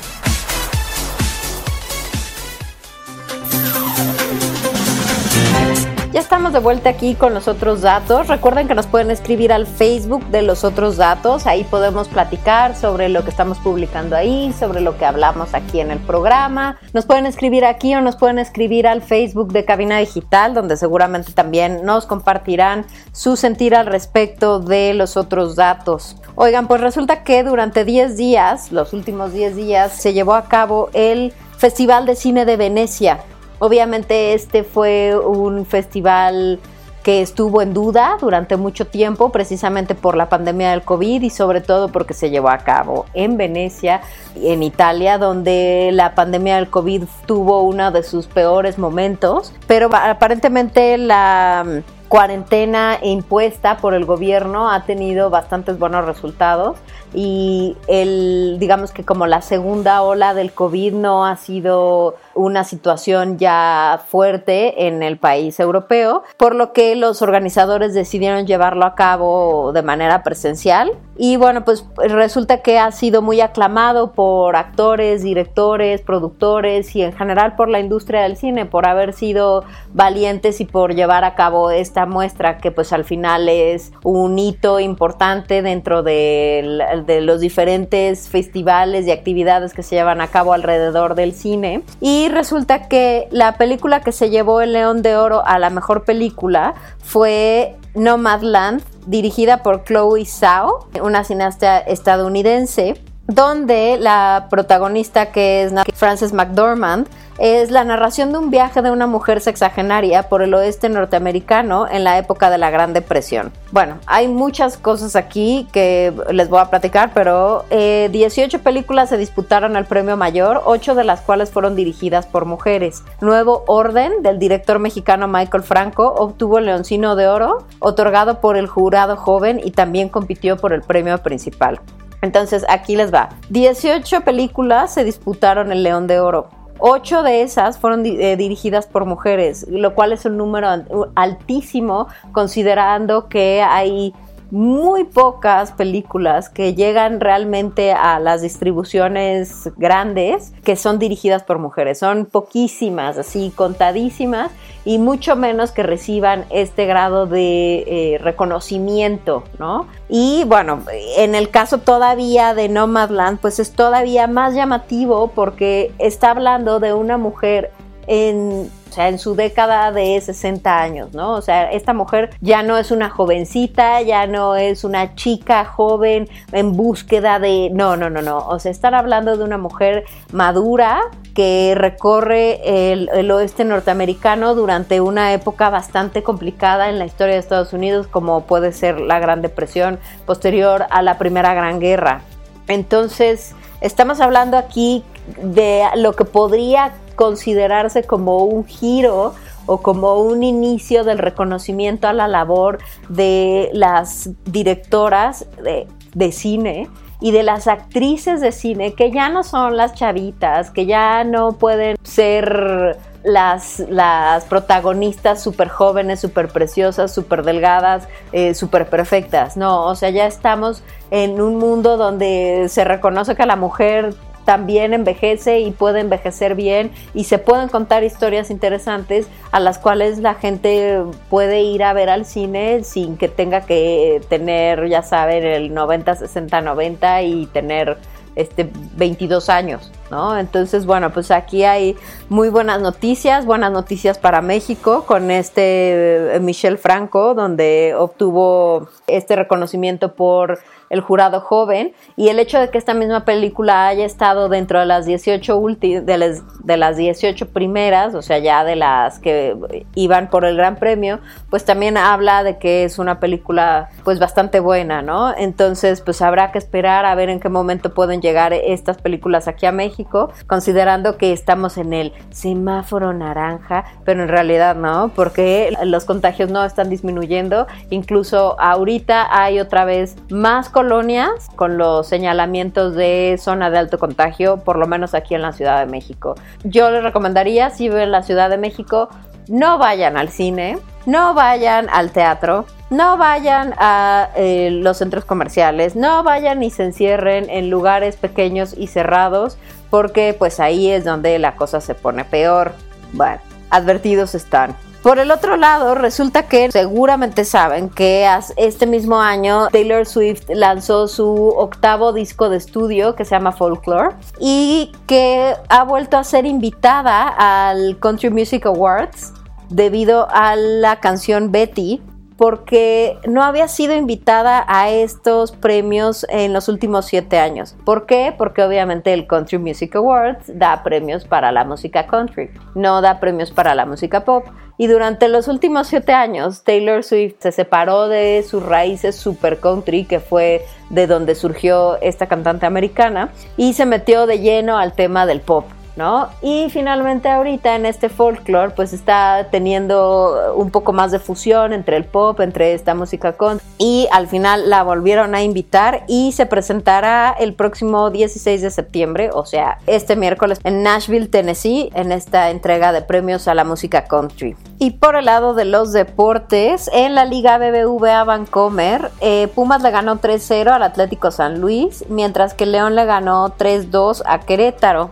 Estamos 6.31 6.53
de 6.53 6.59
vuelta 6.59 6.89
aquí 6.89 7.15
con 7.15 7.33
los 7.33 7.49
otros 7.49 7.81
datos. 7.81 8.29
Recuerden 8.29 8.65
que 8.65 8.73
nos 8.73 8.87
pueden 8.87 9.11
escribir 9.11 9.51
al 9.51 9.67
Facebook 9.67 10.25
de 10.27 10.41
los 10.41 10.63
otros 10.63 10.95
datos. 10.95 11.45
Ahí 11.45 11.65
podemos 11.65 12.07
platicar 12.07 12.73
sobre 12.73 13.09
lo 13.09 13.25
que 13.25 13.29
estamos 13.29 13.59
publicando 13.59 14.15
ahí, 14.15 14.53
sobre 14.57 14.79
lo 14.79 14.97
que 14.97 15.03
hablamos 15.03 15.53
aquí 15.53 15.81
en 15.81 15.91
el 15.91 15.99
programa. 15.99 16.79
Nos 16.93 17.05
pueden 17.05 17.25
escribir 17.25 17.65
aquí 17.65 17.93
o 17.95 17.99
nos 17.99 18.15
pueden 18.15 18.39
escribir 18.39 18.87
al 18.87 19.01
Facebook 19.01 19.51
de 19.51 19.65
Cabina 19.65 19.97
Digital, 19.97 20.53
donde 20.53 20.77
seguramente 20.77 21.33
también 21.33 21.83
nos 21.83 22.05
compartirán 22.05 22.85
su 23.11 23.35
sentir 23.35 23.75
al 23.75 23.87
respecto 23.87 24.61
de 24.61 24.93
los 24.93 25.17
otros 25.17 25.57
datos. 25.57 26.15
Oigan, 26.35 26.69
pues 26.69 26.79
resulta 26.79 27.25
que 27.25 27.43
durante 27.43 27.83
10 27.83 28.15
días, 28.15 28.71
los 28.71 28.93
últimos 28.93 29.33
10 29.33 29.57
días, 29.57 29.91
se 29.91 30.13
llevó 30.13 30.35
a 30.35 30.45
cabo 30.45 30.91
el 30.93 31.33
Festival 31.57 32.05
de 32.05 32.15
Cine 32.15 32.45
de 32.45 32.55
Venecia. 32.55 33.19
Obviamente 33.63 34.33
este 34.33 34.63
fue 34.63 35.15
un 35.15 35.67
festival 35.67 36.59
que 37.03 37.21
estuvo 37.21 37.61
en 37.61 37.75
duda 37.75 38.17
durante 38.19 38.57
mucho 38.57 38.87
tiempo 38.87 39.31
precisamente 39.31 39.93
por 39.93 40.17
la 40.17 40.29
pandemia 40.29 40.71
del 40.71 40.81
COVID 40.81 41.21
y 41.21 41.29
sobre 41.29 41.61
todo 41.61 41.89
porque 41.89 42.15
se 42.15 42.31
llevó 42.31 42.49
a 42.49 42.57
cabo 42.57 43.05
en 43.13 43.37
Venecia, 43.37 44.01
en 44.35 44.63
Italia, 44.63 45.19
donde 45.19 45.91
la 45.93 46.15
pandemia 46.15 46.55
del 46.55 46.71
COVID 46.71 47.03
tuvo 47.27 47.61
uno 47.61 47.91
de 47.91 48.01
sus 48.01 48.25
peores 48.25 48.79
momentos, 48.79 49.53
pero 49.67 49.91
aparentemente 49.93 50.97
la 50.97 51.83
cuarentena 52.07 52.97
impuesta 53.03 53.77
por 53.77 53.93
el 53.93 54.05
gobierno 54.05 54.71
ha 54.71 54.85
tenido 54.85 55.29
bastantes 55.29 55.77
buenos 55.77 56.05
resultados 56.05 56.77
y 57.13 57.75
el 57.87 58.57
digamos 58.59 58.91
que 58.91 59.03
como 59.03 59.27
la 59.27 59.41
segunda 59.41 60.01
ola 60.01 60.33
del 60.33 60.53
COVID 60.53 60.93
no 60.93 61.25
ha 61.25 61.35
sido 61.35 62.15
una 62.33 62.63
situación 62.63 63.37
ya 63.37 64.01
fuerte 64.07 64.87
en 64.87 65.03
el 65.03 65.17
país 65.17 65.59
europeo, 65.59 66.23
por 66.37 66.55
lo 66.55 66.73
que 66.73 66.95
los 66.95 67.21
organizadores 67.21 67.93
decidieron 67.93 68.45
llevarlo 68.45 68.85
a 68.85 68.95
cabo 68.95 69.71
de 69.73 69.81
manera 69.81 70.23
presencial. 70.23 70.91
Y 71.17 71.37
bueno, 71.37 71.65
pues 71.65 71.85
resulta 71.97 72.61
que 72.61 72.79
ha 72.79 72.91
sido 72.91 73.21
muy 73.21 73.41
aclamado 73.41 74.13
por 74.13 74.55
actores, 74.55 75.21
directores, 75.21 76.01
productores 76.01 76.95
y 76.95 77.03
en 77.03 77.13
general 77.13 77.55
por 77.55 77.69
la 77.69 77.79
industria 77.79 78.21
del 78.21 78.37
cine, 78.37 78.65
por 78.65 78.87
haber 78.87 79.13
sido 79.13 79.63
valientes 79.93 80.61
y 80.61 80.65
por 80.65 80.95
llevar 80.95 81.23
a 81.23 81.35
cabo 81.35 81.69
esta 81.69 82.05
muestra 82.05 82.57
que 82.57 82.71
pues 82.71 82.93
al 82.93 83.03
final 83.03 83.49
es 83.49 83.91
un 84.03 84.39
hito 84.39 84.79
importante 84.79 85.61
dentro 85.61 86.01
de, 86.01 87.00
de 87.05 87.21
los 87.21 87.39
diferentes 87.39 88.29
festivales 88.29 89.07
y 89.07 89.11
actividades 89.11 89.73
que 89.73 89.83
se 89.83 89.95
llevan 89.95 90.21
a 90.21 90.27
cabo 90.27 90.53
alrededor 90.53 91.15
del 91.15 91.33
cine. 91.33 91.83
Y 91.99 92.29
resulta 92.29 92.87
que 92.87 93.27
la 93.31 93.57
película 93.57 94.01
que 94.01 94.11
se 94.11 94.29
llevó 94.29 94.61
el 94.61 94.73
León 94.73 95.01
de 95.01 95.15
Oro 95.15 95.45
a 95.45 95.59
la 95.59 95.69
mejor 95.69 96.03
película 96.03 96.73
fue 97.03 97.75
Nomadland, 97.95 98.81
dirigida 99.05 99.63
por 99.63 99.83
Chloe 99.83 100.25
Zhao, 100.25 100.87
una 101.01 101.23
cineasta 101.23 101.79
estadounidense, 101.79 103.01
donde 103.33 103.97
la 103.99 104.47
protagonista 104.49 105.31
que 105.31 105.63
es 105.63 105.73
Frances 105.93 106.33
McDormand 106.33 107.07
es 107.37 107.71
la 107.71 107.83
narración 107.83 108.31
de 108.31 108.37
un 108.37 108.51
viaje 108.51 108.81
de 108.83 108.91
una 108.91 109.07
mujer 109.07 109.41
sexagenaria 109.41 110.23
por 110.23 110.43
el 110.43 110.53
oeste 110.53 110.89
norteamericano 110.89 111.87
en 111.89 112.03
la 112.03 112.19
época 112.19 112.51
de 112.51 112.59
la 112.59 112.69
Gran 112.69 112.93
Depresión. 112.93 113.51
Bueno, 113.71 113.97
hay 114.05 114.27
muchas 114.27 114.77
cosas 114.77 115.15
aquí 115.15 115.67
que 115.71 116.13
les 116.29 116.49
voy 116.49 116.59
a 116.59 116.69
platicar, 116.69 117.11
pero 117.15 117.65
18 117.69 118.57
eh, 118.57 118.59
películas 118.59 119.09
se 119.09 119.17
disputaron 119.17 119.75
el 119.75 119.85
premio 119.85 120.17
mayor, 120.17 120.61
8 120.65 120.93
de 120.93 121.03
las 121.03 121.21
cuales 121.21 121.49
fueron 121.49 121.75
dirigidas 121.75 122.27
por 122.27 122.45
mujeres. 122.45 123.01
Nuevo 123.21 123.63
Orden 123.65 124.21
del 124.21 124.37
director 124.37 124.77
mexicano 124.77 125.27
Michael 125.27 125.63
Franco 125.63 126.13
obtuvo 126.13 126.59
el 126.59 126.65
Leoncino 126.65 127.15
de 127.15 127.27
Oro, 127.27 127.65
otorgado 127.79 128.39
por 128.39 128.55
el 128.55 128.67
jurado 128.67 129.15
joven 129.15 129.59
y 129.63 129.71
también 129.71 130.09
compitió 130.09 130.57
por 130.57 130.73
el 130.73 130.81
premio 130.81 131.17
principal. 131.17 131.79
Entonces, 132.21 132.65
aquí 132.69 132.95
les 132.95 133.13
va. 133.13 133.29
18 133.49 134.21
películas 134.21 134.93
se 134.93 135.03
disputaron 135.03 135.71
el 135.71 135.83
León 135.83 136.07
de 136.07 136.19
Oro. 136.19 136.49
Ocho 136.83 137.21
de 137.21 137.43
esas 137.43 137.77
fueron 137.77 138.03
eh, 138.05 138.35
dirigidas 138.37 138.87
por 138.87 139.05
mujeres, 139.05 139.67
lo 139.69 139.93
cual 139.93 140.13
es 140.13 140.25
un 140.25 140.37
número 140.37 140.67
altísimo 141.13 142.07
considerando 142.31 143.29
que 143.29 143.61
hay 143.61 144.15
muy 144.51 145.05
pocas 145.05 145.71
películas 145.71 146.49
que 146.49 146.75
llegan 146.75 147.21
realmente 147.21 147.93
a 147.93 148.19
las 148.19 148.41
distribuciones 148.41 149.69
grandes 149.77 150.53
que 150.63 150.75
son 150.75 150.99
dirigidas 150.99 151.43
por 151.43 151.57
mujeres. 151.57 151.99
Son 151.99 152.25
poquísimas, 152.25 153.17
así 153.17 153.51
contadísimas, 153.55 154.51
y 154.83 154.97
mucho 154.97 155.35
menos 155.35 155.71
que 155.71 155.83
reciban 155.83 156.45
este 156.49 156.85
grado 156.85 157.27
de 157.27 157.83
eh, 157.87 158.17
reconocimiento, 158.17 159.43
¿no? 159.57 159.87
Y 160.09 160.43
bueno, 160.45 160.81
en 161.17 161.35
el 161.35 161.49
caso 161.49 161.77
todavía 161.77 162.53
de 162.53 162.67
Nomadland, 162.67 163.39
pues 163.39 163.59
es 163.59 163.71
todavía 163.71 164.27
más 164.27 164.53
llamativo 164.53 165.31
porque 165.33 165.93
está 165.97 166.31
hablando 166.31 166.79
de 166.79 166.93
una 166.93 167.17
mujer 167.17 167.71
en 168.07 168.69
o 168.91 168.93
sea, 168.93 169.07
en 169.07 169.19
su 169.19 169.35
década 169.35 169.93
de 169.93 170.19
60 170.19 170.81
años, 170.81 171.13
¿no? 171.13 171.31
O 171.31 171.41
sea, 171.41 171.71
esta 171.71 171.93
mujer 171.93 172.31
ya 172.41 172.61
no 172.61 172.77
es 172.77 172.91
una 172.91 173.09
jovencita, 173.09 174.01
ya 174.01 174.27
no 174.27 174.57
es 174.57 174.83
una 174.83 175.15
chica 175.15 175.63
joven 175.63 176.27
en 176.51 176.75
búsqueda 176.75 177.39
de... 177.39 177.69
No, 177.71 177.95
no, 177.95 178.09
no, 178.09 178.21
no. 178.21 178.39
O 178.39 178.59
sea, 178.59 178.69
están 178.69 178.93
hablando 178.93 179.37
de 179.37 179.45
una 179.45 179.57
mujer 179.57 180.03
madura 180.33 181.03
que 181.33 181.73
recorre 181.73 182.91
el, 182.91 183.09
el, 183.13 183.31
oeste 183.31 183.63
norteamericano 183.63 184.55
durante 184.55 184.99
una 184.99 185.31
época 185.31 185.69
bastante 185.69 186.21
complicada 186.21 186.89
en 186.89 186.99
la 186.99 187.05
historia 187.05 187.35
de 187.35 187.39
Estados 187.39 187.71
Unidos, 187.71 188.07
como 188.07 188.41
puede 188.41 188.73
ser 188.73 188.99
la 188.99 189.19
Gran 189.19 189.41
Depresión 189.41 189.99
posterior 190.25 190.85
a 190.89 191.01
la 191.01 191.17
Primera 191.17 191.53
Gran 191.53 191.79
Guerra. 191.79 192.23
Entonces, 192.67 193.55
estamos 193.79 194.19
hablando 194.19 194.57
aquí 194.57 195.05
de 195.41 195.83
lo 195.95 196.13
que 196.13 196.25
podría 196.25 196.93
considerarse 197.15 198.03
como 198.03 198.43
un 198.45 198.65
giro 198.65 199.33
o 199.65 199.77
como 199.81 200.15
un 200.15 200.43
inicio 200.43 201.03
del 201.03 201.19
reconocimiento 201.19 202.07
a 202.07 202.13
la 202.13 202.27
labor 202.27 202.79
de 203.09 203.69
las 203.73 204.29
directoras 204.45 205.45
de, 205.63 205.87
de 206.13 206.31
cine 206.31 206.89
y 207.19 207.31
de 207.31 207.43
las 207.43 207.67
actrices 207.67 208.41
de 208.41 208.51
cine 208.51 208.93
que 208.93 209.11
ya 209.11 209.29
no 209.29 209.43
son 209.43 209.77
las 209.77 209.93
chavitas, 209.93 210.71
que 210.71 210.87
ya 210.87 211.23
no 211.23 211.53
pueden 211.53 211.95
ser 212.03 212.97
las, 213.23 213.79
las 213.89 214.45
protagonistas 214.45 215.41
súper 215.41 215.69
jóvenes, 215.69 216.19
súper 216.19 216.49
preciosas, 216.49 217.13
súper 217.13 217.43
delgadas, 217.43 218.07
eh, 218.31 218.55
súper 218.55 218.89
perfectas. 218.89 219.57
No, 219.57 219.85
o 219.85 219.95
sea, 219.95 220.09
ya 220.09 220.25
estamos 220.25 220.83
en 221.11 221.39
un 221.39 221.57
mundo 221.57 221.97
donde 221.97 222.67
se 222.69 222.83
reconoce 222.83 223.35
que 223.35 223.45
la 223.45 223.55
mujer 223.55 224.15
también 224.45 224.93
envejece 224.93 225.59
y 225.59 225.71
puede 225.71 225.99
envejecer 225.99 226.55
bien 226.55 226.91
y 227.13 227.25
se 227.25 227.37
pueden 227.37 227.69
contar 227.69 228.03
historias 228.03 228.49
interesantes 228.49 229.27
a 229.51 229.59
las 229.59 229.79
cuales 229.79 230.19
la 230.19 230.35
gente 230.35 231.03
puede 231.29 231.61
ir 231.61 231.83
a 231.83 231.93
ver 231.93 232.09
al 232.09 232.25
cine 232.25 232.83
sin 232.83 233.17
que 233.17 233.27
tenga 233.27 233.61
que 233.61 234.21
tener, 234.29 234.87
ya 234.87 235.03
saben, 235.03 235.45
el 235.45 235.73
90, 235.73 236.15
60, 236.15 236.61
90 236.61 237.21
y 237.23 237.45
tener 237.47 237.97
este 238.35 238.69
22 238.95 239.49
años, 239.49 239.91
¿no? 240.11 240.37
Entonces, 240.37 240.85
bueno, 240.85 241.11
pues 241.11 241.31
aquí 241.31 241.63
hay 241.63 241.95
muy 242.29 242.49
buenas 242.49 242.81
noticias, 242.81 243.45
buenas 243.45 243.71
noticias 243.71 244.19
para 244.19 244.41
México 244.41 245.05
con 245.07 245.31
este 245.31 246.35
eh, 246.35 246.39
Michel 246.39 246.77
Franco, 246.77 247.33
donde 247.33 247.95
obtuvo 247.97 248.89
este 249.07 249.35
reconocimiento 249.35 250.13
por 250.13 250.59
el 250.91 250.99
jurado 250.99 251.39
joven 251.39 251.93
y 252.17 252.27
el 252.27 252.37
hecho 252.37 252.59
de 252.59 252.69
que 252.69 252.77
esta 252.77 252.93
misma 252.93 253.23
película 253.23 253.87
haya 253.87 254.05
estado 254.05 254.49
dentro 254.49 254.77
de 254.77 254.85
las 254.85 255.05
18 255.05 255.57
de, 255.79 256.17
las, 256.17 256.65
de 256.65 256.75
las 256.75 256.97
18 256.97 257.47
primeras, 257.47 258.13
o 258.13 258.21
sea, 258.21 258.39
ya 258.39 258.65
de 258.65 258.75
las 258.75 259.17
que 259.19 259.55
iban 259.95 260.29
por 260.29 260.43
el 260.43 260.57
Gran 260.57 260.75
Premio, 260.75 261.19
pues 261.49 261.63
también 261.63 261.95
habla 261.95 262.43
de 262.43 262.57
que 262.57 262.83
es 262.83 262.99
una 262.99 263.21
película 263.21 263.89
pues 264.03 264.19
bastante 264.19 264.59
buena, 264.59 265.01
¿no? 265.01 265.33
Entonces, 265.35 266.01
pues 266.01 266.21
habrá 266.21 266.51
que 266.51 266.57
esperar 266.57 267.05
a 267.05 267.15
ver 267.15 267.29
en 267.29 267.39
qué 267.39 267.47
momento 267.47 267.93
pueden 267.93 268.21
llegar 268.21 268.51
estas 268.51 268.97
películas 268.97 269.47
aquí 269.47 269.65
a 269.65 269.71
México, 269.71 270.00
considerando 270.47 271.17
que 271.17 271.33
estamos 271.33 271.77
en 271.77 271.93
el 271.93 272.13
semáforo 272.29 273.13
naranja, 273.13 273.85
pero 274.05 274.23
en 274.23 274.29
realidad 274.29 274.75
no, 274.75 275.11
porque 275.15 275.73
los 275.83 276.05
contagios 276.05 276.49
no 276.49 276.63
están 276.63 276.89
disminuyendo, 276.89 277.67
incluso 277.89 278.59
ahorita 278.59 279.27
hay 279.35 279.59
otra 279.59 279.85
vez 279.85 280.15
más 280.29 280.69
colonias 280.69 281.49
con 281.55 281.77
los 281.77 282.07
señalamientos 282.07 282.95
de 282.95 283.37
zona 283.39 283.69
de 283.69 283.77
alto 283.77 283.99
contagio, 283.99 284.57
por 284.57 284.77
lo 284.77 284.87
menos 284.87 285.13
aquí 285.13 285.35
en 285.35 285.41
la 285.41 285.51
Ciudad 285.51 285.79
de 285.79 285.91
México. 285.91 286.35
Yo 286.63 286.89
les 286.91 287.03
recomendaría, 287.03 287.69
si 287.69 287.89
viven 287.89 288.03
en 288.03 288.11
la 288.11 288.23
Ciudad 288.23 288.49
de 288.49 288.57
México, 288.57 289.09
no 289.47 289.77
vayan 289.77 290.17
al 290.17 290.29
cine, 290.29 290.77
no 291.05 291.33
vayan 291.33 291.89
al 291.89 292.11
teatro, 292.11 292.65
no 292.91 293.17
vayan 293.17 293.73
a 293.77 294.29
eh, 294.35 294.69
los 294.69 294.97
centros 294.97 295.23
comerciales, 295.25 295.95
no 295.95 296.23
vayan 296.23 296.61
y 296.61 296.69
se 296.69 296.83
encierren 296.83 297.49
en 297.49 297.69
lugares 297.69 298.17
pequeños 298.17 298.75
y 298.77 298.87
cerrados, 298.87 299.57
porque 299.89 300.35
pues 300.37 300.59
ahí 300.59 300.91
es 300.91 301.05
donde 301.05 301.39
la 301.39 301.55
cosa 301.55 301.79
se 301.79 301.95
pone 301.95 302.25
peor. 302.25 302.73
Bueno, 303.13 303.39
advertidos 303.69 304.35
están. 304.35 304.75
Por 305.01 305.19
el 305.19 305.31
otro 305.31 305.55
lado, 305.55 305.95
resulta 305.95 306.47
que 306.47 306.69
seguramente 306.69 307.45
saben 307.45 307.89
que 307.89 308.29
este 308.57 308.85
mismo 308.85 309.19
año 309.19 309.69
Taylor 309.69 310.05
Swift 310.05 310.43
lanzó 310.49 311.07
su 311.07 311.47
octavo 311.57 312.13
disco 312.13 312.49
de 312.49 312.57
estudio 312.57 313.15
que 313.15 313.25
se 313.25 313.31
llama 313.31 313.53
Folklore 313.53 314.15
y 314.39 314.91
que 315.07 315.55
ha 315.69 315.83
vuelto 315.85 316.17
a 316.17 316.23
ser 316.23 316.45
invitada 316.45 317.29
al 317.29 317.97
Country 317.99 318.29
Music 318.29 318.65
Awards 318.67 319.33
debido 319.69 320.27
a 320.29 320.55
la 320.55 320.99
canción 320.99 321.51
Betty 321.51 322.01
porque 322.41 323.19
no 323.27 323.43
había 323.43 323.67
sido 323.67 323.93
invitada 323.93 324.65
a 324.67 324.89
estos 324.89 325.51
premios 325.51 326.25
en 326.27 326.53
los 326.53 326.69
últimos 326.69 327.05
siete 327.05 327.37
años. 327.37 327.75
¿Por 327.85 328.07
qué? 328.07 328.33
Porque 328.35 328.63
obviamente 328.63 329.13
el 329.13 329.27
Country 329.27 329.59
Music 329.59 329.95
Awards 329.95 330.45
da 330.47 330.81
premios 330.81 331.23
para 331.23 331.51
la 331.51 331.65
música 331.65 332.07
country, 332.07 332.49
no 332.73 332.99
da 333.01 333.19
premios 333.19 333.51
para 333.51 333.75
la 333.75 333.85
música 333.85 334.25
pop. 334.25 334.47
Y 334.79 334.87
durante 334.87 335.27
los 335.27 335.47
últimos 335.47 335.85
siete 335.85 336.13
años, 336.13 336.63
Taylor 336.63 337.03
Swift 337.03 337.35
se 337.37 337.51
separó 337.51 338.07
de 338.07 338.43
sus 338.49 338.65
raíces 338.65 339.15
super 339.15 339.59
country, 339.59 340.05
que 340.05 340.19
fue 340.19 340.65
de 340.89 341.05
donde 341.05 341.35
surgió 341.35 342.01
esta 342.01 342.25
cantante 342.25 342.65
americana, 342.65 343.29
y 343.55 343.73
se 343.73 343.85
metió 343.85 344.25
de 344.25 344.39
lleno 344.39 344.79
al 344.79 344.93
tema 344.93 345.27
del 345.27 345.41
pop. 345.41 345.65
¿No? 345.95 346.29
Y 346.41 346.69
finalmente 346.69 347.29
ahorita 347.29 347.75
en 347.75 347.85
este 347.85 348.09
folklore 348.09 348.73
pues 348.75 348.93
está 348.93 349.47
teniendo 349.51 350.53
un 350.55 350.71
poco 350.71 350.93
más 350.93 351.11
de 351.11 351.19
fusión 351.19 351.73
entre 351.73 351.97
el 351.97 352.05
pop, 352.05 352.39
entre 352.39 352.73
esta 352.73 352.95
música 352.95 353.33
con 353.33 353.59
y 353.77 354.07
al 354.11 354.27
final 354.27 354.69
la 354.69 354.83
volvieron 354.83 355.35
a 355.35 355.41
invitar 355.41 356.03
y 356.07 356.31
se 356.31 356.45
presentará 356.45 357.35
el 357.39 357.53
próximo 357.53 358.09
16 358.09 358.61
de 358.61 358.71
septiembre, 358.71 359.29
o 359.33 359.45
sea, 359.45 359.79
este 359.87 360.15
miércoles 360.15 360.59
en 360.63 360.83
Nashville, 360.83 361.27
Tennessee, 361.27 361.91
en 361.93 362.11
esta 362.11 362.49
entrega 362.49 362.91
de 362.91 363.01
premios 363.01 363.47
a 363.47 363.55
la 363.55 363.63
música 363.63 364.05
country. 364.05 364.55
Y 364.79 364.91
por 364.91 365.15
el 365.15 365.25
lado 365.25 365.53
de 365.53 365.65
los 365.65 365.93
deportes, 365.93 366.89
en 366.93 367.15
la 367.15 367.25
Liga 367.25 367.57
BBVA 367.57 368.23
Vancomer, 368.23 369.11
eh, 369.19 369.47
Pumas 369.53 369.83
le 369.83 369.91
ganó 369.91 370.19
3-0 370.19 370.71
al 370.71 370.83
Atlético 370.83 371.31
San 371.31 371.59
Luis, 371.59 372.05
mientras 372.09 372.53
que 372.53 372.65
León 372.65 372.95
le 372.95 373.05
ganó 373.05 373.53
3-2 373.57 374.23
a 374.25 374.39
Querétaro. 374.39 375.11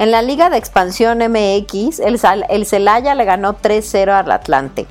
En 0.00 0.10
la 0.12 0.22
Liga 0.22 0.48
de 0.48 0.56
Expansión 0.56 1.18
MX, 1.18 2.00
el, 2.00 2.18
el 2.48 2.64
Celaya 2.64 3.14
le 3.14 3.26
ganó 3.26 3.58
3-0 3.58 4.08
al 4.08 4.30
Atlante. 4.30 4.86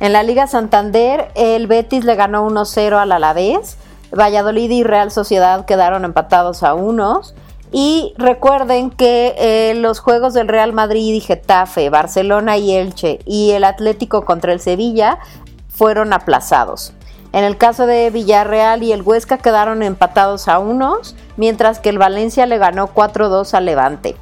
En 0.00 0.12
la 0.12 0.24
Liga 0.24 0.48
Santander, 0.48 1.28
el 1.36 1.68
Betis 1.68 2.04
le 2.04 2.16
ganó 2.16 2.44
1-0 2.50 3.00
al 3.00 3.12
Alavés. 3.12 3.76
Valladolid 4.10 4.68
y 4.72 4.82
Real 4.82 5.12
Sociedad 5.12 5.66
quedaron 5.66 6.04
empatados 6.04 6.64
a 6.64 6.74
unos. 6.74 7.32
Y 7.70 8.12
recuerden 8.18 8.90
que 8.90 9.36
eh, 9.38 9.74
los 9.76 10.00
juegos 10.00 10.34
del 10.34 10.48
Real 10.48 10.72
Madrid 10.72 11.14
y 11.14 11.20
Getafe, 11.20 11.88
Barcelona 11.88 12.56
y 12.56 12.74
Elche 12.74 13.20
y 13.26 13.52
el 13.52 13.62
Atlético 13.62 14.24
contra 14.24 14.52
el 14.52 14.58
Sevilla 14.58 15.20
fueron 15.68 16.12
aplazados. 16.12 16.92
En 17.32 17.44
el 17.44 17.56
caso 17.56 17.86
de 17.86 18.10
Villarreal 18.10 18.82
y 18.82 18.90
el 18.90 19.02
Huesca 19.02 19.38
quedaron 19.38 19.84
empatados 19.84 20.48
a 20.48 20.58
unos, 20.58 21.14
mientras 21.36 21.78
que 21.78 21.90
el 21.90 21.98
Valencia 21.98 22.46
le 22.46 22.58
ganó 22.58 22.92
4-2 22.92 23.54
al 23.54 23.66
Levante. 23.66 24.16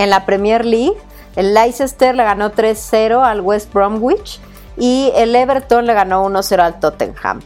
En 0.00 0.08
la 0.08 0.24
Premier 0.24 0.64
League, 0.64 0.96
el 1.36 1.52
Leicester 1.52 2.14
le 2.14 2.24
ganó 2.24 2.52
3-0 2.52 3.22
al 3.22 3.42
West 3.42 3.70
Bromwich 3.70 4.40
y 4.78 5.12
el 5.14 5.36
Everton 5.36 5.84
le 5.84 5.92
ganó 5.92 6.26
1-0 6.26 6.58
al 6.58 6.80
Tottenham. 6.80 7.42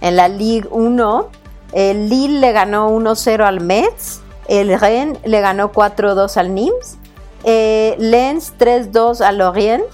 En 0.00 0.16
la 0.16 0.26
Ligue 0.26 0.66
1, 0.72 1.28
el 1.74 2.10
Lille 2.10 2.40
le 2.40 2.50
ganó 2.50 2.90
1-0 2.90 3.44
al 3.44 3.60
Metz, 3.60 4.20
el 4.48 4.80
Rennes 4.80 5.16
le 5.24 5.40
ganó 5.40 5.70
4-2 5.70 6.36
al 6.38 6.52
Nimes, 6.52 6.98
eh, 7.44 7.94
Lens 8.00 8.52
3-2 8.58 9.20
al 9.20 9.38
Lorient, 9.38 9.84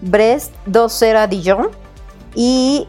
Brest 0.00 0.54
2-0 0.68 1.16
a 1.16 1.26
Dijon 1.26 1.70
y 2.36 2.86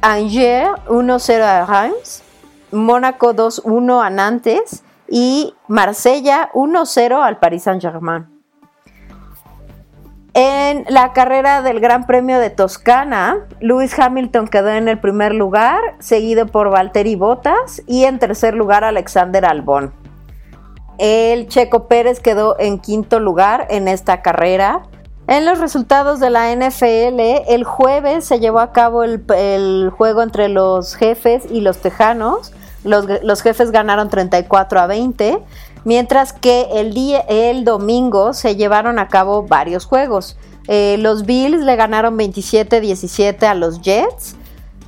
Angers 0.00 0.70
1-0 0.88 1.42
a 1.42 1.66
Reims, 1.66 2.22
Mónaco 2.72 3.34
2-1 3.34 4.02
a 4.02 4.08
Nantes 4.08 4.84
y 5.10 5.54
Marsella 5.66 6.50
1-0 6.54 7.20
al 7.20 7.38
Paris 7.38 7.64
Saint-Germain. 7.64 8.40
En 10.32 10.84
la 10.88 11.12
carrera 11.12 11.60
del 11.60 11.80
Gran 11.80 12.06
Premio 12.06 12.38
de 12.38 12.50
Toscana, 12.50 13.48
Lewis 13.60 13.98
Hamilton 13.98 14.46
quedó 14.46 14.68
en 14.68 14.86
el 14.86 15.00
primer 15.00 15.34
lugar, 15.34 15.80
seguido 15.98 16.46
por 16.46 16.70
Valtteri 16.70 17.16
Bottas 17.16 17.82
y 17.88 18.04
en 18.04 18.20
tercer 18.20 18.54
lugar 18.54 18.84
Alexander 18.84 19.44
Albon. 19.44 19.92
El 20.98 21.48
Checo 21.48 21.88
Pérez 21.88 22.20
quedó 22.20 22.56
en 22.60 22.78
quinto 22.78 23.18
lugar 23.18 23.66
en 23.70 23.88
esta 23.88 24.22
carrera. 24.22 24.82
En 25.26 25.44
los 25.44 25.58
resultados 25.58 26.20
de 26.20 26.30
la 26.30 26.54
NFL, 26.54 27.48
el 27.48 27.64
jueves 27.64 28.24
se 28.24 28.38
llevó 28.38 28.60
a 28.60 28.72
cabo 28.72 29.02
el, 29.02 29.24
el 29.36 29.90
juego 29.90 30.22
entre 30.22 30.48
los 30.48 30.94
jefes 30.94 31.44
y 31.50 31.62
los 31.62 31.78
tejanos 31.78 32.52
los, 32.84 33.42
jefes 33.42 33.70
ganaron 33.70 34.08
34 34.08 34.80
a 34.80 34.86
20, 34.86 35.38
mientras 35.84 36.32
que 36.32 36.68
el, 36.72 36.94
domingo 37.64 38.32
se 38.32 38.56
llevaron 38.56 38.98
a 38.98 39.08
cabo 39.08 39.42
varios 39.42 39.84
juegos. 39.84 40.38
Eh, 40.68 40.96
los 40.98 41.26
Bills 41.26 41.62
le 41.62 41.76
ganaron 41.76 42.18
27-17 42.18 43.42
a 43.44 43.54
los 43.54 43.80
Jets. 43.80 44.36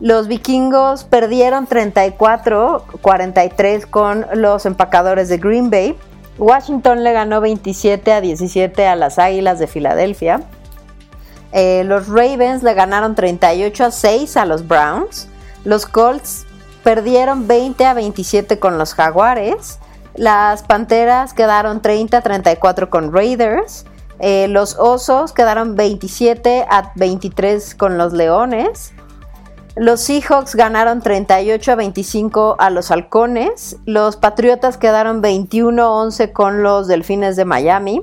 Los 0.01 0.27
vikingos 0.27 1.05
perdieron 1.05 1.69
34-43 1.69 3.87
con 3.89 4.27
los 4.35 4.67
empacadores 4.67 5.29
de 5.29 5.39
Green 5.39 5.71
Bay. 5.71 5.97
Washington 6.39 7.05
le 7.05 7.13
ganó 7.13 7.41
27 7.41 8.13
a 8.13 8.21
17 8.21 8.87
a 8.87 8.97
las 8.97 9.19
Águilas 9.19 9.59
de 9.59 9.67
Filadelfia. 9.67 10.43
Eh, 11.53 11.85
los 11.85 12.09
Ravens 12.09 12.63
le 12.63 12.75
ganaron 12.75 13.15
38 13.15 13.85
a 13.85 13.91
6 13.91 14.37
a 14.37 14.47
los 14.47 14.67
Browns. 14.67 15.29
Los 15.65 15.87
Colts 15.87 16.47
perdieron 16.83 17.47
20 17.47 17.85
a 17.87 17.95
27 17.95 18.59
con 18.59 18.79
los 18.79 18.95
Jaguares. 18.95 19.79
Las 20.15 20.63
Panteras 20.63 21.33
quedaron 21.33 21.81
30-34 21.81 22.89
con 22.89 23.13
Raiders. 23.13 23.87
Eh, 24.19 24.47
los 24.49 24.77
Osos 24.79 25.33
quedaron 25.33 25.75
27 25.75 26.67
a 26.69 26.93
23 26.95 27.75
con 27.75 27.99
los 27.99 28.13
Leones. 28.13 28.93
Los 29.75 30.03
Seahawks 30.03 30.55
ganaron 30.55 31.01
38 31.01 31.73
a 31.73 31.75
25 31.77 32.57
a 32.59 32.69
los 32.69 32.91
Halcones. 32.91 33.79
Los 33.87 34.17
Patriotas 34.17 34.77
quedaron 34.77 35.23
21-11 35.23 36.33
con 36.33 36.63
los 36.63 36.89
Delfines 36.89 37.37
de 37.37 37.47
Miami. 37.47 38.03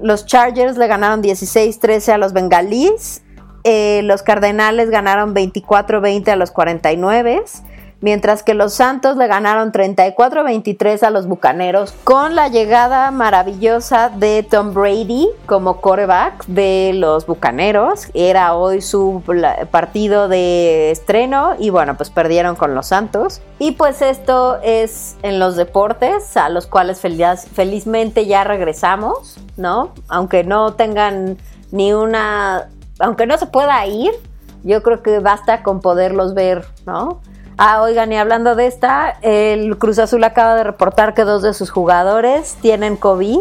Los 0.00 0.24
Chargers 0.26 0.78
le 0.78 0.86
ganaron 0.86 1.20
16-13 1.20 2.12
a 2.12 2.18
los 2.18 2.32
Bengalís. 2.32 3.22
Eh, 3.64 4.02
los 4.04 4.22
Cardenales 4.22 4.88
ganaron 4.88 5.34
24-20 5.34 6.28
a 6.28 6.36
los 6.36 6.52
49 6.52 7.42
mientras 8.00 8.42
que 8.42 8.54
los 8.54 8.74
Santos 8.74 9.16
le 9.16 9.26
ganaron 9.26 9.72
34-23 9.72 11.02
a 11.02 11.10
los 11.10 11.26
Bucaneros 11.26 11.92
con 12.04 12.34
la 12.34 12.48
llegada 12.48 13.10
maravillosa 13.10 14.08
de 14.08 14.42
Tom 14.42 14.72
Brady 14.72 15.28
como 15.46 15.80
quarterback 15.80 16.46
de 16.46 16.92
los 16.94 17.26
Bucaneros. 17.26 18.08
Era 18.14 18.54
hoy 18.54 18.80
su 18.80 19.22
partido 19.70 20.28
de 20.28 20.90
estreno 20.90 21.54
y 21.58 21.70
bueno, 21.70 21.96
pues 21.96 22.10
perdieron 22.10 22.56
con 22.56 22.74
los 22.74 22.88
Santos. 22.88 23.40
Y 23.58 23.72
pues 23.72 24.02
esto 24.02 24.58
es 24.62 25.16
en 25.22 25.38
los 25.38 25.56
deportes 25.56 26.36
a 26.36 26.48
los 26.48 26.66
cuales 26.66 27.00
felizmente 27.00 28.26
ya 28.26 28.44
regresamos, 28.44 29.38
¿no? 29.56 29.92
Aunque 30.08 30.44
no 30.44 30.74
tengan 30.74 31.36
ni 31.72 31.92
una, 31.92 32.68
aunque 33.00 33.26
no 33.26 33.36
se 33.36 33.46
pueda 33.46 33.84
ir, 33.86 34.12
yo 34.62 34.82
creo 34.82 35.02
que 35.02 35.18
basta 35.18 35.62
con 35.62 35.80
poderlos 35.80 36.34
ver, 36.34 36.64
¿no? 36.86 37.20
Ah, 37.60 37.82
oigan, 37.82 38.12
y 38.12 38.16
hablando 38.16 38.54
de 38.54 38.68
esta, 38.68 39.18
el 39.20 39.78
Cruz 39.78 39.98
Azul 39.98 40.22
acaba 40.22 40.54
de 40.54 40.62
reportar 40.62 41.12
que 41.12 41.24
dos 41.24 41.42
de 41.42 41.52
sus 41.54 41.70
jugadores 41.70 42.56
tienen 42.60 42.96
COVID. 42.96 43.40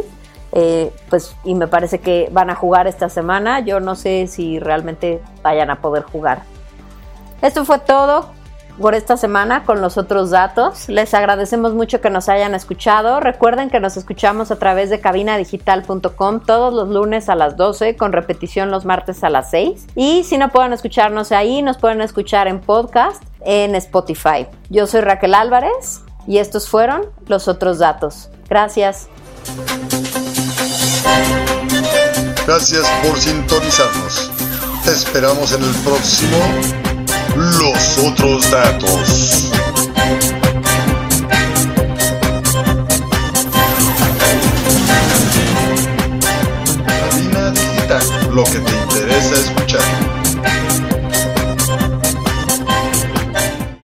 Eh, 0.53 0.91
pues, 1.11 1.35
y 1.43 1.53
me 1.53 1.67
parece 1.67 1.99
que 1.99 2.27
van 2.31 2.49
a 2.49 2.55
jugar 2.55 2.87
esta 2.87 3.09
semana. 3.09 3.59
Yo 3.59 3.79
no 3.79 3.95
sé 3.95 4.25
si 4.25 4.57
realmente 4.57 5.21
vayan 5.43 5.69
a 5.69 5.81
poder 5.81 6.01
jugar. 6.01 6.41
Esto 7.43 7.63
fue 7.63 7.77
todo 7.77 8.31
por 8.79 8.95
esta 8.95 9.17
semana 9.17 9.65
con 9.65 9.81
los 9.81 9.99
otros 9.99 10.31
datos. 10.31 10.89
Les 10.89 11.13
agradecemos 11.13 11.75
mucho 11.75 12.01
que 12.01 12.09
nos 12.09 12.27
hayan 12.27 12.55
escuchado. 12.55 13.19
Recuerden 13.19 13.69
que 13.69 13.79
nos 13.79 13.97
escuchamos 13.97 14.49
a 14.49 14.57
través 14.57 14.89
de 14.89 14.99
cabinadigital.com 14.99 16.39
todos 16.39 16.73
los 16.73 16.89
lunes 16.89 17.29
a 17.29 17.35
las 17.35 17.55
12 17.55 17.95
con 17.95 18.13
repetición 18.13 18.71
los 18.71 18.83
martes 18.83 19.23
a 19.23 19.29
las 19.29 19.51
6. 19.51 19.89
Y 19.95 20.23
si 20.23 20.39
no 20.39 20.49
pueden 20.49 20.73
escucharnos 20.73 21.31
ahí, 21.31 21.61
nos 21.61 21.77
pueden 21.77 22.01
escuchar 22.01 22.47
en 22.47 22.61
podcast 22.61 23.23
en 23.41 23.75
Spotify. 23.75 24.47
Yo 24.69 24.87
soy 24.87 25.01
Raquel 25.01 25.33
Álvarez 25.33 26.01
y 26.27 26.37
estos 26.39 26.67
fueron 26.67 27.03
los 27.27 27.47
otros 27.47 27.79
datos. 27.79 28.29
Gracias. 28.49 29.07
Gracias 32.45 32.85
por 33.03 33.17
sintonizarnos. 33.19 34.31
Te 34.83 34.91
esperamos 34.91 35.53
en 35.53 35.63
el 35.63 35.75
próximo 35.83 36.37
los 37.35 37.97
otros 37.99 38.49
datos. 38.51 39.51
Lo 48.33 48.43
que 48.43 48.59